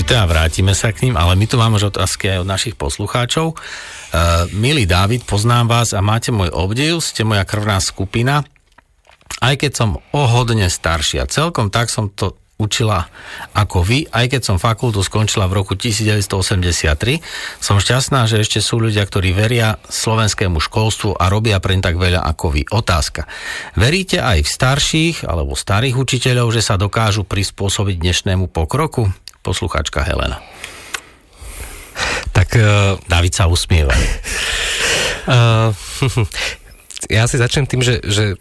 dôležité 0.06 0.22
a 0.22 0.30
vrátime 0.30 0.70
sa 0.70 0.94
k 0.94 1.02
ním, 1.02 1.18
ale 1.18 1.34
my 1.34 1.50
tu 1.50 1.58
máme 1.58 1.82
už 1.82 1.90
otázky 1.90 2.30
aj 2.30 2.46
od 2.46 2.50
našich 2.54 2.78
poslucháčov. 2.78 3.58
Uh, 3.58 4.46
milý 4.54 4.86
Dávid, 4.86 5.26
poznám 5.26 5.66
vás 5.66 5.90
a 5.90 5.98
máte 5.98 6.30
môj 6.30 6.54
obdiv, 6.54 7.02
ste 7.02 7.26
moja 7.26 7.42
krvná 7.42 7.82
skupina. 7.82 8.46
Aj 9.42 9.54
keď 9.58 9.72
som 9.74 9.98
o 9.98 10.22
hodne 10.30 10.70
staršia, 10.70 11.26
celkom 11.26 11.74
tak 11.74 11.90
som 11.90 12.06
to 12.06 12.38
učila 12.54 13.10
ako 13.50 13.82
vy, 13.82 14.06
aj 14.14 14.30
keď 14.30 14.42
som 14.46 14.62
fakultu 14.62 15.02
skončila 15.02 15.50
v 15.50 15.58
roku 15.58 15.74
1983. 15.74 17.18
Som 17.58 17.82
šťastná, 17.82 18.30
že 18.30 18.38
ešte 18.38 18.62
sú 18.62 18.78
ľudia, 18.78 19.02
ktorí 19.02 19.34
veria 19.34 19.82
slovenskému 19.90 20.62
školstvu 20.62 21.18
a 21.18 21.26
robia 21.26 21.58
preň 21.58 21.82
tak 21.82 21.98
veľa 21.98 22.22
ako 22.30 22.46
vy. 22.54 22.62
Otázka. 22.70 23.26
Veríte 23.74 24.22
aj 24.22 24.38
v 24.38 24.48
starších 24.54 25.16
alebo 25.26 25.58
starých 25.58 25.98
učiteľov, 25.98 26.54
že 26.54 26.62
sa 26.62 26.78
dokážu 26.78 27.26
prispôsobiť 27.26 27.98
dnešnému 27.98 28.46
pokroku? 28.54 29.25
Posluchačka 29.46 30.02
Helena. 30.02 30.42
Tak 32.34 32.48
uh, 32.58 32.98
David 33.06 33.38
sa 33.38 33.46
usmieva. 33.46 33.94
uh, 35.30 35.70
ja 37.16 37.30
si 37.30 37.38
začnem 37.38 37.70
tým, 37.70 37.86
že, 37.86 38.02
že 38.02 38.34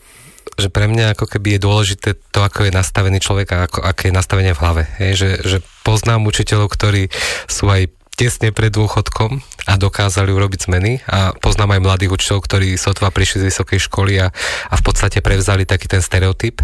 že 0.56 0.72
pre 0.72 0.88
mňa 0.88 1.20
ako 1.20 1.28
keby 1.28 1.60
je 1.60 1.66
dôležité 1.68 2.10
to, 2.32 2.40
ako 2.40 2.68
je 2.68 2.72
nastavený 2.72 3.20
človek 3.20 3.48
a 3.52 3.58
ako, 3.68 3.80
aké 3.84 4.08
je 4.08 4.16
nastavenie 4.16 4.56
v 4.56 4.62
hlave. 4.64 4.84
Hej, 5.04 5.12
že, 5.20 5.30
že 5.44 5.58
poznám 5.84 6.24
učiteľov, 6.24 6.72
ktorí 6.72 7.12
sú 7.52 7.68
aj 7.68 7.92
tesne 8.16 8.56
pred 8.56 8.72
dôchodkom 8.72 9.44
a 9.68 9.74
dokázali 9.76 10.32
urobiť 10.32 10.72
zmeny 10.72 11.04
a 11.06 11.36
poznám 11.36 11.76
aj 11.76 11.84
mladých 11.84 12.12
učiteľov, 12.16 12.48
ktorí 12.48 12.68
sotva 12.80 13.12
prišli 13.12 13.44
z 13.44 13.48
vysokej 13.52 13.80
školy 13.92 14.24
a, 14.24 14.32
a 14.72 14.76
v 14.80 14.84
podstate 14.84 15.20
prevzali 15.20 15.68
taký 15.68 15.92
ten 15.92 16.00
stereotyp. 16.00 16.64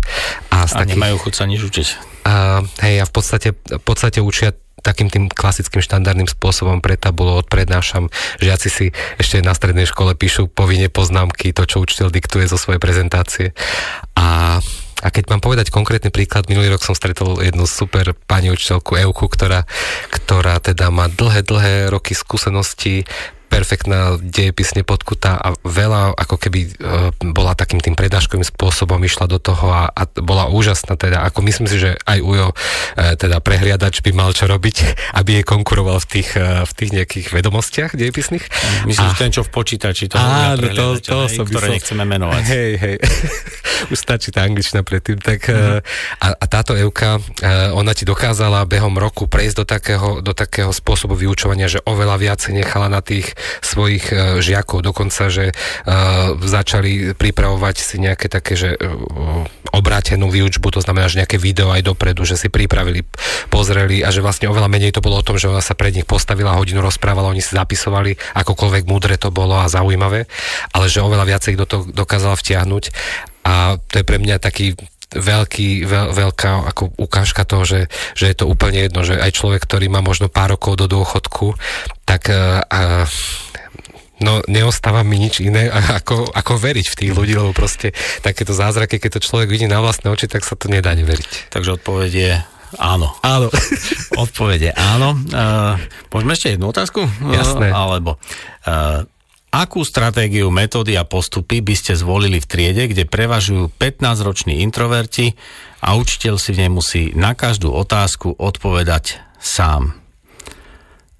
A, 0.49 0.65
z 0.65 0.79
A 0.79 0.87
nemajú 0.87 1.19
chuť 1.27 1.33
sa 1.35 1.43
nič 1.45 1.61
učiť. 1.67 1.87
a, 2.23 2.63
hej, 2.87 3.03
a 3.03 3.05
v 3.05 3.11
podstate, 3.11 3.51
v 3.53 3.83
podstate 3.83 4.23
učia 4.23 4.55
takým 4.81 5.13
tým 5.13 5.29
klasickým 5.29 5.79
štandardným 5.79 6.25
spôsobom 6.25 6.81
pretabulo 6.81 7.37
odprednášam. 7.37 8.09
Žiaci 8.41 8.69
si 8.73 8.85
ešte 9.21 9.37
na 9.45 9.53
strednej 9.53 9.85
škole 9.85 10.17
píšu 10.17 10.49
povinne 10.49 10.89
poznámky, 10.89 11.53
to, 11.53 11.69
čo 11.69 11.85
učiteľ 11.85 12.09
diktuje 12.09 12.49
zo 12.49 12.57
svojej 12.57 12.81
prezentácie. 12.81 13.53
A 14.17 14.57
a 15.01 15.07
keď 15.09 15.33
mám 15.33 15.41
povedať 15.41 15.73
konkrétny 15.73 16.13
príklad, 16.13 16.45
minulý 16.45 16.69
rok 16.71 16.85
som 16.85 16.93
stretol 16.93 17.41
jednu 17.41 17.65
super 17.65 18.13
pani 18.29 18.53
učiteľku 18.53 18.93
Euku, 19.01 19.25
ktorá, 19.25 19.65
ktorá 20.13 20.61
teda 20.61 20.93
má 20.93 21.09
dlhé, 21.09 21.41
dlhé 21.41 21.73
roky 21.89 22.13
skúsenosti, 22.13 23.09
perfektná, 23.51 23.99
dejepisne 24.17 24.81
podkutá 24.81 25.35
a 25.35 25.51
veľa 25.59 26.15
ako 26.15 26.35
keby 26.37 26.59
e, 26.61 26.69
bola 27.27 27.51
takým 27.51 27.77
tým 27.77 27.93
predáškovým 27.93 28.41
spôsobom, 28.41 28.95
išla 28.97 29.27
do 29.27 29.37
toho 29.37 29.67
a, 29.67 29.83
a 29.85 30.03
bola 30.15 30.47
úžasná 30.47 30.95
teda, 30.95 31.19
ako 31.21 31.43
myslím 31.43 31.67
si, 31.67 31.77
že 31.77 31.99
aj 32.01 32.19
Ujo 32.21 32.47
e, 32.49 32.55
teda 33.13 33.37
prehliadač 33.37 33.99
by 33.99 34.11
mal 34.11 34.31
čo 34.31 34.47
robiť, 34.47 34.75
aby 35.19 35.29
jej 35.35 35.45
konkuroval 35.45 35.99
v 35.99 36.07
tých, 36.09 36.29
e, 36.33 36.63
v 36.63 36.71
tých 36.71 36.91
nejakých 36.93 37.27
vedomostiach 37.29 37.91
dejepisných. 37.91 38.45
Myslím, 38.85 39.03
A- 39.03 39.11
že 39.11 39.19
ten, 39.19 39.31
čo 39.31 39.43
v 39.43 39.51
počítači, 39.51 40.07
to 40.07 40.15
Áno, 40.15 40.63
to, 40.63 40.85
to 40.97 41.17
hej, 41.21 41.35
som 41.35 41.43
ktoré 41.43 41.67
myslel. 41.67 41.75
nechceme 41.75 42.03
menovať. 42.07 42.41
Hej, 42.47 42.71
hej. 42.77 42.95
Už 43.91 43.97
stačí 43.97 44.29
tá 44.29 44.41
angličtina 44.41 44.81
predtým. 44.81 45.17
Tak, 45.17 45.39
Mhm. 45.41 45.51
uh-huh. 45.51 45.81
a, 46.21 46.27
a 46.33 46.45
táto 46.47 46.71
Euka, 46.73 47.17
uh, 47.17 47.23
ona 47.73 47.91
ti 47.91 48.03
dokázala 48.03 48.63
behom 48.63 48.93
roku 48.93 49.25
prejsť 49.25 49.55
do 49.57 49.65
takého, 49.65 50.09
do 50.19 50.31
takého 50.31 50.69
spôsobu 50.71 51.13
vyučovania, 51.13 51.65
že 51.65 51.81
oveľa 51.83 52.15
viacej 52.15 52.51
nechala 52.53 52.87
na 52.87 53.01
tých 53.01 53.33
svojich 53.61 54.05
uh, 54.11 54.37
žiakov. 54.39 54.85
Dokonca, 54.85 55.27
že 55.27 55.51
uh, 55.51 56.37
začali 56.39 57.13
pripravovať 57.17 57.75
si 57.81 57.95
nejaké 58.01 58.27
také, 58.31 58.53
že 58.53 58.77
uh, 58.77 59.45
obrátenú 59.71 60.27
výučbu, 60.27 60.67
to 60.69 60.83
znamená, 60.83 61.07
že 61.07 61.23
nejaké 61.23 61.39
video 61.39 61.71
aj 61.71 61.87
dopredu, 61.87 62.27
že 62.27 62.35
si 62.35 62.51
pripravili, 62.51 63.07
pozreli 63.47 64.03
a 64.03 64.11
že 64.11 64.19
vlastne 64.19 64.51
oveľa 64.51 64.67
menej 64.67 64.91
to 64.91 65.03
bolo 65.03 65.19
o 65.19 65.25
tom, 65.25 65.39
že 65.39 65.47
ona 65.47 65.63
sa 65.63 65.73
pred 65.73 65.95
nich 65.95 66.07
postavila, 66.07 66.59
hodinu 66.59 66.83
rozprávala, 66.83 67.31
oni 67.31 67.39
si 67.39 67.55
zapisovali, 67.55 68.19
akokoľvek 68.35 68.83
múdre 68.85 69.15
to 69.15 69.31
bolo 69.31 69.55
a 69.55 69.71
zaujímavé, 69.71 70.27
ale 70.75 70.85
že 70.91 70.99
oveľa 70.99 71.25
viacej 71.25 71.55
do 71.55 71.65
toho 71.65 71.83
dokázala 71.87 72.35
vtiahnuť 72.35 72.83
a 73.47 73.79
to 73.79 74.03
je 74.03 74.05
pre 74.05 74.21
mňa 74.21 74.37
taký 74.37 74.77
veľký, 75.11 75.83
veľ, 75.83 76.07
veľká 76.15 76.71
ako 76.71 76.95
ukážka 76.95 77.43
toho, 77.43 77.67
že, 77.67 77.81
že 78.15 78.31
je 78.31 78.35
to 78.35 78.45
úplne 78.47 78.87
jedno, 78.87 79.03
že 79.03 79.19
aj 79.19 79.35
človek, 79.35 79.61
ktorý 79.67 79.91
má 79.91 79.99
možno 79.99 80.31
pár 80.31 80.55
rokov 80.55 80.79
do 80.79 80.87
dôchodku, 80.87 81.55
tak 82.07 82.31
uh, 82.31 82.63
uh, 82.63 83.05
no 84.23 84.39
neostáva 84.47 85.03
mi 85.03 85.19
nič 85.19 85.43
iné 85.43 85.67
ako, 85.69 86.31
ako 86.31 86.53
veriť 86.55 86.87
v 86.87 86.97
tých 86.97 87.11
ľudí, 87.11 87.33
lebo 87.35 87.51
proste 87.51 87.91
takéto 88.23 88.55
zázraky, 88.55 89.01
keď 89.01 89.19
to 89.19 89.25
človek 89.25 89.51
vidí 89.51 89.67
na 89.67 89.83
vlastné 89.83 90.07
oči, 90.07 90.31
tak 90.31 90.47
sa 90.47 90.55
to 90.55 90.71
nedá 90.71 90.95
neveriť. 90.95 91.51
Takže 91.51 91.81
odpoveď 91.81 92.11
je 92.13 92.31
áno. 92.79 93.11
Áno. 93.25 93.51
Odpovede 94.23 94.71
áno. 94.71 95.17
Uh, 95.33 95.75
môžeme 96.13 96.31
ešte 96.37 96.55
jednu 96.55 96.71
otázku? 96.71 97.03
Jasné. 97.35 97.73
Uh, 97.73 97.75
alebo 97.75 98.15
uh, 98.63 99.03
akú 99.51 99.83
stratégiu, 99.83 100.47
metódy 100.47 100.95
a 100.95 101.03
postupy 101.03 101.59
by 101.59 101.75
ste 101.75 101.93
zvolili 101.99 102.39
v 102.39 102.47
triede, 102.47 102.83
kde 102.87 103.03
prevažujú 103.03 103.75
15-roční 103.75 104.63
introverti 104.63 105.35
a 105.83 105.99
učiteľ 105.99 106.39
si 106.39 106.55
v 106.55 106.59
nej 106.65 106.71
musí 106.71 107.03
na 107.13 107.35
každú 107.35 107.67
otázku 107.75 108.39
odpovedať 108.39 109.19
sám? 109.43 109.91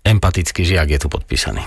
Empatický 0.02 0.66
žiak 0.66 0.96
je 0.96 1.00
tu 1.04 1.08
podpísaný. 1.12 1.62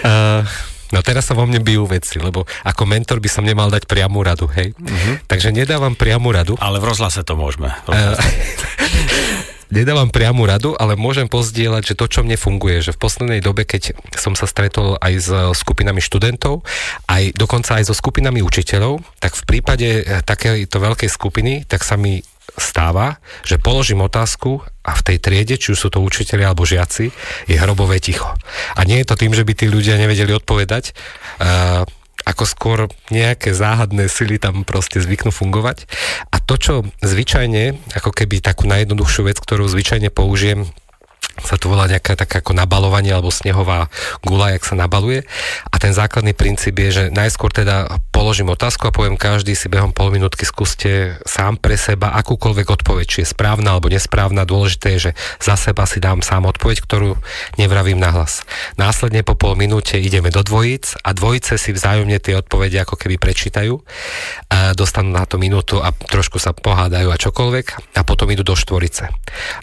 Uh, 0.00 0.42
no 0.90 1.04
teraz 1.04 1.28
sa 1.28 1.36
vo 1.36 1.44
mne 1.44 1.60
bijú 1.60 1.84
veci, 1.86 2.18
lebo 2.18 2.48
ako 2.64 2.82
mentor 2.88 3.20
by 3.20 3.28
som 3.30 3.44
nemal 3.44 3.68
dať 3.68 3.84
priamu 3.84 4.24
radu, 4.24 4.48
hej. 4.56 4.72
Uh-huh. 4.74 5.14
Takže 5.28 5.52
nedávam 5.54 5.94
priamu 5.94 6.32
radu. 6.32 6.56
Ale 6.58 6.80
v 6.80 6.88
rozhlase 6.88 7.22
to 7.22 7.36
môžeme. 7.38 7.70
V 7.84 7.92
rozhlase. 7.92 8.24
nedávam 9.70 10.10
priamu 10.10 10.44
radu, 10.44 10.74
ale 10.76 10.98
môžem 10.98 11.30
pozdieľať, 11.30 11.94
že 11.94 11.98
to, 11.98 12.06
čo 12.10 12.20
mne 12.26 12.36
funguje, 12.36 12.82
že 12.82 12.94
v 12.94 13.02
poslednej 13.02 13.40
dobe, 13.40 13.64
keď 13.64 13.94
som 14.18 14.34
sa 14.34 14.44
stretol 14.44 14.98
aj 14.98 15.14
s 15.16 15.30
skupinami 15.56 16.02
študentov, 16.02 16.66
aj 17.06 17.34
dokonca 17.38 17.78
aj 17.78 17.90
so 17.90 17.94
skupinami 17.94 18.42
učiteľov, 18.42 19.00
tak 19.22 19.38
v 19.38 19.44
prípade 19.46 19.88
eh, 20.02 20.20
takejto 20.20 20.76
veľkej 20.76 21.10
skupiny, 21.10 21.64
tak 21.64 21.86
sa 21.86 21.94
mi 21.94 22.20
stáva, 22.58 23.22
že 23.46 23.62
položím 23.62 24.02
otázku 24.02 24.58
a 24.82 24.90
v 24.98 25.04
tej 25.06 25.16
triede, 25.22 25.54
či 25.54 25.70
už 25.70 25.78
sú 25.78 25.88
to 25.88 26.02
učiteľi 26.02 26.50
alebo 26.50 26.66
žiaci, 26.66 27.14
je 27.46 27.56
hrobové 27.56 28.02
ticho. 28.02 28.26
A 28.74 28.80
nie 28.82 28.98
je 29.00 29.06
to 29.06 29.14
tým, 29.14 29.30
že 29.30 29.46
by 29.46 29.54
tí 29.54 29.70
ľudia 29.70 29.94
nevedeli 29.94 30.34
odpovedať, 30.34 30.90
uh, 30.90 31.86
ako 32.24 32.44
skôr 32.48 32.78
nejaké 33.08 33.52
záhadné 33.52 34.06
sily 34.10 34.40
tam 34.40 34.62
proste 34.66 35.00
zvyknú 35.00 35.32
fungovať. 35.32 35.88
A 36.32 36.40
to, 36.42 36.54
čo 36.58 36.74
zvyčajne, 37.00 37.78
ako 37.96 38.10
keby 38.12 38.42
takú 38.42 38.68
najjednoduchšiu 38.68 39.22
vec, 39.28 39.38
ktorú 39.38 39.66
zvyčajne 39.70 40.12
použijem, 40.12 40.68
sa 41.44 41.56
to 41.60 41.72
volá 41.72 41.90
nejaká 41.90 42.16
taká 42.16 42.40
ako 42.40 42.56
nabalovanie 42.56 43.12
alebo 43.12 43.28
snehová 43.28 43.92
gula, 44.24 44.52
jak 44.54 44.64
sa 44.64 44.76
nabaluje. 44.76 45.24
A 45.68 45.76
ten 45.76 45.92
základný 45.92 46.32
princíp 46.32 46.80
je, 46.80 46.90
že 46.90 47.04
najskôr 47.12 47.52
teda 47.52 48.00
položím 48.10 48.52
otázku 48.52 48.88
a 48.88 48.94
poviem 48.94 49.16
každý 49.20 49.56
si 49.56 49.68
behom 49.68 49.92
pol 49.92 50.12
minútky 50.12 50.44
skúste 50.44 51.20
sám 51.24 51.56
pre 51.60 51.76
seba 51.76 52.16
akúkoľvek 52.20 52.66
odpoveď, 52.80 53.06
či 53.08 53.18
je 53.24 53.32
správna 53.32 53.76
alebo 53.76 53.92
nesprávna. 53.92 54.48
Dôležité 54.48 54.96
je, 54.96 55.10
že 55.10 55.12
za 55.40 55.56
seba 55.56 55.84
si 55.84 56.00
dám 56.00 56.24
sám 56.24 56.48
odpoveď, 56.48 56.84
ktorú 56.84 57.16
nevravím 57.56 58.00
nahlas. 58.00 58.44
Následne 58.76 59.24
po 59.24 59.36
pol 59.36 59.56
minúte 59.56 59.96
ideme 60.00 60.28
do 60.32 60.44
dvojíc 60.44 60.96
a 61.00 61.12
dvojice 61.16 61.56
si 61.56 61.72
vzájomne 61.72 62.20
tie 62.20 62.36
odpovede 62.40 62.80
ako 62.80 62.96
keby 62.96 63.16
prečítajú, 63.16 63.80
a 64.50 64.76
dostanú 64.76 65.12
na 65.14 65.24
to 65.24 65.40
minútu 65.40 65.80
a 65.80 65.92
trošku 65.92 66.36
sa 66.36 66.52
pohádajú 66.52 67.08
a 67.08 67.20
čokoľvek 67.20 67.96
a 67.96 68.02
potom 68.04 68.28
idú 68.30 68.44
do 68.44 68.56
štvorice. 68.56 69.08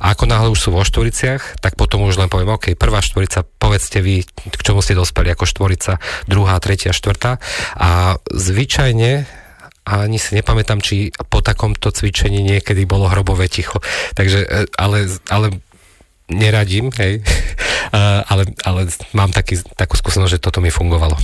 A 0.02 0.06
ako 0.14 0.26
náhle 0.26 0.50
už 0.50 0.60
sú 0.60 0.70
voštvoriciach, 0.74 1.62
tak 1.68 1.76
potom 1.76 2.08
už 2.08 2.16
len 2.16 2.32
poviem, 2.32 2.56
OK, 2.56 2.80
prvá 2.80 3.04
štvorica, 3.04 3.44
povedzte 3.44 4.00
vy, 4.00 4.24
k 4.24 4.62
čomu 4.64 4.80
ste 4.80 4.96
dospeli 4.96 5.36
ako 5.36 5.44
štvorica, 5.44 6.00
druhá, 6.24 6.56
tretia, 6.64 6.96
štvrtá. 6.96 7.44
A 7.76 8.16
zvyčajne 8.32 9.28
ani 9.84 10.16
si 10.16 10.36
nepamätám, 10.40 10.80
či 10.80 11.12
po 11.28 11.44
takomto 11.44 11.92
cvičení 11.92 12.40
niekedy 12.40 12.88
bolo 12.88 13.12
hrobové 13.12 13.52
ticho. 13.52 13.84
Takže, 14.16 14.40
e, 14.48 14.64
ale, 14.80 15.12
ale 15.28 15.60
neradím, 16.32 16.88
hej, 16.96 17.20
ale, 18.32 18.48
ale 18.64 18.88
mám 19.12 19.36
taký, 19.36 19.60
takú 19.76 20.00
skúsenosť, 20.00 20.40
že 20.40 20.44
toto 20.44 20.64
mi 20.64 20.72
fungovalo. 20.72 21.20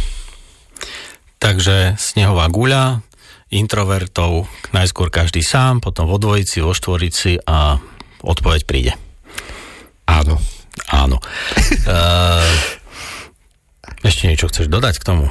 Takže 1.40 1.96
snehová 1.96 2.52
guľa, 2.52 3.00
introvertov 3.48 4.52
najskôr 4.76 5.08
každý 5.08 5.40
sám, 5.40 5.80
potom 5.80 6.08
vo 6.08 6.20
dvojici, 6.20 6.60
vo 6.60 6.76
štvorici 6.76 7.40
a 7.48 7.80
odpoveď 8.24 8.62
príde. 8.68 8.92
Áno. 10.14 10.36
Áno. 10.94 11.18
uh, 11.90 12.54
ešte 14.08 14.30
niečo 14.30 14.50
chceš 14.50 14.70
dodať 14.70 15.02
k 15.02 15.08
tomu? 15.10 15.26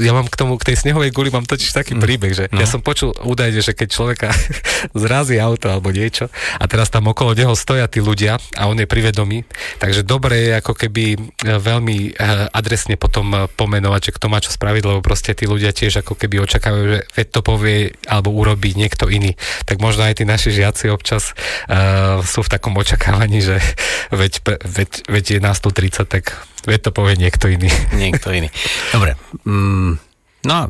Ja 0.00 0.12
mám 0.12 0.26
k 0.26 0.34
tomu, 0.34 0.58
k 0.58 0.72
tej 0.72 0.82
snehovej 0.82 1.14
guli 1.14 1.30
mám 1.30 1.46
totiž 1.46 1.70
taký 1.70 1.94
príbeh, 1.96 2.34
že 2.34 2.44
No. 2.50 2.60
ja 2.60 2.68
som 2.68 2.84
počul 2.84 3.14
údajne, 3.24 3.58
že 3.58 3.72
keď 3.74 3.88
človeka 3.90 4.28
zrazí 5.02 5.40
auto 5.40 5.70
alebo 5.70 5.90
niečo 5.90 6.28
a 6.60 6.64
teraz 6.68 6.90
tam 6.92 7.08
okolo 7.10 7.34
neho 7.34 7.54
stoja 7.56 7.88
tí 7.88 7.98
ľudia 7.98 8.36
a 8.54 8.68
on 8.68 8.78
je 8.78 8.86
privedomý, 8.86 9.42
takže 9.80 10.04
dobre 10.04 10.50
je 10.50 10.52
ako 10.60 10.74
keby 10.76 11.04
e, 11.14 11.18
veľmi 11.58 11.96
e, 11.96 12.10
adresne 12.52 12.94
potom 12.94 13.26
e, 13.32 13.38
pomenovať, 13.48 14.10
že 14.10 14.14
kto 14.20 14.26
má 14.28 14.38
čo 14.38 14.54
spraviť, 14.54 14.82
lebo 14.84 15.00
proste 15.00 15.32
tí 15.34 15.48
ľudia 15.48 15.72
tiež 15.74 16.04
ako 16.04 16.14
keby 16.14 16.44
očakávajú, 16.44 16.84
že 16.84 17.00
veď 17.16 17.26
to 17.32 17.40
povie 17.40 17.94
alebo 18.06 18.30
urobí 18.30 18.76
niekto 18.76 19.08
iný. 19.08 19.34
Tak 19.64 19.80
možno 19.80 20.04
aj 20.04 20.20
tí 20.20 20.24
naši 20.28 20.52
žiaci 20.54 20.92
občas 20.92 21.34
uh, 21.66 22.20
sú 22.22 22.44
v 22.44 22.52
takom 22.52 22.74
očakávaní, 22.76 23.40
že 23.40 23.56
veď, 24.10 24.32
veď, 24.62 24.90
veď 25.10 25.24
je 25.36 25.40
nás 25.40 25.58
tu 25.58 25.70
30, 25.72 26.06
tak 26.06 26.34
veď 26.64 26.80
to 26.88 26.90
povie 26.90 27.20
niekto 27.20 27.48
iný. 27.48 27.68
Niekto 28.02 28.32
iný. 28.32 28.48
Dobre. 28.90 29.16
Mm, 29.44 30.00
no 30.48 30.52
a 30.52 30.64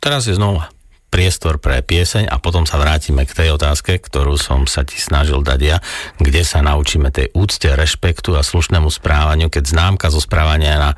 teraz 0.00 0.26
je 0.30 0.34
znova 0.34 0.70
priestor 1.10 1.58
pre 1.58 1.82
pieseň 1.82 2.30
a 2.30 2.38
potom 2.38 2.62
sa 2.64 2.78
vrátime 2.78 3.26
k 3.26 3.34
tej 3.34 3.58
otázke, 3.58 3.98
ktorú 3.98 4.38
som 4.38 4.64
sa 4.70 4.86
ti 4.86 4.96
snažil 4.96 5.42
dať 5.42 5.60
ja, 5.60 5.82
kde 6.22 6.46
sa 6.46 6.62
naučíme 6.62 7.10
tej 7.10 7.34
úcte, 7.34 7.66
rešpektu 7.66 8.38
a 8.38 8.46
slušnému 8.46 8.86
správaniu, 8.86 9.50
keď 9.50 9.74
známka 9.74 10.06
zo 10.14 10.22
správania 10.22 10.78
na 10.78 10.90
e, 10.94 10.96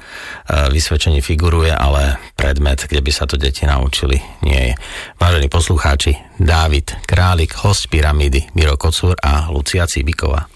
vysvedčení 0.69 1.25
figuruje, 1.25 1.73
ale 1.73 2.21
predmet, 2.37 2.85
kde 2.85 3.01
by 3.01 3.11
sa 3.11 3.25
to 3.25 3.41
deti 3.41 3.65
naučili, 3.65 4.21
nie 4.45 4.61
je. 4.71 4.75
Vážení 5.17 5.49
poslucháči, 5.49 6.13
Dávid 6.37 6.93
Králik, 7.09 7.57
host 7.65 7.89
Pyramídy, 7.89 8.53
Miro 8.53 8.77
Kocúr 8.77 9.17
a 9.17 9.49
Lucia 9.49 9.89
Cibiková. 9.89 10.51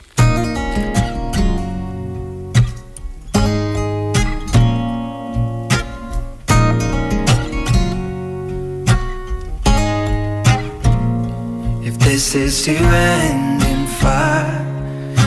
This 12.16 12.34
is 12.34 12.64
to 12.64 12.72
end 12.72 13.62
in 13.64 13.86
fire, 13.86 14.64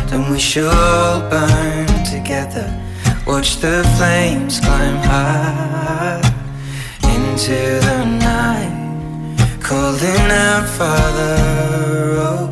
then 0.08 0.32
we 0.32 0.40
shall 0.40 0.72
all 0.72 1.22
burn 1.30 1.86
together. 2.04 2.68
Watch 3.28 3.58
the 3.58 3.84
flames 3.96 4.60
climb 4.60 4.98
high 4.98 6.20
into 7.14 7.60
the 7.88 8.06
night, 8.32 9.38
calling 9.62 10.32
out, 10.48 10.66
Father, 10.80 11.36
oh, 12.28 12.50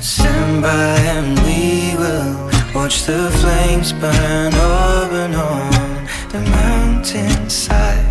stand 0.00 0.62
by 0.62 0.96
and 1.16 1.36
we 1.40 1.96
will 1.98 2.32
watch 2.76 3.02
the 3.02 3.28
flames 3.40 3.92
burn 3.92 4.54
open 4.54 5.34
on 5.34 6.06
the 6.30 6.40
mountainside. 6.58 8.06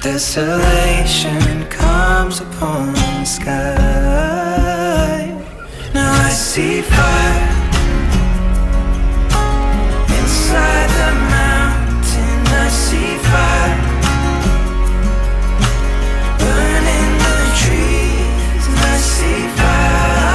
Desolation 0.00 1.66
comes 1.68 2.40
upon 2.40 2.92
the 2.92 3.24
sky. 3.24 4.49
I 6.30 6.32
see 6.32 6.80
fire 6.80 7.48
inside 10.16 10.90
the 11.00 11.10
mountain. 11.34 12.38
I 12.54 12.68
see 12.68 13.12
fire 13.26 13.78
burning 16.38 17.12
the 17.24 17.36
trees, 17.60 18.64
I 18.78 18.96
see 19.12 19.42
fire 19.58 20.30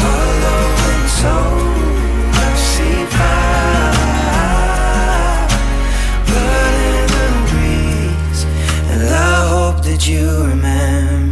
hollow 0.00 0.64
and 0.90 1.06
soul. 1.18 1.72
I 2.44 2.46
see 2.70 3.00
fire 3.16 3.96
blood 6.28 7.08
the 7.14 7.26
breeze, 7.48 8.42
and 8.90 9.00
I 9.08 9.14
hope 9.48 9.78
that 9.84 10.02
you 10.06 10.24
remember 10.44 11.25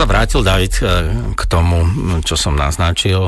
sa 0.00 0.08
vrátil, 0.08 0.40
David, 0.40 0.72
eh, 0.80 0.88
k 1.36 1.42
tomu, 1.44 1.84
čo 2.24 2.32
som 2.32 2.56
naznačil. 2.56 3.20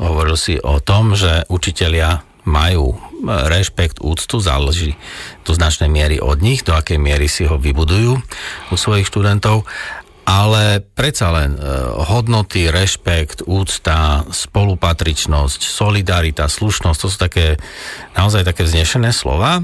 Hovoril 0.00 0.40
si 0.40 0.56
o 0.56 0.80
tom, 0.80 1.12
že 1.12 1.44
učitelia 1.52 2.24
majú 2.48 2.96
eh, 2.96 3.52
rešpekt, 3.52 4.00
úctu, 4.00 4.40
záleží 4.40 4.96
do 5.44 5.52
značnej 5.52 5.92
miery 5.92 6.16
od 6.16 6.40
nich, 6.40 6.64
do 6.64 6.72
akej 6.72 6.96
miery 6.96 7.28
si 7.28 7.44
ho 7.44 7.60
vybudujú 7.60 8.16
u 8.72 8.74
svojich 8.80 9.04
študentov. 9.04 9.68
Ale 10.22 10.78
predsa 10.82 11.34
len 11.34 11.58
e, 11.58 11.60
hodnoty, 12.06 12.70
rešpekt, 12.70 13.42
úcta, 13.42 14.22
spolupatričnosť, 14.30 15.60
solidarita, 15.66 16.46
slušnosť, 16.46 16.98
to 16.98 17.08
sú 17.10 17.18
také 17.18 17.58
naozaj 18.14 18.46
také 18.46 18.62
vznešené 18.62 19.10
slova. 19.10 19.58
E, 19.58 19.62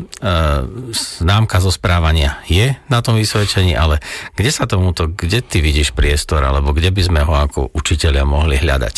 známka 1.23 1.63
zo 1.63 1.71
správania 1.71 2.43
je 2.51 2.75
na 2.91 2.99
tom 3.01 3.15
vysvedčení, 3.17 3.79
ale 3.79 4.03
kde 4.35 4.51
sa 4.51 4.67
tomuto, 4.67 5.07
kde 5.07 5.47
ty 5.47 5.63
vidíš 5.63 5.95
priestor, 5.95 6.43
alebo 6.43 6.75
kde 6.75 6.91
by 6.91 7.03
sme 7.07 7.21
ho 7.23 7.35
ako 7.39 7.71
učiteľia 7.73 8.27
mohli 8.27 8.59
hľadať, 8.59 8.97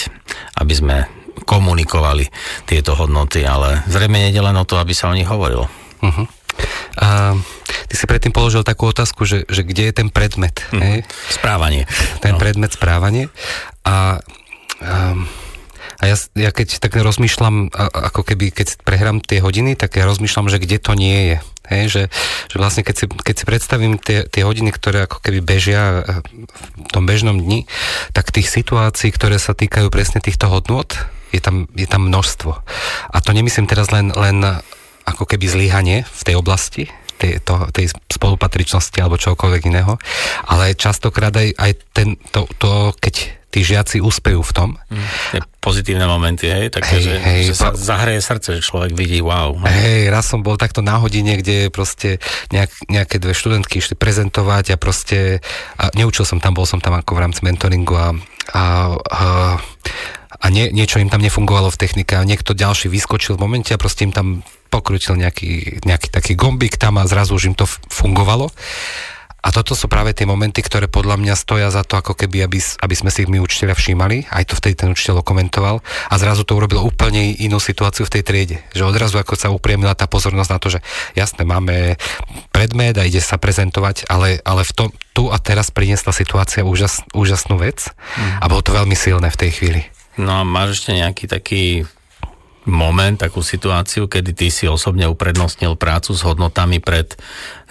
aby 0.65 0.75
sme 0.75 0.97
komunikovali 1.45 2.29
tieto 2.65 2.97
hodnoty, 2.97 3.45
ale 3.45 3.85
zrejme 3.89 4.17
nejde 4.17 4.41
len 4.41 4.57
o 4.57 4.65
to, 4.65 4.81
aby 4.81 4.93
sa 4.97 5.13
o 5.13 5.17
nich 5.17 5.29
hovorilo. 5.29 5.69
Uh-huh. 6.01 6.25
A 7.01 7.35
ty 7.87 7.95
si 7.97 8.05
predtým 8.05 8.31
položil 8.31 8.63
takú 8.63 8.91
otázku, 8.91 9.25
že, 9.25 9.47
že 9.49 9.63
kde 9.63 9.91
je 9.91 9.95
ten 9.95 10.09
predmet. 10.09 10.63
Mhm. 10.71 10.81
Hej? 10.83 10.99
Správanie. 11.31 11.85
Ten 12.21 12.37
No. 12.37 12.41
predmet 12.41 12.73
správanie. 12.75 13.29
A, 13.87 14.21
a, 14.81 15.15
a 16.01 16.03
ja, 16.05 16.17
ja 16.37 16.51
keď 16.51 16.81
tak 16.81 16.97
rozmýšľam, 16.97 17.73
ako 17.77 18.25
keby, 18.25 18.53
keď 18.53 18.81
prehrám 18.85 19.21
tie 19.21 19.41
hodiny, 19.45 19.77
tak 19.77 19.97
ja 20.01 20.09
rozmýšľam, 20.09 20.49
že 20.49 20.61
kde 20.61 20.79
to 20.81 20.93
nie 20.97 21.35
je. 21.35 21.39
Hej, 21.71 21.85
že, 21.87 22.03
že 22.51 22.57
vlastne 22.59 22.83
keď 22.83 22.95
si, 22.99 23.05
keď 23.07 23.35
si 23.39 23.45
predstavím 23.47 23.95
tie, 23.95 24.27
tie 24.27 24.43
hodiny, 24.43 24.75
ktoré 24.75 25.07
ako 25.07 25.23
keby 25.23 25.39
bežia 25.39 26.03
eh, 26.03 26.19
v 26.75 26.91
tom 26.91 27.07
bežnom 27.07 27.39
dni, 27.39 27.71
tak 28.11 28.35
tých 28.35 28.51
situácií, 28.51 29.15
ktoré 29.15 29.39
sa 29.39 29.55
týkajú 29.55 29.87
presne 29.87 30.19
týchto 30.19 30.51
hodnôt, 30.51 30.91
je 31.31 31.39
tam, 31.39 31.71
je 31.79 31.87
tam 31.87 32.11
množstvo. 32.11 32.51
A 33.15 33.17
to 33.23 33.31
nemyslím 33.31 33.71
teraz 33.71 33.95
len, 33.95 34.11
len 34.11 34.43
ako 35.13 35.27
keby 35.27 35.47
zlyhanie 35.47 35.99
v 36.07 36.23
tej 36.25 36.35
oblasti, 36.39 36.85
tej, 37.21 37.45
to, 37.45 37.69
tej 37.75 37.93
spolupatričnosti 38.09 38.97
alebo 38.97 39.21
čokoľvek 39.21 39.63
iného, 39.69 40.01
ale 40.49 40.73
častokrát 40.73 41.35
aj, 41.37 41.49
aj 41.53 41.73
ten, 41.93 42.17
to, 42.33 42.49
to, 42.57 42.97
keď 42.97 43.41
tí 43.51 43.67
žiaci 43.67 43.99
úspejú 43.99 44.41
v 44.47 44.53
tom, 44.55 44.71
Tie 45.35 45.43
pozitívne 45.59 46.07
momenty, 46.07 46.47
hej, 46.47 46.71
také, 46.71 46.97
Hej, 46.97 47.03
že, 47.03 47.15
hej, 47.19 47.43
že 47.51 47.55
sa 47.59 47.75
zahreje 47.75 48.23
srdce, 48.23 48.49
že 48.57 48.63
človek 48.63 48.95
vidí, 48.95 49.19
wow. 49.19 49.59
Hej, 49.67 50.09
raz 50.09 50.31
som 50.31 50.41
bol 50.41 50.55
takto 50.55 50.81
na 50.81 51.03
hodine, 51.03 51.35
kde 51.37 51.69
proste 51.69 52.23
nejak, 52.55 52.71
nejaké 52.87 53.19
dve 53.19 53.35
študentky 53.35 53.83
išli 53.83 53.99
prezentovať 53.99 54.75
a 54.75 54.77
proste, 54.79 55.43
a 55.77 55.91
neučil 55.99 56.23
som 56.23 56.39
tam, 56.39 56.55
bol 56.55 56.65
som 56.65 56.79
tam 56.79 56.95
ako 56.95 57.19
v 57.19 57.23
rámci 57.27 57.43
mentoringu 57.43 57.99
a, 57.99 58.09
a, 58.55 58.63
a, 58.97 59.27
a 60.41 60.47
nie, 60.49 60.73
niečo 60.73 60.99
im 60.99 61.13
tam 61.13 61.21
nefungovalo 61.21 61.69
v 61.69 61.81
technike 61.81 62.17
a 62.17 62.25
niekto 62.25 62.57
ďalší 62.57 62.89
vyskočil 62.89 63.37
v 63.37 63.45
momente 63.45 63.77
a 63.77 63.81
proste 63.81 64.09
im 64.09 64.13
tam 64.17 64.41
pokrutil 64.73 65.21
nejaký, 65.21 65.85
nejaký 65.85 66.09
taký 66.09 66.33
gombík 66.33 66.81
tam 66.81 66.97
a 66.97 67.05
zrazu 67.05 67.37
už 67.37 67.53
im 67.53 67.57
to 67.59 67.69
fungovalo. 67.69 68.49
A 69.41 69.49
toto 69.57 69.73
sú 69.73 69.89
práve 69.89 70.13
tie 70.13 70.29
momenty, 70.29 70.61
ktoré 70.61 70.85
podľa 70.85 71.17
mňa 71.17 71.33
stoja 71.33 71.73
za 71.73 71.81
to, 71.81 71.97
ako 71.97 72.13
keby, 72.13 72.45
aby, 72.45 72.61
aby 72.61 72.95
sme 72.95 73.09
si 73.09 73.25
ich 73.25 73.33
my 73.33 73.41
učiteľia 73.41 73.73
všímali. 73.73 74.29
Aj 74.29 74.45
to 74.45 74.53
vtedy 74.53 74.77
ten 74.77 74.93
učiteľ 74.93 75.25
komentoval. 75.25 75.81
A 76.13 76.15
zrazu 76.21 76.45
to 76.45 76.61
urobilo 76.61 76.85
úplne 76.85 77.33
inú 77.41 77.57
situáciu 77.57 78.05
v 78.05 78.21
tej 78.21 78.23
triede. 78.23 78.57
Že 78.77 78.93
odrazu 78.93 79.17
ako 79.17 79.41
sa 79.41 79.49
upriemila 79.49 79.97
tá 79.97 80.05
pozornosť 80.05 80.51
na 80.53 80.59
to, 80.61 80.69
že 80.77 80.85
jasné, 81.17 81.49
máme 81.49 81.97
predmet 82.53 83.01
a 83.01 83.09
ide 83.09 83.25
sa 83.25 83.41
prezentovať, 83.41 84.13
ale, 84.13 84.45
ale 84.45 84.61
v 84.61 84.73
tom, 84.77 84.89
tu 85.17 85.33
a 85.33 85.41
teraz 85.41 85.73
priniesla 85.73 86.13
situácia 86.13 86.61
úžas, 86.61 87.01
úžasnú 87.17 87.57
vec. 87.57 87.89
A 88.41 88.45
bolo 88.45 88.61
to 88.61 88.77
veľmi 88.77 88.93
silné 88.93 89.33
v 89.33 89.41
tej 89.41 89.51
chvíli. 89.57 89.81
No 90.21 90.33
a 90.41 90.43
máš 90.45 90.81
ešte 90.81 90.93
nejaký 90.93 91.25
taký 91.25 91.65
moment, 92.69 93.17
takú 93.17 93.41
situáciu, 93.41 94.05
kedy 94.05 94.37
ty 94.37 94.53
si 94.53 94.69
osobne 94.69 95.09
uprednostnil 95.09 95.81
prácu 95.81 96.13
s 96.13 96.21
hodnotami 96.21 96.79
pred 96.79 97.17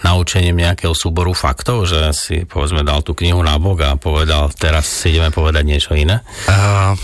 naučením 0.02 0.58
nejakého 0.58 0.92
súboru 0.92 1.30
faktov, 1.30 1.86
že 1.86 2.10
si 2.10 2.42
povedzme 2.42 2.82
dal 2.82 3.06
tú 3.06 3.14
knihu 3.14 3.38
na 3.40 3.54
bok 3.56 3.78
a 3.86 3.94
povedal, 3.94 4.50
teraz 4.50 4.90
si 4.90 5.14
ideme 5.14 5.30
povedať 5.30 5.62
niečo 5.62 5.94
iné? 5.94 6.26
Uh, 6.50 6.98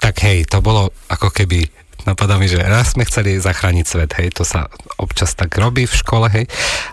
tak 0.00 0.24
hej, 0.24 0.48
to 0.48 0.64
bolo 0.64 0.88
ako 1.12 1.28
keby 1.28 1.68
napadá 2.06 2.38
mi, 2.38 2.46
že 2.46 2.62
raz 2.62 2.94
sme 2.94 3.04
chceli 3.04 3.36
zachrániť 3.36 3.86
svet, 3.86 4.10
hej, 4.22 4.32
to 4.32 4.46
sa 4.46 4.70
občas 4.96 5.34
tak 5.34 5.52
robí 5.58 5.84
v 5.84 5.94
škole, 5.94 6.30
hej, 6.30 6.46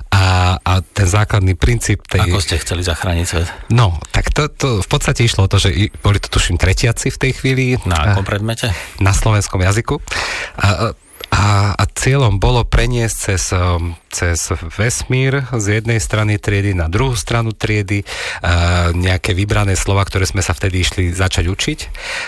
a, 0.09 0.57
a 0.57 0.73
ten 0.81 1.07
základný 1.07 1.53
princíp 1.53 2.03
tej... 2.09 2.27
Ako 2.33 2.41
ste 2.41 2.57
chceli 2.59 2.81
zachrániť 2.81 3.25
svet? 3.25 3.47
No, 3.69 4.01
tak 4.09 4.33
to, 4.33 4.49
to 4.49 4.67
v 4.81 4.87
podstate 4.89 5.21
išlo 5.23 5.45
o 5.45 5.51
to, 5.51 5.61
že 5.61 5.93
boli 6.01 6.17
to 6.17 6.27
tuším 6.33 6.57
tretiaci 6.57 7.13
v 7.13 7.17
tej 7.17 7.31
chvíli. 7.37 7.65
Na 7.85 8.13
akom 8.13 8.25
predmete? 8.25 8.73
na 8.99 9.13
slovenskom 9.13 9.61
jazyku. 9.61 10.01
A, 10.57 10.93
a, 11.33 11.73
a 11.73 11.83
cieľom 11.89 12.37
bolo 12.37 12.61
preniesť 12.61 13.17
cez, 13.17 13.49
um, 13.57 13.97
cez 14.13 14.53
vesmír 14.77 15.41
z 15.49 15.81
jednej 15.81 15.97
strany 15.97 16.37
triedy 16.37 16.77
na 16.77 16.85
druhú 16.85 17.17
stranu 17.17 17.57
triedy 17.57 18.05
uh, 18.05 18.93
nejaké 18.93 19.33
vybrané 19.33 19.73
slova, 19.73 20.05
ktoré 20.05 20.29
sme 20.29 20.45
sa 20.45 20.53
vtedy 20.53 20.85
išli 20.85 21.03
začať 21.09 21.49
učiť. 21.49 21.79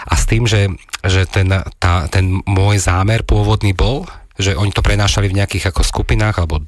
A 0.09 0.13
s 0.17 0.25
tým, 0.25 0.49
že, 0.49 0.73
že 1.05 1.29
ten, 1.29 1.53
tá, 1.77 2.09
ten 2.09 2.41
môj 2.49 2.81
zámer 2.81 3.21
pôvodný 3.21 3.77
bol, 3.77 4.09
že 4.41 4.57
oni 4.57 4.73
to 4.73 4.81
prenášali 4.81 5.29
v 5.29 5.37
nejakých 5.37 5.69
ako 5.69 5.85
skupinách 5.85 6.41
alebo 6.41 6.65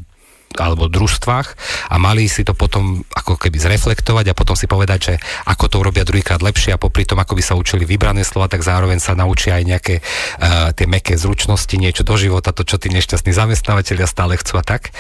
alebo 0.56 0.88
družstvách 0.88 1.48
a 1.92 1.96
mali 2.00 2.32
si 2.32 2.48
to 2.48 2.56
potom 2.56 3.04
ako 3.12 3.36
keby 3.36 3.60
zreflektovať 3.60 4.32
a 4.32 4.38
potom 4.38 4.56
si 4.56 4.66
povedať, 4.66 5.00
že 5.00 5.14
ako 5.46 5.66
to 5.68 5.76
urobia 5.84 6.08
druhýkrát 6.08 6.40
lepšie 6.40 6.74
a 6.74 6.82
popri 6.82 7.04
tom, 7.04 7.20
ako 7.20 7.36
by 7.36 7.44
sa 7.44 7.60
učili 7.60 7.84
vybrané 7.84 8.24
slova, 8.24 8.48
tak 8.48 8.64
zároveň 8.64 8.98
sa 8.98 9.14
naučia 9.14 9.60
aj 9.60 9.64
nejaké 9.68 9.96
uh, 10.00 10.72
tie 10.74 10.88
meké 10.90 11.20
zručnosti, 11.20 11.76
niečo 11.76 12.08
do 12.08 12.16
života, 12.16 12.56
to, 12.56 12.64
čo 12.64 12.80
tí 12.80 12.90
nešťastní 12.90 13.36
zamestnávateľia 13.36 14.08
stále 14.10 14.40
chcú 14.40 14.58
a 14.60 14.64
tak. 14.64 14.96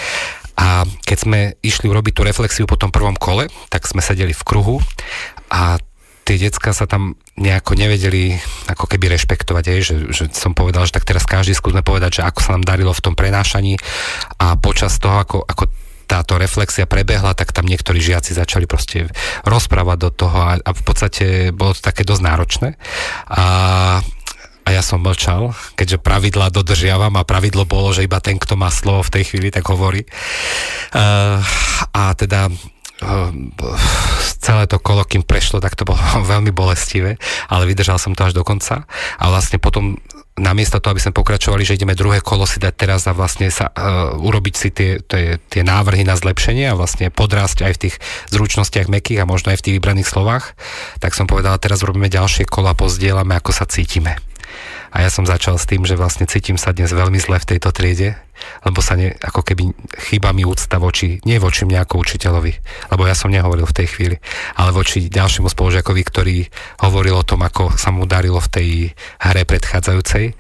A 0.58 0.90
keď 1.06 1.18
sme 1.18 1.40
išli 1.62 1.86
urobiť 1.86 2.14
tú 2.18 2.22
reflexiu 2.26 2.66
po 2.66 2.82
tom 2.82 2.90
prvom 2.90 3.14
kole, 3.14 3.46
tak 3.70 3.86
sme 3.86 4.02
sedeli 4.02 4.34
v 4.34 4.44
kruhu 4.46 4.82
a 5.54 5.78
tie 6.28 6.36
decka 6.36 6.76
sa 6.76 6.84
tam 6.84 7.16
nejako 7.40 7.80
nevedeli 7.80 8.36
ako 8.68 8.84
keby 8.92 9.16
rešpektovať, 9.16 9.64
hej, 9.72 9.80
že, 9.88 9.96
že 10.12 10.24
som 10.36 10.52
povedal, 10.52 10.84
že 10.84 11.00
tak 11.00 11.08
teraz 11.08 11.24
každý 11.24 11.56
skúsme 11.56 11.80
povedať, 11.88 12.20
že 12.20 12.26
ako 12.28 12.40
sa 12.44 12.60
nám 12.60 12.68
darilo 12.68 12.92
v 12.92 13.04
tom 13.04 13.16
prenášaní 13.16 13.80
a 14.44 14.60
počas 14.60 15.00
toho, 15.00 15.24
ako, 15.24 15.48
ako 15.48 15.72
táto 16.08 16.36
reflexia 16.36 16.84
prebehla, 16.88 17.36
tak 17.36 17.56
tam 17.56 17.64
niektorí 17.68 18.00
žiaci 18.04 18.36
začali 18.36 18.68
proste 18.68 19.08
rozprávať 19.48 19.98
do 20.04 20.10
toho 20.12 20.38
a, 20.40 20.54
a 20.60 20.72
v 20.76 20.84
podstate 20.84 21.56
bolo 21.56 21.72
to 21.72 21.84
také 21.84 22.04
dosť 22.04 22.24
náročné. 22.24 22.70
A 23.32 23.44
a 24.68 24.76
ja 24.76 24.84
som 24.84 25.00
mlčal, 25.00 25.56
keďže 25.80 26.04
pravidlá 26.04 26.52
dodržiavam 26.52 27.16
a 27.16 27.24
pravidlo 27.24 27.64
bolo, 27.64 27.96
že 27.96 28.04
iba 28.04 28.20
ten, 28.20 28.36
kto 28.36 28.60
má 28.60 28.68
slovo 28.68 29.00
v 29.08 29.14
tej 29.16 29.24
chvíli, 29.32 29.48
tak 29.48 29.64
hovorí. 29.64 30.04
Uh, 30.92 31.40
a 31.96 32.12
teda 32.20 32.52
celé 34.42 34.64
to 34.66 34.82
kolo, 34.82 35.06
kým 35.06 35.22
prešlo, 35.22 35.62
tak 35.62 35.78
to 35.78 35.86
bolo 35.86 36.00
veľmi 36.34 36.50
bolestivé, 36.50 37.22
ale 37.50 37.70
vydržal 37.70 38.02
som 38.02 38.18
to 38.18 38.26
až 38.26 38.34
do 38.34 38.42
konca. 38.42 38.90
A 39.22 39.24
vlastne 39.30 39.62
potom 39.62 40.02
namiesto 40.38 40.78
toho, 40.78 40.94
aby 40.94 41.02
sme 41.02 41.18
pokračovali, 41.18 41.66
že 41.66 41.82
ideme 41.82 41.98
druhé 41.98 42.22
kolo 42.22 42.46
si 42.46 42.62
dať 42.62 42.74
teraz 42.78 43.10
a 43.10 43.18
vlastne 43.18 43.50
sa, 43.50 43.74
uh, 43.74 44.14
urobiť 44.22 44.54
si 44.54 44.70
tie, 44.70 45.02
tie, 45.02 45.42
tie 45.42 45.66
návrhy 45.66 46.06
na 46.06 46.14
zlepšenie 46.14 46.70
a 46.70 46.78
vlastne 46.78 47.10
podrásť 47.10 47.66
aj 47.66 47.74
v 47.74 47.82
tých 47.90 47.96
zručnostiach 48.30 48.86
mekých 48.86 49.26
a 49.26 49.30
možno 49.30 49.50
aj 49.50 49.60
v 49.60 49.66
tých 49.66 49.76
vybraných 49.82 50.06
slovách, 50.14 50.54
tak 51.02 51.18
som 51.18 51.26
povedal, 51.26 51.58
teraz 51.58 51.82
urobíme 51.82 52.06
ďalšie 52.06 52.46
kola 52.46 52.78
a 52.78 52.78
pozdielame, 52.78 53.34
ako 53.34 53.50
sa 53.50 53.66
cítime. 53.66 54.22
A 54.92 55.04
ja 55.04 55.10
som 55.12 55.28
začal 55.28 55.60
s 55.60 55.68
tým, 55.68 55.84
že 55.84 56.00
vlastne 56.00 56.30
cítim 56.30 56.56
sa 56.56 56.72
dnes 56.72 56.92
veľmi 56.92 57.20
zle 57.20 57.38
v 57.38 57.50
tejto 57.56 57.76
triede, 57.76 58.16
lebo 58.64 58.80
sa 58.80 58.96
ne, 58.96 59.12
ako 59.20 59.42
keby 59.44 59.74
chýba 60.08 60.32
mi 60.32 60.48
úcta 60.48 60.80
voči, 60.80 61.20
nie 61.28 61.42
voči 61.42 61.68
mne 61.68 61.84
ako 61.84 62.00
učiteľovi, 62.02 62.54
lebo 62.94 63.04
ja 63.04 63.16
som 63.18 63.34
nehovoril 63.34 63.68
v 63.68 63.78
tej 63.84 63.88
chvíli, 63.92 64.16
ale 64.56 64.72
voči 64.72 65.12
ďalšiemu 65.12 65.52
spolužiakovi, 65.52 66.02
ktorý 66.06 66.38
hovoril 66.86 67.20
o 67.20 67.28
tom, 67.28 67.44
ako 67.44 67.76
sa 67.76 67.92
mu 67.92 68.08
darilo 68.08 68.40
v 68.40 68.52
tej 68.52 68.68
hre 69.20 69.44
predchádzajúcej. 69.44 70.38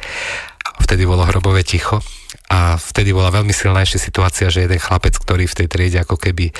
Vtedy 0.77 1.03
bolo 1.09 1.25
hrobové 1.25 1.65
ticho 1.65 1.99
a 2.47 2.79
vtedy 2.79 3.11
bola 3.11 3.33
veľmi 3.33 3.51
silná 3.51 3.83
ešte 3.83 3.99
situácia, 3.99 4.47
že 4.47 4.63
jeden 4.63 4.79
chlapec, 4.79 5.17
ktorý 5.19 5.49
v 5.49 5.57
tej 5.57 5.67
triede 5.67 5.97
ako 5.99 6.15
keby 6.15 6.53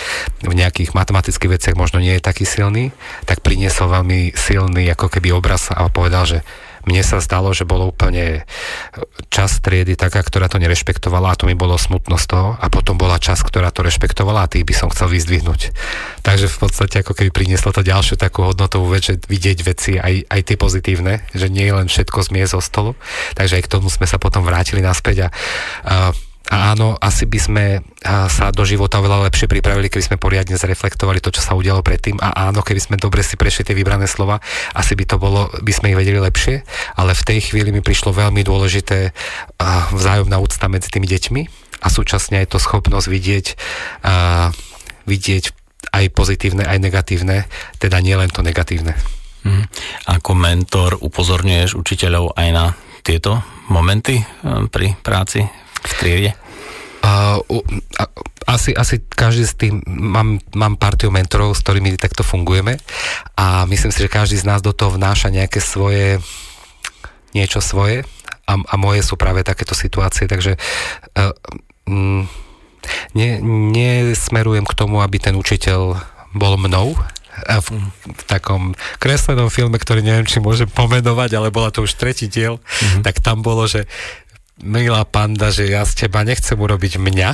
v 0.44 0.54
nejakých 0.54 0.92
matematických 0.92 1.54
veciach 1.54 1.76
možno 1.80 2.04
nie 2.04 2.18
je 2.18 2.28
taký 2.28 2.44
silný, 2.44 2.92
tak 3.24 3.40
priniesol 3.40 3.94
veľmi 3.94 4.36
silný 4.36 4.90
ako 4.92 5.08
keby 5.08 5.32
obraz 5.32 5.72
a 5.72 5.88
povedal, 5.88 6.28
že 6.28 6.40
mne 6.88 7.04
sa 7.04 7.20
zdalo, 7.20 7.52
že 7.52 7.68
bolo 7.68 7.92
úplne 7.92 8.48
čas 9.28 9.60
triedy 9.60 10.00
taká, 10.00 10.24
ktorá 10.24 10.48
to 10.48 10.58
nerešpektovala 10.58 11.36
a 11.36 11.38
to 11.38 11.46
mi 11.46 11.54
bolo 11.54 11.76
smutno 11.76 12.16
z 12.16 12.26
toho 12.32 12.50
a 12.56 12.66
potom 12.72 12.96
bola 12.96 13.20
čas, 13.20 13.44
ktorá 13.44 13.70
to 13.76 13.84
rešpektovala 13.84 14.48
a 14.48 14.52
tých 14.52 14.64
by 14.64 14.74
som 14.74 14.88
chcel 14.90 15.12
vyzdvihnúť. 15.12 15.76
Takže 16.24 16.48
v 16.48 16.58
podstate 16.58 17.04
ako 17.04 17.14
keby 17.14 17.30
prinieslo 17.36 17.76
to 17.76 17.84
ďalšiu 17.84 18.16
takú 18.16 18.48
hodnotovú 18.48 18.96
vec, 18.96 19.04
že 19.04 19.20
vidieť 19.20 19.58
veci 19.68 19.92
aj, 20.00 20.32
aj 20.32 20.42
tie 20.48 20.58
pozitívne, 20.58 21.28
že 21.36 21.52
nie 21.52 21.68
je 21.68 21.74
len 21.76 21.88
všetko 21.92 22.24
zmie 22.24 22.48
zo 22.48 22.64
stolu. 22.64 22.96
Takže 23.36 23.60
aj 23.60 23.64
k 23.68 23.72
tomu 23.78 23.92
sme 23.92 24.08
sa 24.08 24.16
potom 24.16 24.48
vrátili 24.48 24.80
naspäť 24.80 25.28
a, 25.28 25.30
a 25.84 25.96
a 26.48 26.72
áno, 26.72 26.96
asi 26.96 27.28
by 27.28 27.40
sme 27.44 27.66
sa 28.32 28.56
do 28.56 28.64
života 28.64 29.04
oveľa 29.04 29.28
lepšie 29.28 29.52
pripravili, 29.52 29.92
keby 29.92 30.04
sme 30.04 30.18
poriadne 30.22 30.56
zreflektovali 30.56 31.20
to, 31.20 31.36
čo 31.36 31.44
sa 31.44 31.60
udialo 31.60 31.84
predtým. 31.84 32.24
A 32.24 32.48
áno, 32.48 32.64
keby 32.64 32.80
sme 32.80 32.96
dobre 32.96 33.20
si 33.20 33.36
prešli 33.36 33.68
tie 33.68 33.76
vybrané 33.76 34.08
slova, 34.08 34.40
asi 34.72 34.96
by 34.96 35.04
to 35.04 35.20
bolo, 35.20 35.52
by 35.60 35.72
sme 35.76 35.92
ich 35.92 36.00
vedeli 36.00 36.24
lepšie. 36.24 36.64
Ale 36.96 37.12
v 37.12 37.26
tej 37.28 37.52
chvíli 37.52 37.76
mi 37.76 37.84
prišlo 37.84 38.16
veľmi 38.16 38.48
dôležité 38.48 39.12
vzájomná 39.92 40.40
úcta 40.40 40.72
medzi 40.72 40.88
tými 40.88 41.08
deťmi 41.12 41.42
a 41.84 41.88
súčasne 41.92 42.40
aj 42.48 42.56
to 42.56 42.64
schopnosť 42.64 43.08
vidieť, 43.12 43.48
vidieť 45.04 45.44
aj 45.94 46.06
pozitívne, 46.16 46.64
aj 46.64 46.80
negatívne, 46.80 47.44
teda 47.76 48.00
nielen 48.00 48.32
to 48.32 48.40
negatívne. 48.40 48.96
Mhm. 49.44 49.64
Ako 50.16 50.32
mentor 50.32 51.00
upozorňuješ 51.00 51.76
učiteľov 51.76 52.36
aj 52.40 52.50
na 52.52 52.66
tieto 53.04 53.40
momenty 53.72 54.20
eh, 54.20 54.26
pri 54.68 54.96
práci 55.00 55.48
v 55.88 55.94
triede? 55.98 56.32
Uh, 57.02 57.40
u- 57.48 57.68
a- 57.96 58.12
asi, 58.48 58.72
asi 58.72 59.04
každý 59.04 59.44
z 59.44 59.54
tým, 59.60 59.74
mám, 59.88 60.40
mám 60.56 60.80
partiu 60.80 61.12
mentorov, 61.12 61.52
s 61.52 61.64
ktorými 61.64 62.00
takto 62.00 62.24
fungujeme 62.24 62.80
a 63.36 63.68
myslím 63.68 63.92
si, 63.92 64.08
že 64.08 64.12
každý 64.12 64.40
z 64.40 64.48
nás 64.48 64.64
do 64.64 64.72
toho 64.72 64.96
vnáša 64.96 65.28
nejaké 65.28 65.60
svoje, 65.60 66.24
niečo 67.36 67.60
svoje 67.60 68.08
a, 68.48 68.54
a 68.56 68.76
moje 68.80 69.04
sú 69.04 69.20
práve 69.20 69.44
takéto 69.44 69.76
situácie, 69.76 70.32
takže 70.32 70.56
uh, 71.20 71.36
mm, 71.92 72.24
ne, 73.20 73.30
nesmerujem 73.76 74.64
k 74.64 74.78
tomu, 74.80 75.04
aby 75.04 75.20
ten 75.20 75.36
učiteľ 75.36 76.00
bol 76.32 76.56
mnou, 76.56 76.96
a 77.46 77.62
v, 77.62 77.70
v 78.10 78.22
takom 78.26 78.74
kreslenom 78.98 79.54
filme, 79.54 79.78
ktorý 79.78 80.02
neviem, 80.02 80.26
či 80.26 80.42
môžem 80.42 80.66
pomenovať, 80.66 81.38
ale 81.38 81.54
bola 81.54 81.70
to 81.70 81.86
už 81.86 81.94
tretí 81.94 82.26
diel, 82.26 82.58
mm-hmm. 82.58 83.04
tak 83.06 83.22
tam 83.22 83.46
bolo, 83.46 83.70
že 83.70 83.86
milá 84.62 85.06
panda, 85.06 85.54
že 85.54 85.70
ja 85.70 85.86
z 85.86 86.06
teba 86.06 86.26
nechcem 86.26 86.58
urobiť 86.58 86.98
mňa, 86.98 87.32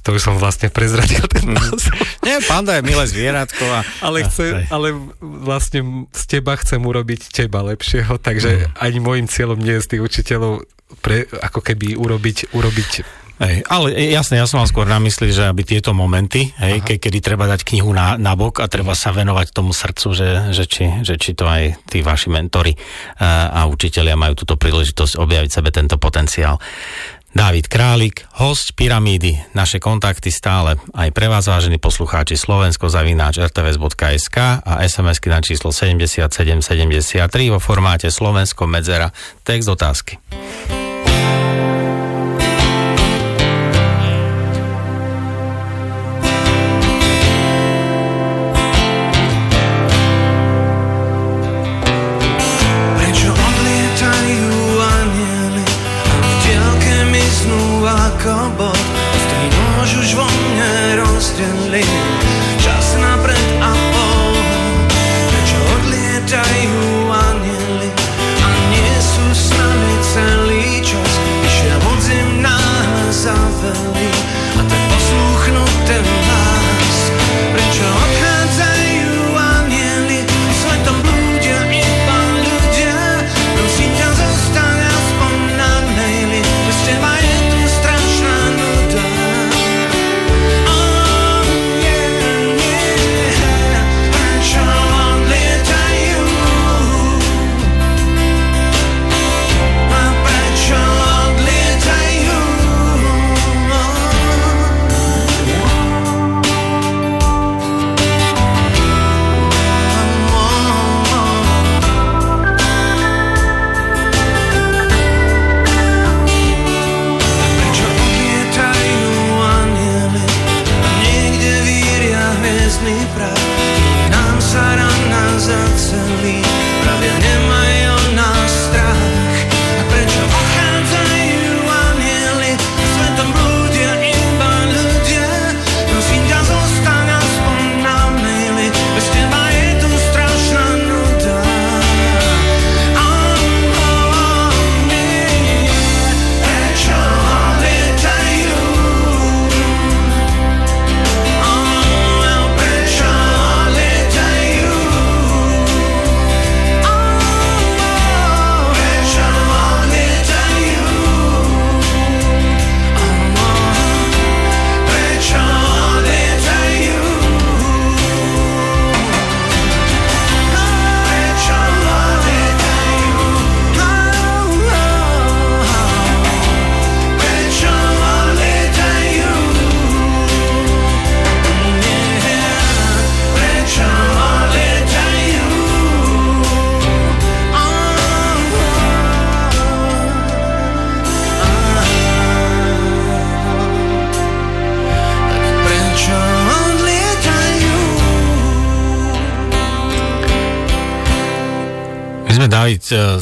to 0.00 0.16
už 0.16 0.32
som 0.32 0.40
vlastne 0.40 0.72
prezradil 0.72 1.20
ten 1.28 1.52
názov. 1.52 1.92
Nie, 2.24 2.40
panda 2.48 2.80
je 2.80 2.82
milé 2.88 3.04
zvieratko 3.04 3.64
a... 3.68 3.84
Ale, 4.00 4.24
chce, 4.24 4.64
ale 4.72 4.96
vlastne 5.20 6.08
z 6.08 6.24
teba 6.24 6.56
chcem 6.56 6.80
urobiť 6.80 7.28
teba 7.28 7.60
lepšieho, 7.60 8.16
takže 8.16 8.72
ani 8.80 8.96
môjim 8.96 9.28
cieľom 9.28 9.60
nie 9.60 9.76
je 9.76 9.84
z 9.84 9.88
tých 9.96 10.02
učiteľov 10.02 10.64
pre, 11.04 11.28
ako 11.44 11.60
keby 11.60 12.00
urobiť, 12.00 12.56
urobiť 12.56 12.90
Hej, 13.40 13.64
ale 13.72 13.96
jasne, 14.12 14.36
ja 14.36 14.44
som 14.44 14.60
mal 14.60 14.68
skôr 14.68 14.84
na 14.84 15.00
mysli, 15.00 15.32
že 15.32 15.48
aby 15.48 15.64
tieto 15.64 15.96
momenty, 15.96 16.52
hej, 16.60 16.84
ke, 16.84 17.00
kedy 17.00 17.24
treba 17.24 17.48
dať 17.48 17.64
knihu 17.72 17.88
na, 17.88 18.20
na 18.20 18.36
bok 18.36 18.60
a 18.60 18.68
treba 18.68 18.92
sa 18.92 19.16
venovať 19.16 19.56
tomu 19.56 19.72
srdcu, 19.72 20.08
že, 20.12 20.28
že, 20.52 20.64
či, 20.68 20.84
že 21.00 21.16
či 21.16 21.32
to 21.32 21.48
aj 21.48 21.88
tí 21.88 22.04
vaši 22.04 22.28
mentori 22.28 22.76
a, 23.16 23.48
a 23.48 23.60
učitelia 23.64 24.12
majú 24.12 24.36
túto 24.36 24.60
príležitosť 24.60 25.16
objaviť 25.16 25.50
sebe 25.56 25.72
tento 25.72 25.96
potenciál. 25.96 26.60
Dávid 27.32 27.72
Králik, 27.72 28.28
host 28.42 28.76
Pyramídy, 28.76 29.40
naše 29.56 29.80
kontakty 29.80 30.28
stále 30.28 30.76
aj 30.92 31.08
pre 31.08 31.32
vás, 31.32 31.48
vážení 31.48 31.80
poslucháči, 31.80 32.36
Slovensko 32.36 32.92
zavináč 32.92 33.40
rtvs.sk 33.40 34.36
a 34.60 34.84
SMS-ky 34.84 35.32
na 35.32 35.40
číslo 35.40 35.72
7773 35.72 37.24
vo 37.48 37.56
formáte 37.56 38.12
Slovensko 38.12 38.68
medzera 38.68 39.14
text 39.48 39.70
otázky. 39.72 40.20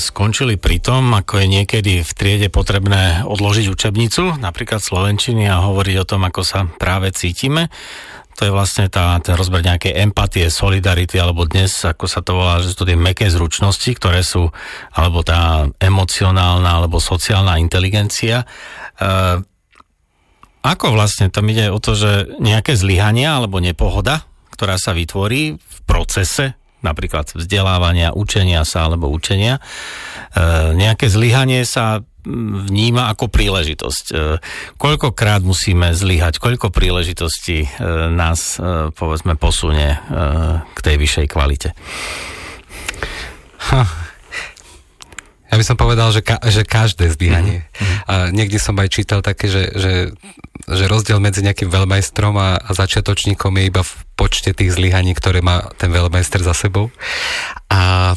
Skončili 0.03 0.61
pri 0.61 0.82
tom, 0.82 1.15
ako 1.15 1.40
je 1.40 1.47
niekedy 1.47 1.93
v 2.03 2.12
triede 2.12 2.49
potrebné 2.49 3.23
odložiť 3.24 3.69
učebnicu, 3.69 4.40
napríklad 4.40 4.82
slovenčiny 4.82 5.49
a 5.49 5.65
hovoriť 5.65 5.97
o 6.03 6.09
tom, 6.09 6.27
ako 6.27 6.43
sa 6.43 6.66
práve 6.66 7.15
cítime. 7.15 7.70
To 8.39 8.47
je 8.47 8.55
vlastne 8.55 8.86
tá, 8.86 9.19
ten 9.19 9.35
rozber 9.35 9.66
nejakej 9.66 9.99
empatie, 9.99 10.47
solidarity, 10.47 11.19
alebo 11.19 11.43
dnes, 11.43 11.74
ako 11.82 12.07
sa 12.07 12.23
to 12.23 12.39
volá, 12.39 12.62
že 12.62 12.70
sú 12.70 12.82
to 12.82 12.89
tie 12.90 12.95
meké 12.95 13.27
zručnosti, 13.27 13.90
ktoré 13.99 14.23
sú, 14.23 14.55
alebo 14.95 15.27
tá 15.27 15.66
emocionálna, 15.82 16.78
alebo 16.82 17.03
sociálna 17.03 17.59
inteligencia. 17.59 18.47
E, 18.95 19.43
ako 20.62 20.86
vlastne 20.95 21.31
tam 21.31 21.51
ide 21.51 21.70
o 21.70 21.78
to, 21.82 21.95
že 21.95 22.39
nejaké 22.39 22.78
zlyhania 22.78 23.39
alebo 23.39 23.59
nepohoda, 23.59 24.27
ktorá 24.55 24.74
sa 24.78 24.95
vytvorí 24.95 25.59
v 25.59 25.78
procese 25.86 26.57
napríklad 26.80 27.34
vzdelávania, 27.34 28.14
učenia 28.14 28.62
sa 28.62 28.86
alebo 28.86 29.10
učenia, 29.10 29.59
e, 29.59 29.62
nejaké 30.78 31.10
zlyhanie 31.10 31.66
sa 31.66 32.02
vníma 32.28 33.09
ako 33.14 33.32
príležitosť. 33.32 34.05
E, 34.10 34.14
koľkokrát 34.76 35.42
musíme 35.42 35.90
zlyhať, 35.96 36.38
koľko 36.38 36.70
príležitostí 36.70 37.66
e, 37.66 37.68
nás, 38.12 38.60
povedzme, 38.94 39.34
posunie 39.34 39.98
k 40.74 40.78
tej 40.78 40.96
vyššej 40.98 41.26
kvalite. 41.30 41.74
Ja 45.48 45.56
by 45.56 45.64
som 45.64 45.80
povedal, 45.80 46.12
že, 46.12 46.20
ka, 46.20 46.36
že 46.44 46.60
každé 46.62 47.08
zlyhanie. 47.08 47.64
A 48.04 48.28
niekde 48.28 48.60
som 48.60 48.76
aj 48.76 48.92
čítal 48.92 49.24
také, 49.24 49.48
že, 49.48 49.72
že 49.72 49.92
že 50.68 50.84
rozdiel 50.84 51.16
medzi 51.16 51.40
nejakým 51.40 51.72
veľmajstrom 51.72 52.36
a, 52.36 52.60
a 52.60 52.70
začiatočníkom 52.76 53.56
je 53.56 53.64
iba 53.72 53.80
v 53.80 53.92
počte 54.20 54.52
tých 54.52 54.76
zlyhaní, 54.76 55.16
ktoré 55.16 55.40
má 55.40 55.72
ten 55.80 55.88
veľmajster 55.88 56.44
za 56.44 56.52
sebou. 56.52 56.92
A 57.72 58.12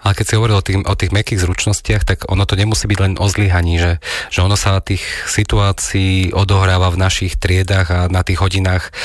ale 0.00 0.16
keď 0.16 0.26
si 0.32 0.36
hovoril 0.40 0.56
o 0.56 0.64
tých, 0.64 0.80
o 0.80 0.96
tých 0.96 1.12
mekých 1.12 1.44
zručnostiach, 1.44 2.08
tak 2.08 2.18
ono 2.32 2.48
to 2.48 2.56
nemusí 2.56 2.88
byť 2.88 2.98
len 3.04 3.14
o 3.20 3.26
zlyhaní, 3.28 3.76
že, 3.76 3.92
že 4.32 4.40
ono 4.40 4.56
sa 4.56 4.80
tých 4.80 5.04
situácií 5.28 6.32
odohráva 6.32 6.88
v 6.88 7.04
našich 7.04 7.36
triedách 7.36 7.88
a 7.92 8.00
na 8.08 8.24
tých 8.24 8.40
hodinách 8.40 8.96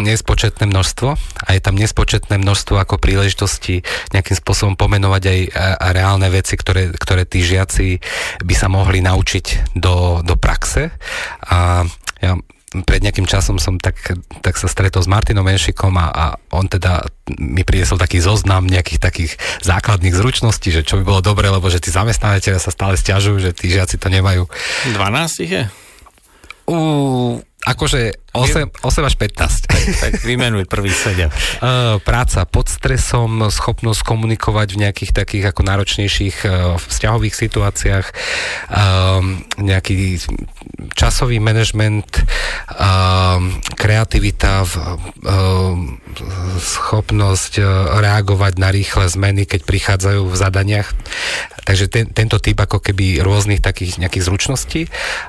nespočetné 0.00 0.68
množstvo 0.68 1.08
a 1.16 1.48
je 1.52 1.60
tam 1.60 1.76
nespočetné 1.76 2.36
množstvo 2.40 2.80
ako 2.80 3.00
príležitosti 3.00 3.82
nejakým 4.14 4.36
spôsobom 4.36 4.74
pomenovať 4.74 5.22
aj 5.26 5.40
a, 5.50 5.90
reálne 5.94 6.28
veci, 6.32 6.56
ktoré, 6.56 6.92
ktoré 6.94 7.24
tí 7.24 7.44
žiaci 7.44 8.00
by 8.44 8.54
sa 8.56 8.68
mohli 8.72 9.00
naučiť 9.04 9.76
do, 9.76 10.20
do 10.24 10.34
praxe. 10.36 10.92
A 11.50 11.84
ja 12.20 12.36
pred 12.70 13.02
nejakým 13.02 13.26
časom 13.26 13.58
som 13.58 13.82
tak, 13.82 13.98
tak 14.46 14.54
sa 14.54 14.70
stretol 14.70 15.02
s 15.02 15.10
Martinom 15.10 15.42
Menšikom 15.42 15.90
a, 15.98 16.06
a 16.14 16.24
on 16.54 16.70
teda 16.70 17.02
mi 17.34 17.66
priniesol 17.66 17.98
taký 17.98 18.22
zoznam 18.22 18.62
nejakých 18.62 19.02
takých 19.02 19.32
základných 19.66 20.14
zručností, 20.14 20.70
že 20.70 20.86
čo 20.86 21.02
by 21.02 21.02
bolo 21.02 21.20
dobre, 21.20 21.50
lebo 21.50 21.66
že 21.66 21.82
tí 21.82 21.90
zamestnávateľia 21.90 22.62
sa 22.62 22.70
stále 22.70 22.94
stiažujú, 22.94 23.42
že 23.42 23.50
tí 23.58 23.74
žiaci 23.74 23.98
to 23.98 24.06
nemajú. 24.06 24.46
12 24.94 25.44
ich 25.50 25.52
je? 25.58 25.64
U, 26.70 26.78
akože 27.60 28.16
8, 28.32 28.86
8 28.86 29.10
až 29.10 29.14
15. 29.18 29.68
Tak 30.00 30.12
vymenuj 30.22 30.64
prvých 30.70 30.96
7. 30.96 31.28
Uh, 31.28 31.98
práca 32.00 32.46
pod 32.46 32.70
stresom, 32.70 33.50
schopnosť 33.50 34.06
komunikovať 34.06 34.78
v 34.78 34.80
nejakých 34.86 35.12
takých 35.12 35.44
ako 35.50 35.66
náročnejších 35.66 36.36
uh, 36.46 36.78
vzťahových 36.78 37.34
situáciách, 37.34 38.06
um, 38.70 39.42
nejaký 39.58 40.22
časový 40.94 41.42
manažment, 41.42 42.06
um, 42.70 43.58
kreativita, 43.74 44.62
um, 45.26 45.98
schopnosť 46.62 47.58
reagovať 47.98 48.54
na 48.62 48.70
rýchle 48.70 49.10
zmeny, 49.10 49.42
keď 49.44 49.60
prichádzajú 49.66 50.22
v 50.22 50.36
zadaniach. 50.38 50.88
Takže 51.66 51.86
ten, 51.90 52.06
tento 52.10 52.38
typ 52.38 52.56
ako 52.56 52.78
keby 52.78 53.22
rôznych 53.22 53.62
takých 53.62 54.00
nejakých 54.00 54.26
zručností 54.26 54.82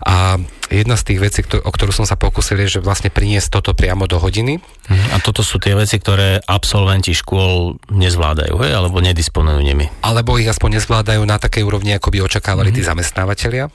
a 0.06 0.40
jedna 0.72 0.96
z 0.96 1.04
tých 1.12 1.20
vecí, 1.20 1.40
kto- 1.44 1.62
o 1.62 1.72
ktorú 1.72 1.92
som 1.92 2.08
sa 2.08 2.16
pokusil, 2.22 2.62
je, 2.62 2.78
že 2.78 2.86
vlastne 2.86 3.10
priniesť 3.10 3.58
toto 3.58 3.74
priamo 3.74 4.06
do 4.06 4.22
hodiny. 4.22 4.62
A 4.92 5.24
toto 5.24 5.40
sú 5.42 5.56
tie 5.56 5.72
veci, 5.72 5.98
ktoré 5.98 6.44
absolventi 6.44 7.16
škôl 7.16 7.80
nezvládajú, 7.90 8.60
hej? 8.60 8.72
alebo 8.76 9.00
nedisponujú 9.00 9.64
nimi. 9.64 9.88
alebo 10.04 10.36
ich 10.36 10.52
aspoň 10.52 10.78
nezvládajú 10.78 11.24
na 11.24 11.40
takej 11.40 11.64
úrovni, 11.64 11.96
ako 11.96 12.12
by 12.12 12.28
očakávali 12.28 12.76
mm-hmm. 12.76 12.84
tí 12.84 12.90
zamestnávateľia. 12.92 13.72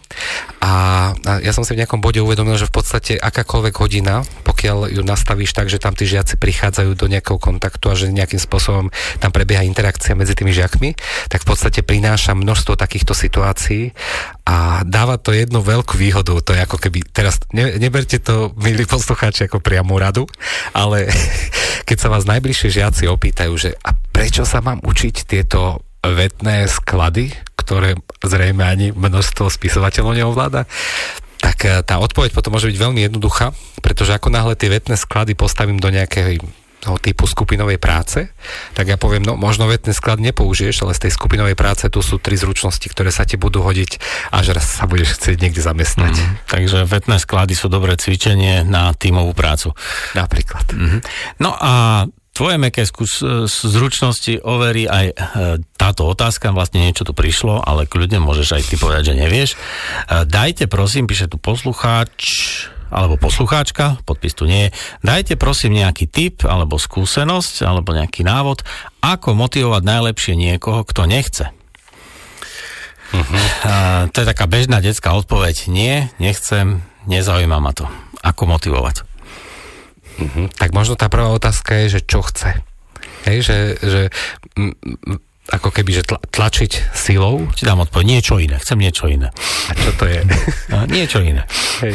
A, 0.60 0.72
a 1.16 1.32
ja 1.40 1.56
som 1.56 1.64
si 1.64 1.72
v 1.72 1.80
nejakom 1.80 2.04
bode 2.04 2.20
uvedomil, 2.20 2.60
že 2.60 2.68
v 2.68 2.74
podstate 2.76 3.12
akákoľvek 3.16 3.74
hodina, 3.80 4.28
pokiaľ 4.44 4.92
ju 4.92 5.02
nastavíš 5.02 5.56
tak, 5.56 5.72
že 5.72 5.80
tam 5.80 5.96
tí 5.96 6.04
žiaci 6.04 6.36
prichádzajú 6.36 6.92
do 6.92 7.06
nejakého 7.08 7.40
kontaktu 7.40 7.84
a 7.88 7.94
že 7.96 8.12
nejakým 8.12 8.38
spôsobom 8.38 8.92
tam 9.16 9.30
prebieha 9.32 9.64
interakcia 9.64 10.12
medzi 10.12 10.36
tými 10.36 10.52
žiakmi, 10.52 10.92
tak 11.32 11.42
v 11.42 11.48
podstate 11.48 11.80
prináša 11.80 12.36
množstvo 12.36 12.76
takýchto 12.76 13.16
situácií 13.16 13.96
a 14.46 14.86
dáva 14.86 15.18
to 15.18 15.34
jednu 15.34 15.58
veľkú 15.58 15.98
výhodu. 15.98 16.38
To 16.38 16.52
je 16.54 16.60
ako 16.62 16.78
keby, 16.78 17.02
teraz 17.10 17.42
ne, 17.50 17.74
neberte 17.82 18.22
to, 18.22 18.54
milí 18.54 18.86
poslucháči, 18.86 19.50
ako 19.50 19.58
priamu 19.58 19.98
radu, 19.98 20.30
ale 20.70 21.10
keď 21.88 21.96
sa 21.98 22.08
vás 22.08 22.22
najbližšie 22.30 22.78
žiaci 22.78 23.10
opýtajú, 23.10 23.52
že 23.58 23.74
a 23.82 23.90
prečo 24.14 24.46
sa 24.46 24.62
mám 24.62 24.78
učiť 24.86 25.26
tieto 25.26 25.82
vetné 26.06 26.70
sklady, 26.70 27.34
ktoré 27.58 27.98
zrejme 28.22 28.62
ani 28.62 28.94
množstvo 28.94 29.50
spisovateľov 29.50 30.14
neovláda, 30.14 30.70
tak 31.42 31.58
eh, 31.66 31.82
tá 31.82 31.98
odpoveď 31.98 32.30
potom 32.30 32.54
môže 32.54 32.70
byť 32.70 32.78
veľmi 32.78 33.00
jednoduchá, 33.10 33.50
pretože 33.82 34.14
ako 34.14 34.30
náhle 34.30 34.54
tie 34.54 34.70
vetné 34.70 34.94
sklady 34.94 35.34
postavím 35.34 35.82
do 35.82 35.90
nejakej 35.90 36.38
toho 36.80 37.00
typu 37.00 37.26
skupinovej 37.26 37.80
práce, 37.80 38.30
tak 38.76 38.86
ja 38.86 38.96
poviem, 39.00 39.24
no 39.24 39.34
možno 39.34 39.66
vetný 39.66 39.96
sklad 39.96 40.22
nepoužiješ, 40.22 40.84
ale 40.84 40.92
z 40.94 41.08
tej 41.08 41.12
skupinovej 41.16 41.56
práce 41.58 41.88
tu 41.90 42.04
sú 42.04 42.20
tri 42.20 42.38
zručnosti, 42.38 42.84
ktoré 42.86 43.10
sa 43.10 43.26
ti 43.26 43.40
budú 43.40 43.64
hodiť, 43.64 43.98
až 44.30 44.54
raz 44.54 44.78
sa 44.78 44.84
budeš 44.86 45.18
chcieť 45.18 45.36
niekde 45.40 45.62
zamestnať. 45.64 46.14
Mm. 46.14 46.34
Takže 46.46 46.78
vetné 46.86 47.16
sklady 47.18 47.54
sú 47.58 47.66
dobré 47.66 47.98
cvičenie 47.98 48.62
na 48.62 48.92
tímovú 48.94 49.32
prácu. 49.32 49.72
Napríklad. 50.14 50.66
Mhm. 50.72 50.98
No 51.42 51.56
a 51.56 52.04
tvoje 52.36 52.60
meké 52.60 52.84
skús- 52.84 53.24
zručnosti 53.48 54.44
overí 54.44 54.84
aj 54.84 55.06
e, 55.08 55.14
táto 55.80 56.04
otázka, 56.04 56.52
vlastne 56.52 56.84
niečo 56.84 57.08
tu 57.08 57.16
prišlo, 57.16 57.64
ale 57.64 57.88
kľudne 57.88 58.20
môžeš 58.20 58.60
aj 58.60 58.62
ty 58.68 58.74
povedať, 58.76 59.16
že 59.16 59.20
nevieš. 59.24 59.50
E, 59.56 60.28
dajte 60.28 60.68
prosím, 60.68 61.08
píše 61.08 61.32
tu 61.32 61.40
poslucháč, 61.40 62.20
alebo 62.90 63.18
poslucháčka, 63.18 63.98
podpis 64.06 64.34
tu 64.34 64.46
nie 64.46 64.68
je, 64.68 64.74
dajte 65.02 65.34
prosím 65.34 65.78
nejaký 65.78 66.06
tip, 66.06 66.46
alebo 66.46 66.78
skúsenosť, 66.78 67.66
alebo 67.66 67.94
nejaký 67.94 68.22
návod, 68.22 68.62
ako 69.02 69.34
motivovať 69.34 69.82
najlepšie 69.82 70.34
niekoho, 70.38 70.86
kto 70.86 71.06
nechce. 71.10 71.50
Uh-huh. 73.14 73.38
A, 73.62 73.74
to 74.10 74.22
je 74.22 74.26
taká 74.26 74.50
bežná 74.50 74.82
detská 74.82 75.14
odpoveď. 75.14 75.70
Nie, 75.70 76.10
nechcem, 76.18 76.82
nezaujíma 77.06 77.62
ma 77.62 77.70
to. 77.70 77.86
Ako 78.22 78.50
motivovať? 78.50 79.06
Mhm. 80.16 80.56
Tak 80.56 80.72
možno 80.72 80.96
tá 80.96 81.12
prvá 81.12 81.28
otázka 81.30 81.86
je, 81.86 81.98
že 81.98 82.00
čo 82.02 82.24
chce. 82.24 82.64
Hej, 83.28 83.38
že, 83.42 83.58
že 83.82 84.02
ako 85.46 85.70
keby, 85.70 86.02
že 86.02 86.02
tla, 86.02 86.18
tlačiť 86.18 86.90
silou. 86.90 87.46
Ti 87.54 87.62
dám 87.62 87.86
odpoveď, 87.86 88.06
niečo 88.06 88.42
iné, 88.42 88.58
chcem 88.58 88.78
niečo 88.82 89.06
iné. 89.06 89.30
A 89.70 89.72
čo 89.78 89.90
to 89.94 90.04
je? 90.10 90.20
Niečo 90.90 91.22
iné. 91.22 91.46
Hej. 91.82 91.94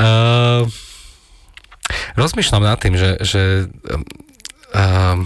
Uh, 0.00 0.64
rozmýšľam 2.16 2.64
nad 2.64 2.80
tým, 2.80 2.96
že, 2.96 3.20
že, 3.20 3.68
uh, 4.72 5.16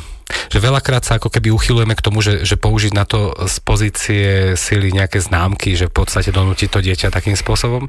že 0.51 0.59
veľakrát 0.59 1.07
sa 1.07 1.23
ako 1.23 1.31
keby 1.31 1.55
uchylujeme 1.55 1.95
k 1.95 2.05
tomu, 2.05 2.27
že, 2.27 2.43
že 2.43 2.59
použiť 2.59 2.93
na 2.97 3.07
to 3.07 3.31
z 3.47 3.57
pozície 3.63 4.27
sily 4.59 4.91
nejaké 4.91 5.23
známky, 5.23 5.79
že 5.79 5.87
v 5.87 5.95
podstate 5.95 6.35
donútiť 6.35 6.69
to 6.75 6.83
dieťa 6.83 7.15
takým 7.15 7.39
spôsobom. 7.39 7.87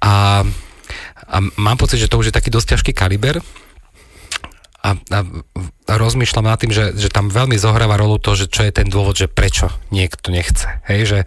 A, 0.00 0.40
a 1.26 1.36
mám 1.60 1.76
pocit, 1.76 2.00
že 2.00 2.08
to 2.08 2.16
už 2.16 2.32
je 2.32 2.36
taký 2.36 2.48
dosť 2.48 2.80
ťažký 2.80 2.92
kaliber, 2.96 3.44
a, 4.86 4.94
a, 4.94 5.20
rozmýšľam 5.90 6.46
nad 6.46 6.62
tým, 6.62 6.70
že, 6.70 6.94
že 6.94 7.10
tam 7.10 7.26
veľmi 7.26 7.58
zohráva 7.58 7.98
rolu 7.98 8.22
to, 8.22 8.38
že 8.38 8.46
čo 8.46 8.62
je 8.62 8.70
ten 8.70 8.86
dôvod, 8.86 9.18
že 9.18 9.26
prečo 9.26 9.74
niekto 9.90 10.30
nechce. 10.30 10.78
Hej, 10.86 11.00
že, 11.10 11.18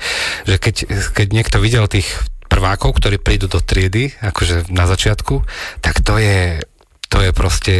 že 0.48 0.56
keď, 0.56 0.76
keď 1.11 1.27
niekto 1.36 1.57
videl 1.60 1.84
tých 1.91 2.07
prvákov, 2.48 2.95
ktorí 2.95 3.19
prídu 3.19 3.52
do 3.52 3.60
triedy, 3.60 4.15
akože 4.23 4.72
na 4.72 4.88
začiatku, 4.88 5.44
tak 5.84 5.99
to 5.99 6.15
je, 6.15 6.64
to 7.11 7.19
je 7.19 7.31
proste 7.36 7.76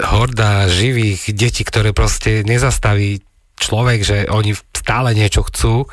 horda 0.00 0.70
živých 0.70 1.34
detí, 1.34 1.66
ktoré 1.66 1.90
proste 1.90 2.46
nezastaví 2.46 3.26
človek, 3.58 4.00
že 4.06 4.18
oni 4.30 4.54
stále 4.74 5.16
niečo 5.16 5.44
chcú 5.46 5.88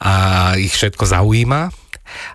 a 0.00 0.54
ich 0.56 0.72
všetko 0.72 1.04
zaujíma 1.04 1.70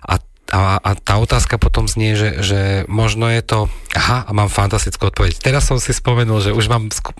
a 0.06 0.14
a, 0.52 0.76
a 0.76 0.90
tá 0.98 1.16
otázka 1.16 1.56
potom 1.56 1.88
znie, 1.88 2.18
že, 2.18 2.44
že 2.44 2.60
možno 2.90 3.30
je 3.32 3.40
to... 3.40 3.58
Aha, 3.96 4.28
a 4.28 4.30
mám 4.36 4.52
fantastickú 4.52 5.08
odpoveď. 5.08 5.40
Teraz 5.40 5.64
som 5.64 5.80
si 5.80 5.96
spomenul, 5.96 6.44
že 6.44 6.52
už 6.52 6.68
mám... 6.68 6.92
Sku... 6.92 7.16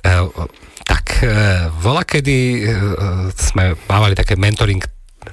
Uh, 0.00 0.48
tak, 0.88 1.20
uh, 1.20 1.68
vola 1.84 2.06
kedy 2.06 2.64
uh, 2.64 3.28
sme 3.34 3.76
mávali 3.90 4.16
také 4.16 4.40
mentoring 4.40 4.80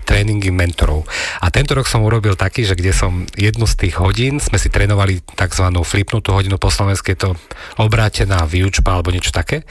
tréningy 0.05 0.49
mentorov. 0.49 1.05
A 1.43 1.53
tento 1.53 1.77
rok 1.77 1.85
som 1.85 2.05
urobil 2.05 2.33
taký, 2.33 2.65
že 2.65 2.77
kde 2.77 2.93
som 2.93 3.25
jednu 3.37 3.65
z 3.69 3.75
tých 3.87 3.95
hodín, 4.01 4.41
sme 4.41 4.57
si 4.57 4.69
trénovali 4.69 5.21
tzv. 5.21 5.65
flipnutú 5.85 6.33
hodinu 6.33 6.57
po 6.57 6.73
slovensky, 6.73 7.13
je 7.13 7.29
to 7.29 7.31
obrátená 7.77 8.45
výučba 8.45 8.97
alebo 8.97 9.13
niečo 9.13 9.33
také. 9.33 9.65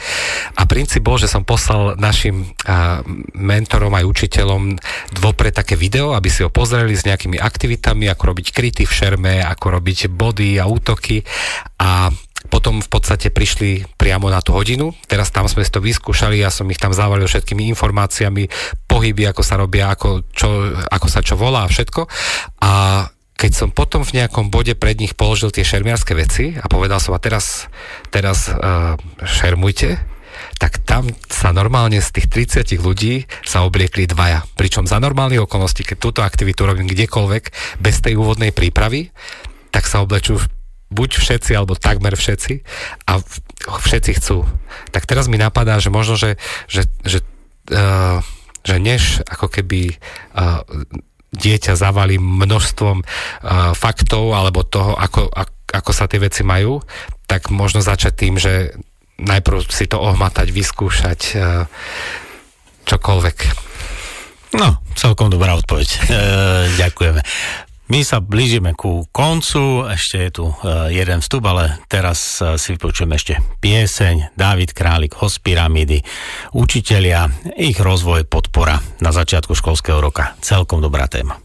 A 0.59 0.67
princíp 0.67 1.03
bol, 1.07 1.19
že 1.19 1.31
som 1.31 1.43
poslal 1.43 1.99
našim 1.99 2.55
a, 2.67 3.03
mentorom 3.35 3.95
aj 3.95 4.05
učiteľom 4.07 4.79
dvopred 5.15 5.55
také 5.55 5.75
video, 5.75 6.15
aby 6.15 6.31
si 6.31 6.43
ho 6.47 6.51
pozreli 6.51 6.95
s 6.95 7.07
nejakými 7.07 7.39
aktivitami, 7.39 8.07
ako 8.11 8.23
robiť 8.35 8.47
kryty 8.55 8.83
v 8.87 8.93
šerme, 8.95 9.35
ako 9.43 9.79
robiť 9.79 10.11
body 10.11 10.59
a 10.59 10.65
útoky. 10.71 11.23
A 11.79 12.11
potom 12.47 12.79
v 12.79 12.87
podstate 12.87 13.35
prišli 13.35 13.99
priamo 13.99 14.31
na 14.31 14.39
tú 14.39 14.55
hodinu. 14.55 14.95
Teraz 15.11 15.35
tam 15.35 15.51
sme 15.51 15.67
si 15.67 15.75
to 15.75 15.83
vyskúšali, 15.83 16.39
ja 16.39 16.55
som 16.55 16.71
ich 16.71 16.79
tam 16.79 16.95
zavalil 16.95 17.27
všetkými 17.27 17.67
informáciami, 17.75 18.47
pohyby, 18.87 19.27
ako 19.27 19.43
sa 19.43 19.59
robia, 19.59 19.91
ako, 19.91 20.23
čo, 20.31 20.71
ako 20.87 21.07
sa 21.11 21.19
čo 21.19 21.35
volá 21.35 21.67
a 21.67 21.71
všetko. 21.71 22.07
A 22.63 22.73
keď 23.39 23.53
som 23.55 23.69
potom 23.71 24.03
v 24.03 24.23
nejakom 24.23 24.51
bode 24.51 24.75
pred 24.79 24.99
nich 24.99 25.15
položil 25.19 25.51
tie 25.51 25.67
šermiarské 25.67 26.15
veci 26.15 26.55
a 26.59 26.67
povedal 26.67 27.03
som, 27.03 27.15
a 27.15 27.23
teraz, 27.23 27.71
teraz 28.11 28.51
uh, 28.51 28.99
šermujte, 29.23 29.99
tak 30.59 30.83
tam 30.83 31.07
sa 31.31 31.55
normálne 31.55 32.03
z 32.03 32.11
tých 32.15 32.55
30 32.59 32.83
ľudí 32.83 33.27
sa 33.47 33.63
obliekli 33.63 34.11
dvaja. 34.11 34.43
Pričom 34.59 34.91
za 34.91 34.99
normálnych 34.99 35.47
okolností, 35.47 35.87
keď 35.87 35.97
túto 35.99 36.21
aktivitu 36.27 36.67
robím 36.67 36.91
kdekoľvek, 36.91 37.45
bez 37.79 38.03
tej 38.03 38.19
úvodnej 38.19 38.51
prípravy, 38.51 39.15
tak 39.71 39.87
sa 39.87 40.03
oblečú 40.03 40.43
buď 40.89 41.11
všetci, 41.21 41.53
alebo 41.53 41.77
takmer 41.77 42.17
všetci 42.17 42.65
a 43.09 43.21
všetci 43.65 44.11
chcú. 44.21 44.49
Tak 44.93 45.05
teraz 45.05 45.29
mi 45.29 45.37
napadá, 45.37 45.77
že 45.81 45.93
možno, 45.93 46.17
že, 46.17 46.41
že, 46.69 46.89
že, 47.05 47.21
uh, 47.73 48.25
že 48.65 48.77
než 48.81 49.21
ako 49.29 49.53
keby 49.53 49.97
uh, 50.33 50.65
dieťa 51.37 51.77
zavalí 51.77 52.17
množstvom 52.17 53.05
uh, 53.05 53.73
faktov 53.77 54.33
alebo 54.33 54.65
toho, 54.65 54.97
ako, 54.97 55.29
ako, 55.29 55.55
ako 55.77 55.91
sa 55.93 56.09
tie 56.09 56.21
veci 56.21 56.41
majú, 56.41 56.81
tak 57.29 57.53
možno 57.53 57.85
začať 57.85 58.13
tým, 58.17 58.41
že 58.41 58.73
najprv 59.21 59.69
si 59.69 59.85
to 59.85 60.01
ohmatať, 60.01 60.49
vyskúšať 60.49 61.21
uh, 61.37 61.69
čokoľvek. 62.89 63.69
No, 64.57 64.81
celkom 64.97 65.29
dobrá 65.29 65.53
odpoveď. 65.61 65.89
E, 65.93 65.99
ďakujeme. 66.81 67.21
My 67.89 68.05
sa 68.05 68.21
blížime 68.21 68.77
ku 68.77 69.09
koncu, 69.09 69.89
ešte 69.89 70.29
je 70.29 70.31
tu 70.31 70.45
e, 70.53 70.93
jeden 70.93 71.25
vstup, 71.25 71.41
ale 71.49 71.81
teraz 71.89 72.37
e, 72.37 72.61
si 72.61 72.77
vypočujeme 72.77 73.17
ešte 73.17 73.41
pieseň 73.65 74.37
Dávid 74.37 74.77
Králik, 74.77 75.17
Hospiramidy, 75.17 76.05
učitelia, 76.53 77.33
ich 77.57 77.81
rozvoj, 77.81 78.29
podpora 78.29 78.77
na 79.01 79.09
začiatku 79.09 79.57
školského 79.57 80.05
roka. 80.05 80.37
Celkom 80.45 80.85
dobrá 80.85 81.09
téma. 81.09 81.41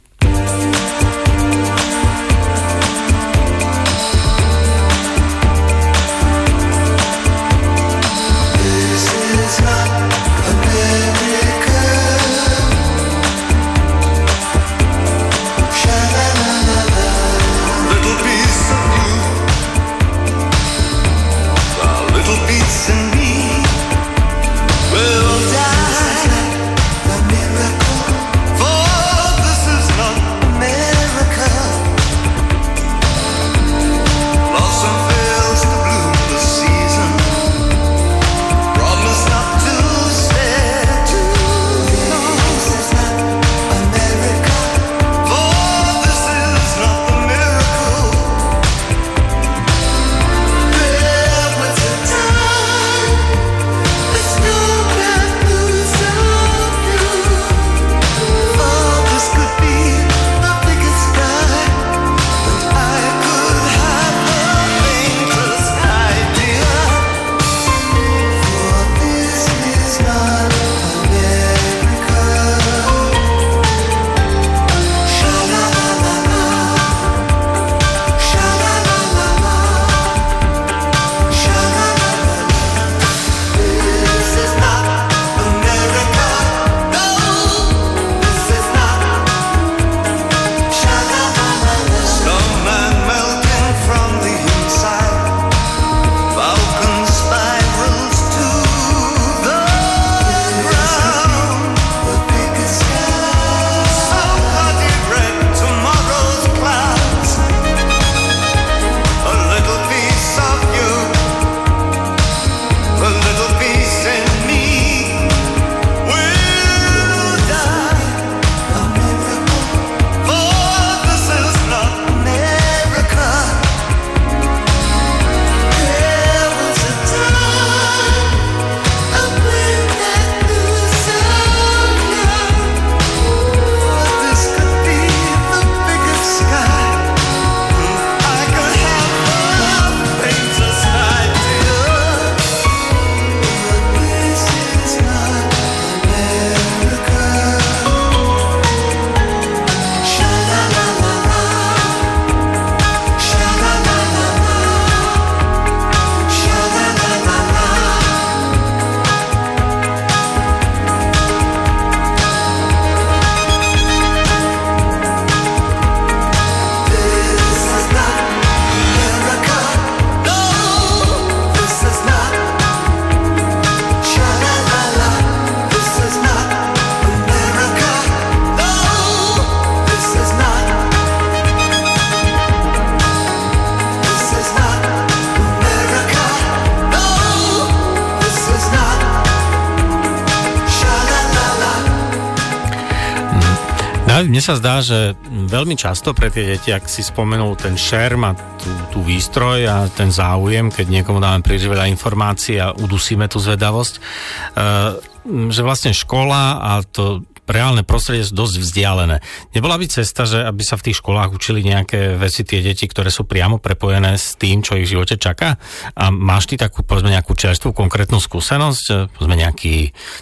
Sa 194.43 194.59
zdá, 194.59 194.83
že 194.83 195.15
veľmi 195.31 195.79
často 195.79 196.11
pre 196.11 196.27
tie 196.27 196.43
deti, 196.43 196.75
ak 196.75 196.91
si 196.91 196.99
spomenul 196.99 197.55
ten 197.55 197.79
šerm 197.79 198.27
a 198.27 198.35
tú, 198.35 198.67
tú 198.91 198.99
výstroj 198.99 199.63
a 199.63 199.87
ten 199.87 200.11
záujem, 200.11 200.67
keď 200.67 200.99
niekomu 200.99 201.23
dáme 201.23 201.39
príliš 201.39 201.71
veľa 201.71 201.87
informácií 201.87 202.59
a 202.59 202.75
udusíme 202.75 203.31
tú 203.31 203.39
zvedavosť, 203.39 203.93
uh, 203.95 204.99
že 205.47 205.63
vlastne 205.63 205.95
škola 205.95 206.59
a 206.59 206.83
to 206.83 207.23
reálne 207.47 207.83
prostredie 207.83 208.23
sú 208.23 208.33
dosť 208.35 208.55
vzdialené. 208.59 209.17
Nebola 209.51 209.75
by 209.75 209.85
cesta, 209.91 210.23
že 210.23 210.47
aby 210.47 210.63
sa 210.63 210.79
v 210.79 210.91
tých 210.91 211.03
školách 211.03 211.35
učili 211.35 211.59
nejaké 211.63 212.15
veci 212.15 212.47
tie 212.47 212.63
deti, 212.63 212.87
ktoré 212.87 213.11
sú 213.11 213.27
priamo 213.27 213.59
prepojené 213.59 214.15
s 214.15 214.39
tým, 214.39 214.63
čo 214.63 214.79
ich 214.79 214.87
v 214.87 214.99
živote 214.99 215.19
čaká? 215.19 215.59
A 215.95 216.07
máš 216.07 216.47
ty 216.47 216.55
takú, 216.55 216.87
povedzme, 216.87 217.11
nejakú 217.11 217.35
čerstvú 217.35 217.75
konkrétnu 217.75 218.19
skúsenosť? 218.23 218.85
Eh, 218.91 219.01
Povedzme, 219.13 219.35
nejaký, 219.39 219.75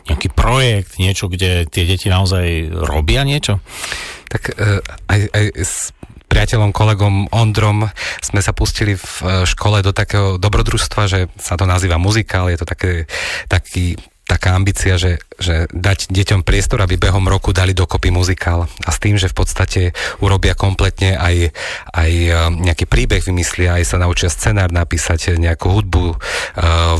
nejaký 0.10 0.30
projekt, 0.34 0.98
niečo, 0.98 1.30
kde 1.30 1.70
tie 1.70 1.86
deti 1.86 2.10
naozaj 2.10 2.74
robia 2.74 3.22
niečo? 3.22 3.62
Tak 4.32 4.56
e, 4.56 4.80
aj, 5.12 5.22
aj 5.36 5.46
s 5.60 5.92
priateľom, 6.32 6.72
kolegom 6.72 7.28
Ondrom 7.36 7.92
sme 8.24 8.40
sa 8.40 8.56
pustili 8.56 8.96
v 8.96 9.08
e, 9.20 9.26
škole 9.44 9.84
do 9.84 9.92
takého 9.92 10.40
dobrodružstva, 10.40 11.04
že 11.12 11.28
sa 11.36 11.60
to 11.60 11.68
nazýva 11.68 12.00
muzikál, 12.00 12.48
je 12.48 12.64
to 12.64 12.68
také, 12.68 13.12
taký 13.52 14.00
taká 14.24 14.56
ambícia, 14.56 14.96
že, 14.96 15.20
že 15.36 15.68
dať 15.76 16.08
deťom 16.08 16.48
priestor, 16.48 16.80
aby 16.80 16.96
behom 16.96 17.28
roku 17.28 17.52
dali 17.52 17.76
dokopy 17.76 18.16
muzikál. 18.16 18.64
A 18.88 18.90
s 18.96 19.04
tým, 19.04 19.20
že 19.20 19.28
v 19.28 19.36
podstate 19.36 19.82
urobia 20.24 20.56
kompletne 20.56 21.20
aj, 21.20 21.52
aj 21.92 22.12
e, 22.16 22.32
nejaký 22.64 22.88
príbeh 22.88 23.20
vymyslia, 23.28 23.76
aj 23.76 23.92
sa 23.92 24.00
naučia 24.00 24.32
scenár 24.32 24.72
napísať, 24.72 25.36
nejakú 25.36 25.68
hudbu, 25.68 26.16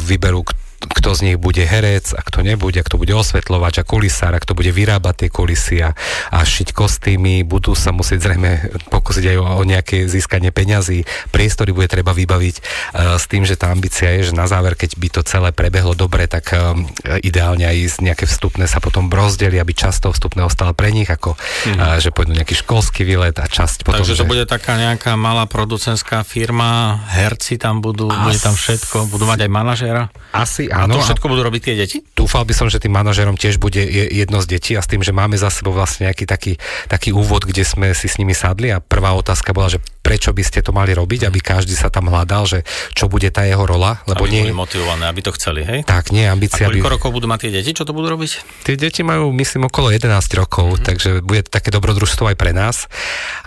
vyberú 0.04 0.44
kto 0.82 1.14
z 1.14 1.20
nich 1.30 1.38
bude 1.38 1.62
herec 1.62 2.18
a 2.18 2.22
kto 2.26 2.42
nebude, 2.42 2.82
a 2.82 2.86
kto 2.86 2.98
bude 2.98 3.14
osvetľovač 3.14 3.82
a 3.82 3.88
kulisár, 3.88 4.34
a 4.34 4.42
kto 4.42 4.58
bude 4.58 4.74
vyrábať 4.74 5.26
tie 5.26 5.30
kulisy 5.30 5.78
a, 5.86 5.94
a 6.34 6.40
šiť 6.42 6.74
kostýmy, 6.74 7.46
budú 7.46 7.78
sa 7.78 7.94
musieť 7.94 8.26
zrejme 8.26 8.74
pokúsiť 8.90 9.26
aj 9.34 9.38
o, 9.38 9.46
o 9.62 9.64
nejaké 9.66 10.10
získanie 10.10 10.50
peňazí, 10.50 11.06
priestory 11.30 11.70
bude 11.76 11.86
treba 11.86 12.18
vybaviť 12.18 12.56
uh, 12.58 13.18
s 13.22 13.30
tým, 13.30 13.46
že 13.46 13.60
tá 13.60 13.70
ambícia 13.70 14.10
je, 14.18 14.32
že 14.32 14.34
na 14.34 14.50
záver, 14.50 14.74
keď 14.74 14.98
by 14.98 15.08
to 15.14 15.22
celé 15.22 15.50
prebehlo 15.54 15.94
dobre, 15.94 16.26
tak 16.26 16.50
um, 16.58 16.90
ideálne 17.22 17.70
aj 17.70 17.78
z 17.78 17.96
nejaké 18.02 18.26
vstupné 18.26 18.66
sa 18.66 18.82
potom 18.82 19.06
rozdeli, 19.12 19.62
aby 19.62 19.78
časť 19.78 20.10
toho 20.10 20.14
vstupného 20.18 20.50
ostala 20.50 20.74
pre 20.74 20.90
nich, 20.90 21.10
ako 21.10 21.38
mm. 21.38 21.78
uh, 21.78 21.98
že 22.02 22.10
pôjdu 22.10 22.34
nejaký 22.34 22.58
školský 22.66 23.06
výlet 23.06 23.38
a 23.38 23.46
časť 23.46 23.86
potom, 23.86 24.02
Takže 24.02 24.18
to 24.18 24.26
že... 24.26 24.32
bude 24.32 24.46
taká 24.50 24.80
nejaká 24.80 25.14
malá 25.14 25.46
producentská 25.46 26.26
firma, 26.26 27.04
herci 27.14 27.62
tam 27.62 27.86
budú, 27.86 28.10
bude 28.10 28.40
tam 28.42 28.58
všetko, 28.58 29.12
budú 29.12 29.30
mať 29.30 29.46
aj 29.46 29.52
manažéra. 29.52 30.04
Asi 30.32 30.71
A 30.72 30.88
áno. 30.88 30.98
to 30.98 31.04
všetko 31.04 31.28
budú 31.28 31.42
robiť 31.46 31.62
tie 31.62 31.76
deti? 31.76 31.98
dúfal 32.16 32.48
by 32.48 32.54
som, 32.56 32.68
že 32.72 32.80
tým 32.80 32.96
manažerom 32.96 33.36
tiež 33.36 33.60
bude 33.60 33.82
je- 33.82 34.10
jedno 34.14 34.40
z 34.40 34.48
detí 34.48 34.72
a 34.78 34.82
s 34.82 34.88
tým, 34.88 35.04
že 35.04 35.12
máme 35.12 35.36
za 35.36 35.52
sebou 35.52 35.76
vlastne 35.76 36.08
nejaký 36.08 36.24
taký, 36.24 36.54
taký 36.88 37.12
úvod, 37.12 37.44
kde 37.44 37.68
sme 37.68 37.92
si 37.92 38.08
s 38.08 38.16
nimi 38.16 38.32
sadli 38.32 38.72
a 38.72 38.80
prvá 38.80 39.12
otázka 39.18 39.52
bola, 39.52 39.68
že 39.68 39.84
prečo 40.00 40.32
by 40.32 40.44
ste 40.46 40.64
to 40.64 40.72
mali 40.72 40.96
robiť, 40.96 41.28
aby 41.28 41.40
každý 41.44 41.76
sa 41.76 41.92
tam 41.92 42.08
hľadal, 42.08 42.48
že 42.48 42.60
čo 42.96 43.12
bude 43.12 43.28
tá 43.34 43.44
jeho 43.44 43.68
rola, 43.68 44.00
lebo 44.08 44.24
aby 44.24 44.32
nie... 44.32 44.44
boli 44.48 44.56
motivované, 44.56 45.12
aby 45.12 45.22
to 45.26 45.36
chceli, 45.36 45.68
hej? 45.68 45.80
Tak, 45.84 46.16
nie, 46.16 46.26
A 46.26 46.34
ambícia, 46.34 46.68
aby... 46.68 46.80
koľko 46.80 46.96
rokov 46.96 47.10
budú 47.20 47.28
mať 47.28 47.40
tie 47.48 47.52
deti, 47.62 47.72
čo 47.76 47.84
to 47.84 47.92
budú 47.92 48.08
robiť? 48.14 48.32
Tie 48.64 48.76
deti 48.80 49.02
majú, 49.04 49.34
myslím, 49.36 49.68
okolo 49.68 49.92
11 49.92 50.08
rokov, 50.40 50.68
mm-hmm. 50.78 50.86
takže 50.86 51.10
bude 51.20 51.42
to 51.46 51.50
také 51.52 51.70
dobrodružstvo 51.74 52.32
aj 52.32 52.38
pre 52.38 52.52
nás. 52.56 52.88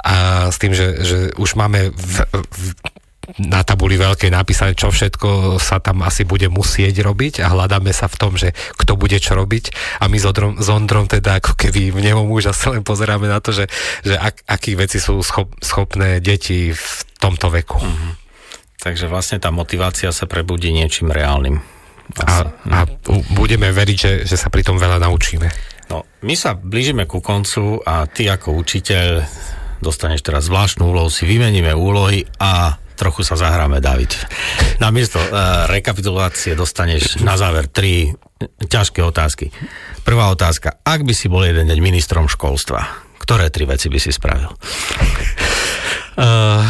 A 0.02 0.48
s 0.50 0.56
tým, 0.60 0.76
že, 0.76 1.00
že 1.00 1.18
už 1.40 1.56
máme 1.56 1.90
v, 1.94 2.14
v, 2.32 2.64
na 3.40 3.60
tabuli 3.66 3.96
veľkej 3.98 4.30
napísané, 4.30 4.72
čo 4.76 4.92
všetko 4.92 5.58
sa 5.58 5.80
tam 5.80 6.04
asi 6.04 6.22
bude 6.24 6.46
musieť 6.48 7.02
robiť 7.02 7.42
a 7.44 7.52
hľadáme 7.52 7.90
sa 7.90 8.06
v 8.06 8.16
tom, 8.16 8.32
že 8.38 8.52
kto 8.78 8.94
bude 8.94 9.16
čo 9.18 9.34
robiť 9.34 9.74
a 10.00 10.08
my 10.08 10.16
s, 10.20 10.24
Ondrom, 10.28 10.52
s 10.60 10.68
Ondrom 10.70 11.06
teda 11.10 11.40
ako 11.42 11.56
keby 11.58 11.90
v 11.90 12.00
nemom 12.00 12.28
sa 12.44 12.70
len 12.70 12.84
pozeráme 12.84 13.26
na 13.26 13.40
to, 13.40 13.54
že, 13.54 13.66
že 14.02 14.14
ak, 14.14 14.46
akých 14.46 14.76
veci 14.76 14.98
sú 15.00 15.20
schop, 15.24 15.50
schopné 15.60 16.20
deti 16.20 16.70
v 16.72 16.88
tomto 17.18 17.50
veku. 17.50 17.80
Mm-hmm. 17.80 18.12
Takže 18.84 19.08
vlastne 19.08 19.40
tá 19.40 19.48
motivácia 19.48 20.12
sa 20.12 20.28
prebudí 20.28 20.68
niečím 20.68 21.08
reálnym. 21.08 21.64
A, 22.20 22.52
a 22.52 22.80
budeme 23.32 23.72
veriť, 23.72 23.96
že, 23.96 24.12
že 24.28 24.36
sa 24.36 24.52
pri 24.52 24.60
tom 24.60 24.76
veľa 24.76 25.00
naučíme. 25.00 25.48
No, 25.88 26.04
my 26.20 26.34
sa 26.36 26.52
blížime 26.52 27.08
ku 27.08 27.24
koncu 27.24 27.80
a 27.80 28.04
ty 28.04 28.28
ako 28.28 28.52
učiteľ 28.60 29.24
dostaneš 29.80 30.24
teraz 30.24 30.48
zvláštnu 30.48 30.84
úlohu, 30.84 31.08
si 31.12 31.28
vymeníme 31.28 31.72
úlohy 31.72 32.24
a 32.40 32.76
trochu 32.94 33.26
sa 33.26 33.34
zahráme, 33.34 33.82
David. 33.82 34.14
Namiesto 34.78 35.18
uh, 35.18 35.66
rekapitulácie 35.70 36.54
dostaneš 36.54 37.20
na 37.20 37.34
záver 37.34 37.66
tri 37.70 38.14
ťažké 38.62 39.02
otázky. 39.02 39.50
Prvá 40.06 40.30
otázka. 40.30 40.80
Ak 40.82 41.02
by 41.02 41.14
si 41.14 41.26
bol 41.30 41.42
jeden 41.44 41.66
deň 41.66 41.78
ministrom 41.82 42.26
školstva, 42.30 42.86
ktoré 43.22 43.50
tri 43.50 43.66
veci 43.66 43.90
by 43.90 43.98
si 43.98 44.10
spravil? 44.14 44.50
Uh, 46.14 46.62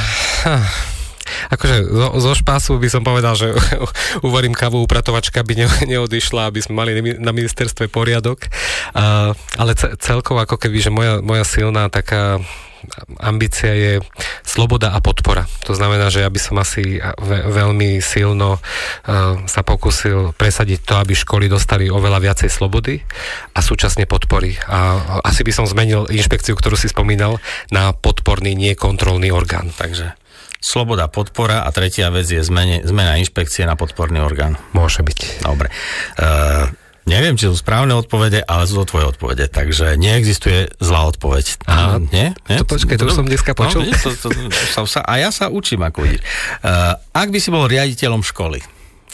akože 1.52 1.76
zo, 1.84 2.08
zo 2.20 2.32
špásu 2.32 2.80
by 2.80 2.88
som 2.88 3.02
povedal, 3.04 3.36
že 3.36 3.52
uvarím 4.26 4.56
kávu, 4.56 4.80
upratovačka 4.84 5.44
by 5.44 5.54
ne, 5.64 5.66
neodišla, 5.96 6.48
aby 6.48 6.60
sme 6.64 6.74
mali 6.78 6.90
na 7.20 7.32
ministerstve 7.32 7.92
poriadok. 7.92 8.48
Uh, 8.96 9.36
ale 9.60 9.76
ce, 9.76 9.92
celkovo 10.00 10.40
ako 10.40 10.56
keby, 10.56 10.78
že 10.80 10.90
moja, 10.94 11.20
moja 11.20 11.44
silná 11.44 11.88
taká 11.92 12.40
ambícia 13.20 13.72
je 13.72 13.92
sloboda 14.44 14.94
a 14.94 15.02
podpora. 15.02 15.44
To 15.66 15.74
znamená, 15.74 16.08
že 16.08 16.22
ja 16.22 16.30
by 16.30 16.40
som 16.40 16.56
asi 16.60 17.00
ve, 17.00 17.38
veľmi 17.48 17.98
silno 17.98 18.58
uh, 18.58 19.40
sa 19.48 19.60
pokusil 19.66 20.36
presadiť 20.36 20.80
to, 20.86 20.94
aby 21.00 21.14
školy 21.16 21.46
dostali 21.50 21.90
oveľa 21.90 22.20
viacej 22.22 22.50
slobody 22.52 23.02
a 23.54 23.60
súčasne 23.60 24.06
podpory. 24.06 24.54
A 24.70 25.00
asi 25.26 25.42
by 25.42 25.52
som 25.52 25.66
zmenil 25.66 26.06
inšpekciu, 26.08 26.54
ktorú 26.54 26.78
si 26.78 26.86
spomínal, 26.86 27.42
na 27.72 27.90
podporný, 27.96 28.54
nie 28.54 28.78
kontrolný 28.78 29.34
orgán. 29.34 29.74
Takže 29.74 30.14
sloboda, 30.64 31.12
podpora 31.12 31.66
a 31.66 31.68
tretia 31.74 32.08
vec 32.08 32.24
je 32.24 32.40
zmene, 32.40 32.80
zmena 32.86 33.20
inšpekcie 33.20 33.68
na 33.68 33.76
podporný 33.76 34.22
orgán. 34.24 34.56
Môže 34.72 35.04
byť. 35.04 35.44
Dobre. 35.44 35.68
Uh, 36.16 36.83
neviem, 37.04 37.36
či 37.36 37.48
sú 37.48 37.56
správne 37.56 37.92
odpovede, 37.96 38.44
ale 38.44 38.64
sú 38.64 38.80
to 38.82 38.96
tvoje 38.96 39.16
odpovede, 39.16 39.48
takže 39.48 39.96
neexistuje 40.00 40.72
zlá 40.80 41.08
odpoveď. 41.12 41.44
Aha. 41.68 42.00
Nie? 42.12 42.32
Nie? 42.48 42.58
To 42.64 42.68
počkaj, 42.68 42.96
to 42.96 43.08
už 43.08 43.16
som 43.16 43.28
dneska 43.28 43.52
počul. 43.52 43.84
No, 43.84 43.92
to, 43.92 44.10
to, 44.16 44.28
to, 44.50 44.82
sa, 44.88 45.00
a 45.04 45.20
ja 45.20 45.28
sa 45.28 45.52
učím, 45.52 45.84
ako 45.84 46.04
vidíš. 46.04 46.22
Uh, 46.64 46.96
ak 47.12 47.28
by 47.28 47.38
si 47.38 47.48
bol 47.52 47.68
riaditeľom 47.68 48.24
školy, 48.24 48.64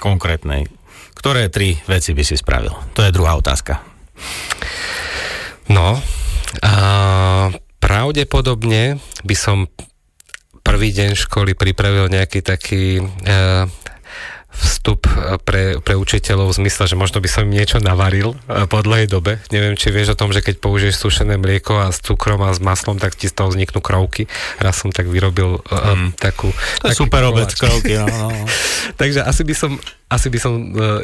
konkrétnej, 0.01 0.71
ktoré 1.19 1.53
tri 1.53 1.77
veci 1.85 2.17
by 2.17 2.23
si 2.25 2.39
spravil? 2.39 2.73
To 2.97 3.05
je 3.05 3.13
druhá 3.13 3.37
otázka. 3.37 3.83
No, 5.69 6.01
a 6.65 6.73
pravdepodobne 7.79 8.99
by 9.23 9.37
som 9.37 9.71
prvý 10.61 10.95
deň 10.95 11.19
školy 11.19 11.59
pripravil 11.59 12.07
nejaký 12.11 12.41
taký 12.45 13.03
uh, 13.03 13.67
vstup 14.51 15.07
pre, 15.47 15.79
pre 15.79 15.95
učiteľov 15.95 16.51
v 16.51 16.59
zmysle, 16.65 16.91
že 16.91 16.99
možno 16.99 17.23
by 17.23 17.29
som 17.31 17.47
im 17.47 17.55
niečo 17.55 17.79
navaril 17.79 18.35
eh, 18.51 18.67
po 18.67 18.83
dlhej 18.83 19.07
dobe. 19.07 19.39
Neviem, 19.55 19.79
či 19.79 19.95
vieš 19.95 20.15
o 20.15 20.19
tom, 20.19 20.35
že 20.35 20.43
keď 20.43 20.59
použiješ 20.59 20.99
sušené 20.99 21.39
mlieko 21.39 21.79
a 21.79 21.95
s 21.95 22.03
cukrom 22.03 22.43
a 22.43 22.51
s 22.51 22.59
maslom, 22.59 22.99
tak 22.99 23.15
ti 23.15 23.31
z 23.31 23.35
toho 23.37 23.55
vzniknú 23.55 23.79
krovky. 23.79 24.27
Raz 24.59 24.83
som 24.83 24.91
tak 24.91 25.07
vyrobil 25.07 25.63
mm. 25.63 26.19
takú... 26.19 26.51
To 26.83 26.91
je 26.91 26.99
super 26.99 27.23
obec, 27.31 27.55
krovky. 27.55 28.01
No, 28.01 28.07
no. 28.09 28.29
Takže 29.01 29.23
asi 29.23 29.43
by 29.47 29.55
som, 29.55 29.79
asi 30.11 30.29
by 30.29 30.39
som, 30.43 30.53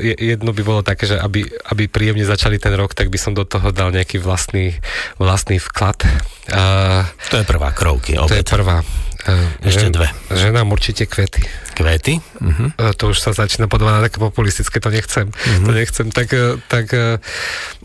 jedno 0.02 0.50
by 0.50 0.62
bolo 0.66 0.80
také, 0.82 1.06
že 1.06 1.16
aby, 1.16 1.46
aby 1.70 1.86
príjemne 1.86 2.26
začali 2.26 2.58
ten 2.58 2.74
rok, 2.74 2.92
tak 2.92 3.08
by 3.12 3.18
som 3.20 3.32
do 3.32 3.46
toho 3.46 3.70
dal 3.70 3.94
nejaký 3.94 4.18
vlastný, 4.18 4.74
vlastný 5.22 5.62
vklad. 5.62 6.02
Uh, 6.50 7.06
to 7.30 7.40
je 7.40 7.44
prvá 7.46 7.70
krovky, 7.70 8.18
To 8.18 8.30
je 8.30 8.46
prvá. 8.46 8.82
Uh, 9.26 9.66
Ešte 9.66 9.90
dve. 9.90 10.08
Ženám 10.30 10.70
určite 10.70 11.10
kvety. 11.10 11.42
Kvety? 11.74 12.22
Uh-huh. 12.38 12.70
Uh, 12.78 12.94
to 12.94 13.10
už 13.10 13.18
sa 13.18 13.34
začína 13.34 13.66
podávať 13.66 13.92
na 13.98 14.04
také 14.06 14.18
populistické, 14.22 14.78
to 14.78 14.94
nechcem. 14.94 15.34
Uh-huh. 15.34 15.66
To 15.66 15.70
nechcem. 15.74 16.06
Tak, 16.14 16.28
uh, 16.30 16.62
tak 16.70 16.94
uh, 16.94 17.18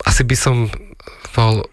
asi 0.06 0.22
by 0.22 0.36
som 0.38 0.70
bol 1.34 1.66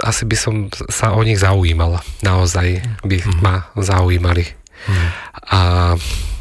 asi 0.00 0.24
by 0.24 0.36
som 0.40 0.72
sa 0.88 1.12
o 1.12 1.20
nich 1.20 1.36
zaujímal. 1.36 2.00
Naozaj 2.24 2.80
by 3.04 3.16
uh-huh. 3.20 3.44
ma 3.44 3.68
zaujímali. 3.76 4.48
Uh-huh. 4.48 5.08
A 5.52 5.58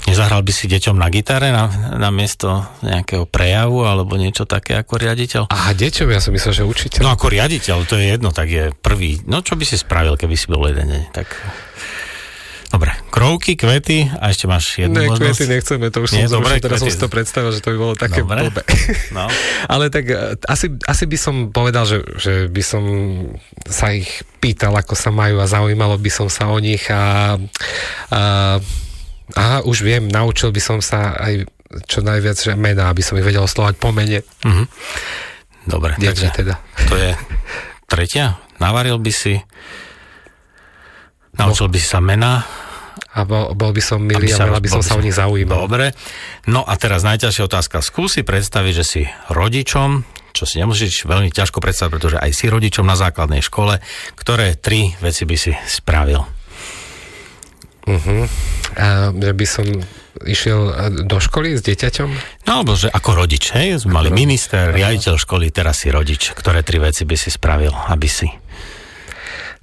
Nezahral 0.02 0.42
by 0.42 0.50
si 0.50 0.66
deťom 0.66 0.98
na 0.98 1.14
gitare 1.14 1.54
na, 1.54 1.70
na 1.96 2.10
miesto 2.10 2.66
nejakého 2.82 3.30
prejavu 3.30 3.86
alebo 3.86 4.18
niečo 4.18 4.50
také 4.50 4.74
ako 4.76 4.98
riaditeľ? 4.98 5.42
a 5.54 5.70
deťom, 5.72 6.10
ja 6.10 6.18
som 6.18 6.34
myslel, 6.34 6.54
že 6.58 6.64
učiteľ. 6.66 7.06
No 7.06 7.14
ako 7.14 7.30
riaditeľ, 7.30 7.86
to 7.86 8.02
je 8.02 8.18
jedno, 8.18 8.34
tak 8.34 8.50
je 8.50 8.74
prvý. 8.82 9.22
No 9.30 9.46
čo 9.46 9.54
by 9.54 9.62
si 9.62 9.78
spravil, 9.78 10.18
keby 10.18 10.34
si 10.34 10.50
bol 10.50 10.66
jeden 10.66 10.90
deň? 10.90 11.04
Tak... 11.14 11.28
Dobre, 12.72 12.96
krovky, 13.12 13.54
kvety 13.54 14.08
a 14.10 14.32
ešte 14.32 14.48
máš 14.48 14.80
jednu 14.80 14.96
Ne, 14.96 15.12
možnosť. 15.12 15.20
kvety 15.20 15.46
nechceme, 15.46 15.86
to 15.88 16.00
už 16.00 16.10
Nie, 16.10 16.26
som 16.26 16.40
dobre, 16.40 16.56
zaužil, 16.56 16.64
teraz 16.64 16.78
som 16.80 16.88
si 16.88 16.96
to 16.98 17.08
predstavil, 17.08 17.52
že 17.52 17.60
to 17.60 17.70
by 17.70 17.78
bolo 17.78 17.94
také 17.94 18.24
Dobre. 18.24 18.48
blbé. 18.48 18.64
No. 19.12 19.28
Ale 19.68 19.88
tak 19.88 20.08
e, 20.08 20.16
asi, 20.46 20.72
asi 20.82 21.04
by 21.04 21.18
som 21.18 21.36
povedal, 21.50 21.84
že, 21.84 22.00
že 22.16 22.34
by 22.48 22.64
som 22.64 22.84
sa 23.62 23.92
ich 23.92 24.08
pýtal, 24.40 24.72
ako 24.72 24.96
sa 24.96 25.12
majú 25.12 25.38
a 25.38 25.46
zaujímalo 25.46 26.00
by 26.00 26.08
som 26.10 26.28
sa 26.28 26.48
o 26.48 26.58
nich 26.58 26.88
a, 26.88 27.36
a, 28.08 28.22
a 29.32 29.44
už 29.62 29.78
viem, 29.82 30.08
naučil 30.08 30.50
by 30.50 30.62
som 30.62 30.80
sa 30.80 31.12
aj 31.14 31.44
čo 31.86 32.00
najviac, 32.00 32.36
že 32.36 32.52
mená, 32.54 32.88
aby 32.88 33.00
som 33.00 33.16
ich 33.16 33.24
vedel 33.24 33.44
oslovať 33.44 33.76
po 33.76 33.92
mene. 33.92 34.24
Mhm. 34.42 34.64
Dobre, 35.64 35.94
Deti 35.94 36.08
takže 36.08 36.28
teda. 36.34 36.56
to 36.88 36.96
je 36.96 37.12
tretia. 37.86 38.40
Navaril 38.58 38.96
by 38.96 39.12
si, 39.12 39.38
naučil 41.36 41.72
by 41.72 41.78
si 41.80 41.88
sa 41.88 42.00
mená, 42.04 42.44
A 43.12 43.28
bol, 43.28 43.52
bol 43.56 43.76
by 43.76 43.84
som 43.84 44.00
milý 44.00 44.32
Aby 44.32 44.40
a 44.40 44.48
veľa 44.48 44.64
by 44.64 44.70
som 44.72 44.84
sa 44.84 44.96
o 44.96 45.04
nich 45.04 45.16
zaujímal. 45.16 45.68
Dobre. 45.68 45.92
No 46.48 46.64
a 46.64 46.80
teraz 46.80 47.04
najťažšia 47.04 47.44
otázka. 47.44 47.84
Skúsi 47.84 48.24
predstaviť, 48.24 48.74
že 48.80 48.86
si 48.88 49.02
rodičom, 49.28 50.08
čo 50.32 50.44
si 50.48 50.64
nemusíš 50.64 51.04
veľmi 51.04 51.28
ťažko 51.28 51.60
predstaviť, 51.60 51.92
pretože 51.92 52.18
aj 52.24 52.32
si 52.32 52.48
rodičom 52.48 52.88
na 52.88 52.96
základnej 52.96 53.44
škole, 53.44 53.84
ktoré 54.16 54.56
tri 54.56 54.96
veci 55.04 55.28
by 55.28 55.36
si 55.36 55.52
spravil? 55.68 56.24
Uh-huh. 57.84 58.24
A 58.80 59.12
že 59.12 59.34
by 59.36 59.46
som 59.50 59.68
išiel 60.24 60.72
e, 60.72 61.04
do 61.04 61.18
školy 61.20 61.60
s 61.60 61.66
dieťaťom? 61.68 62.10
No 62.48 62.64
alebo 62.64 62.80
že 62.80 62.88
ako 62.88 63.28
rodič, 63.28 63.52
hej? 63.52 63.84
Mali 63.92 64.08
minister, 64.08 64.72
riaditeľ 64.72 65.20
školy, 65.20 65.52
teraz 65.52 65.84
si 65.84 65.92
rodič. 65.92 66.32
Ktoré 66.32 66.64
tri 66.64 66.80
veci 66.80 67.04
by 67.04 67.16
si 67.20 67.28
spravil, 67.28 67.76
aby 67.92 68.08
si... 68.08 68.28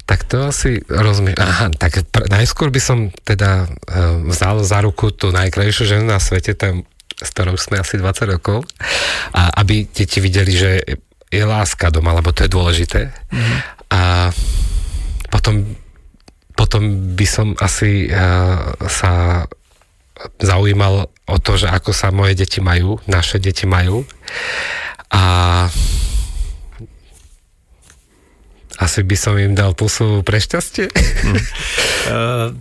Tak 0.09 0.25
to 0.25 0.49
asi 0.49 0.81
rozumiem. 0.89 1.37
Aha, 1.37 1.69
tak 1.77 2.01
pr- 2.09 2.33
najskôr 2.33 2.73
by 2.73 2.81
som 2.81 3.13
teda 3.29 3.69
uh, 3.69 4.25
vzal 4.25 4.65
za 4.65 4.81
ruku 4.81 5.13
tú 5.13 5.29
najkrajšiu 5.29 5.85
ženu 5.85 6.09
na 6.09 6.17
svete, 6.17 6.57
tam, 6.57 6.89
s 7.13 7.29
ktorou 7.29 7.61
sme 7.61 7.77
asi 7.77 8.01
20 8.01 8.25
rokov, 8.33 8.65
a 9.37 9.53
aby 9.61 9.85
deti 9.85 10.25
videli, 10.25 10.57
že 10.57 10.81
je 11.29 11.45
láska 11.45 11.93
doma, 11.93 12.17
lebo 12.17 12.33
to 12.33 12.49
je 12.49 12.51
dôležité. 12.57 13.13
Mm-hmm. 13.13 13.59
A 13.93 14.01
potom, 15.29 15.77
potom 16.57 17.13
by 17.13 17.27
som 17.29 17.53
asi 17.61 18.09
uh, 18.09 18.73
sa 18.89 19.45
zaujímal 20.41 21.13
o 21.29 21.37
to, 21.37 21.61
že 21.61 21.69
ako 21.69 21.93
sa 21.93 22.09
moje 22.09 22.33
deti 22.33 22.65
majú, 22.65 22.97
naše 23.05 23.37
deti 23.37 23.69
majú. 23.69 24.09
A 25.13 25.23
asi 28.79 29.03
by 29.03 29.17
som 29.19 29.35
im 29.35 29.59
dal 29.59 29.75
pusu 29.75 30.23
pre 30.23 30.39
šťastie. 30.39 30.89
Uh, 32.09 32.55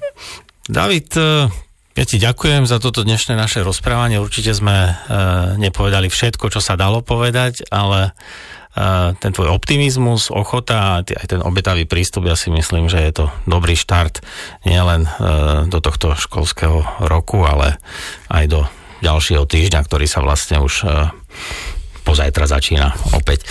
David, 0.68 1.14
uh, 1.16 1.48
ja 1.96 2.04
ti 2.04 2.20
ďakujem 2.20 2.68
za 2.68 2.82
toto 2.82 3.06
dnešné 3.06 3.38
naše 3.38 3.64
rozprávanie. 3.64 4.20
Určite 4.20 4.52
sme 4.52 4.92
uh, 4.92 5.56
nepovedali 5.56 6.10
všetko, 6.12 6.52
čo 6.52 6.60
sa 6.60 6.76
dalo 6.76 7.06
povedať, 7.06 7.64
ale 7.72 8.12
ten 9.18 9.34
tvoj 9.34 9.58
optimizmus, 9.58 10.30
ochota 10.30 10.78
a 10.78 11.02
aj 11.02 11.26
ten 11.26 11.42
obetavý 11.42 11.90
prístup, 11.90 12.30
ja 12.30 12.38
si 12.38 12.54
myslím, 12.54 12.94
že 12.94 13.02
je 13.10 13.26
to 13.26 13.26
dobrý 13.50 13.74
štart 13.74 14.22
nielen 14.70 15.10
do 15.66 15.82
tohto 15.82 16.14
školského 16.14 16.86
roku, 17.02 17.42
ale 17.42 17.82
aj 18.30 18.46
do 18.46 18.62
ďalšieho 19.02 19.50
týždňa, 19.50 19.82
ktorý 19.82 20.06
sa 20.06 20.22
vlastne 20.22 20.62
už 20.62 20.86
pozajtra 22.08 22.48
začína 22.48 22.96
opäť. 23.12 23.44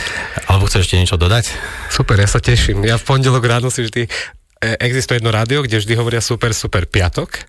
Alebo 0.49 0.65
chceš 0.65 0.89
ešte 0.89 0.97
niečo 0.97 1.21
dodať? 1.21 1.53
Super, 1.93 2.17
ja 2.17 2.25
sa 2.25 2.41
teším. 2.41 2.81
Ja 2.89 2.97
v 2.97 3.05
pondelok 3.05 3.45
ráno 3.45 3.69
si 3.69 3.85
vždy... 3.85 4.09
e, 4.65 4.81
Existuje 4.81 5.21
jedno 5.21 5.29
rádio, 5.29 5.61
kde 5.61 5.77
vždy 5.77 5.93
hovoria 6.01 6.25
super, 6.25 6.57
super 6.57 6.89
piatok. 6.89 7.45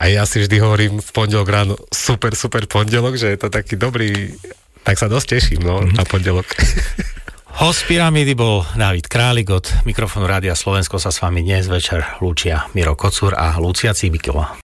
A 0.00 0.08
ja 0.08 0.24
si 0.24 0.40
vždy 0.40 0.56
hovorím 0.56 1.04
v 1.04 1.10
pondelok 1.12 1.48
ráno 1.52 1.74
super, 1.92 2.32
super 2.32 2.64
pondelok, 2.64 3.20
že 3.20 3.36
je 3.36 3.38
to 3.38 3.52
taký 3.52 3.76
dobrý... 3.76 4.32
Tak 4.88 4.96
sa 4.96 5.12
dosť 5.12 5.26
teším, 5.36 5.68
no, 5.68 5.84
na 5.84 6.08
pondelok. 6.08 6.48
Host 7.60 7.90
Pyramídy 7.90 8.38
bol 8.38 8.62
David 8.72 9.10
Králik 9.10 9.50
od 9.50 9.66
mikrofónu 9.82 10.30
Rádia 10.30 10.54
Slovensko 10.54 10.96
sa 11.02 11.10
s 11.10 11.18
vami 11.18 11.42
dnes 11.42 11.66
večer 11.66 12.06
lúčia 12.22 12.70
Miro 12.72 12.94
Kocúr 12.94 13.34
a 13.34 13.58
Lucia 13.58 13.92
Cibiková. 13.92 14.54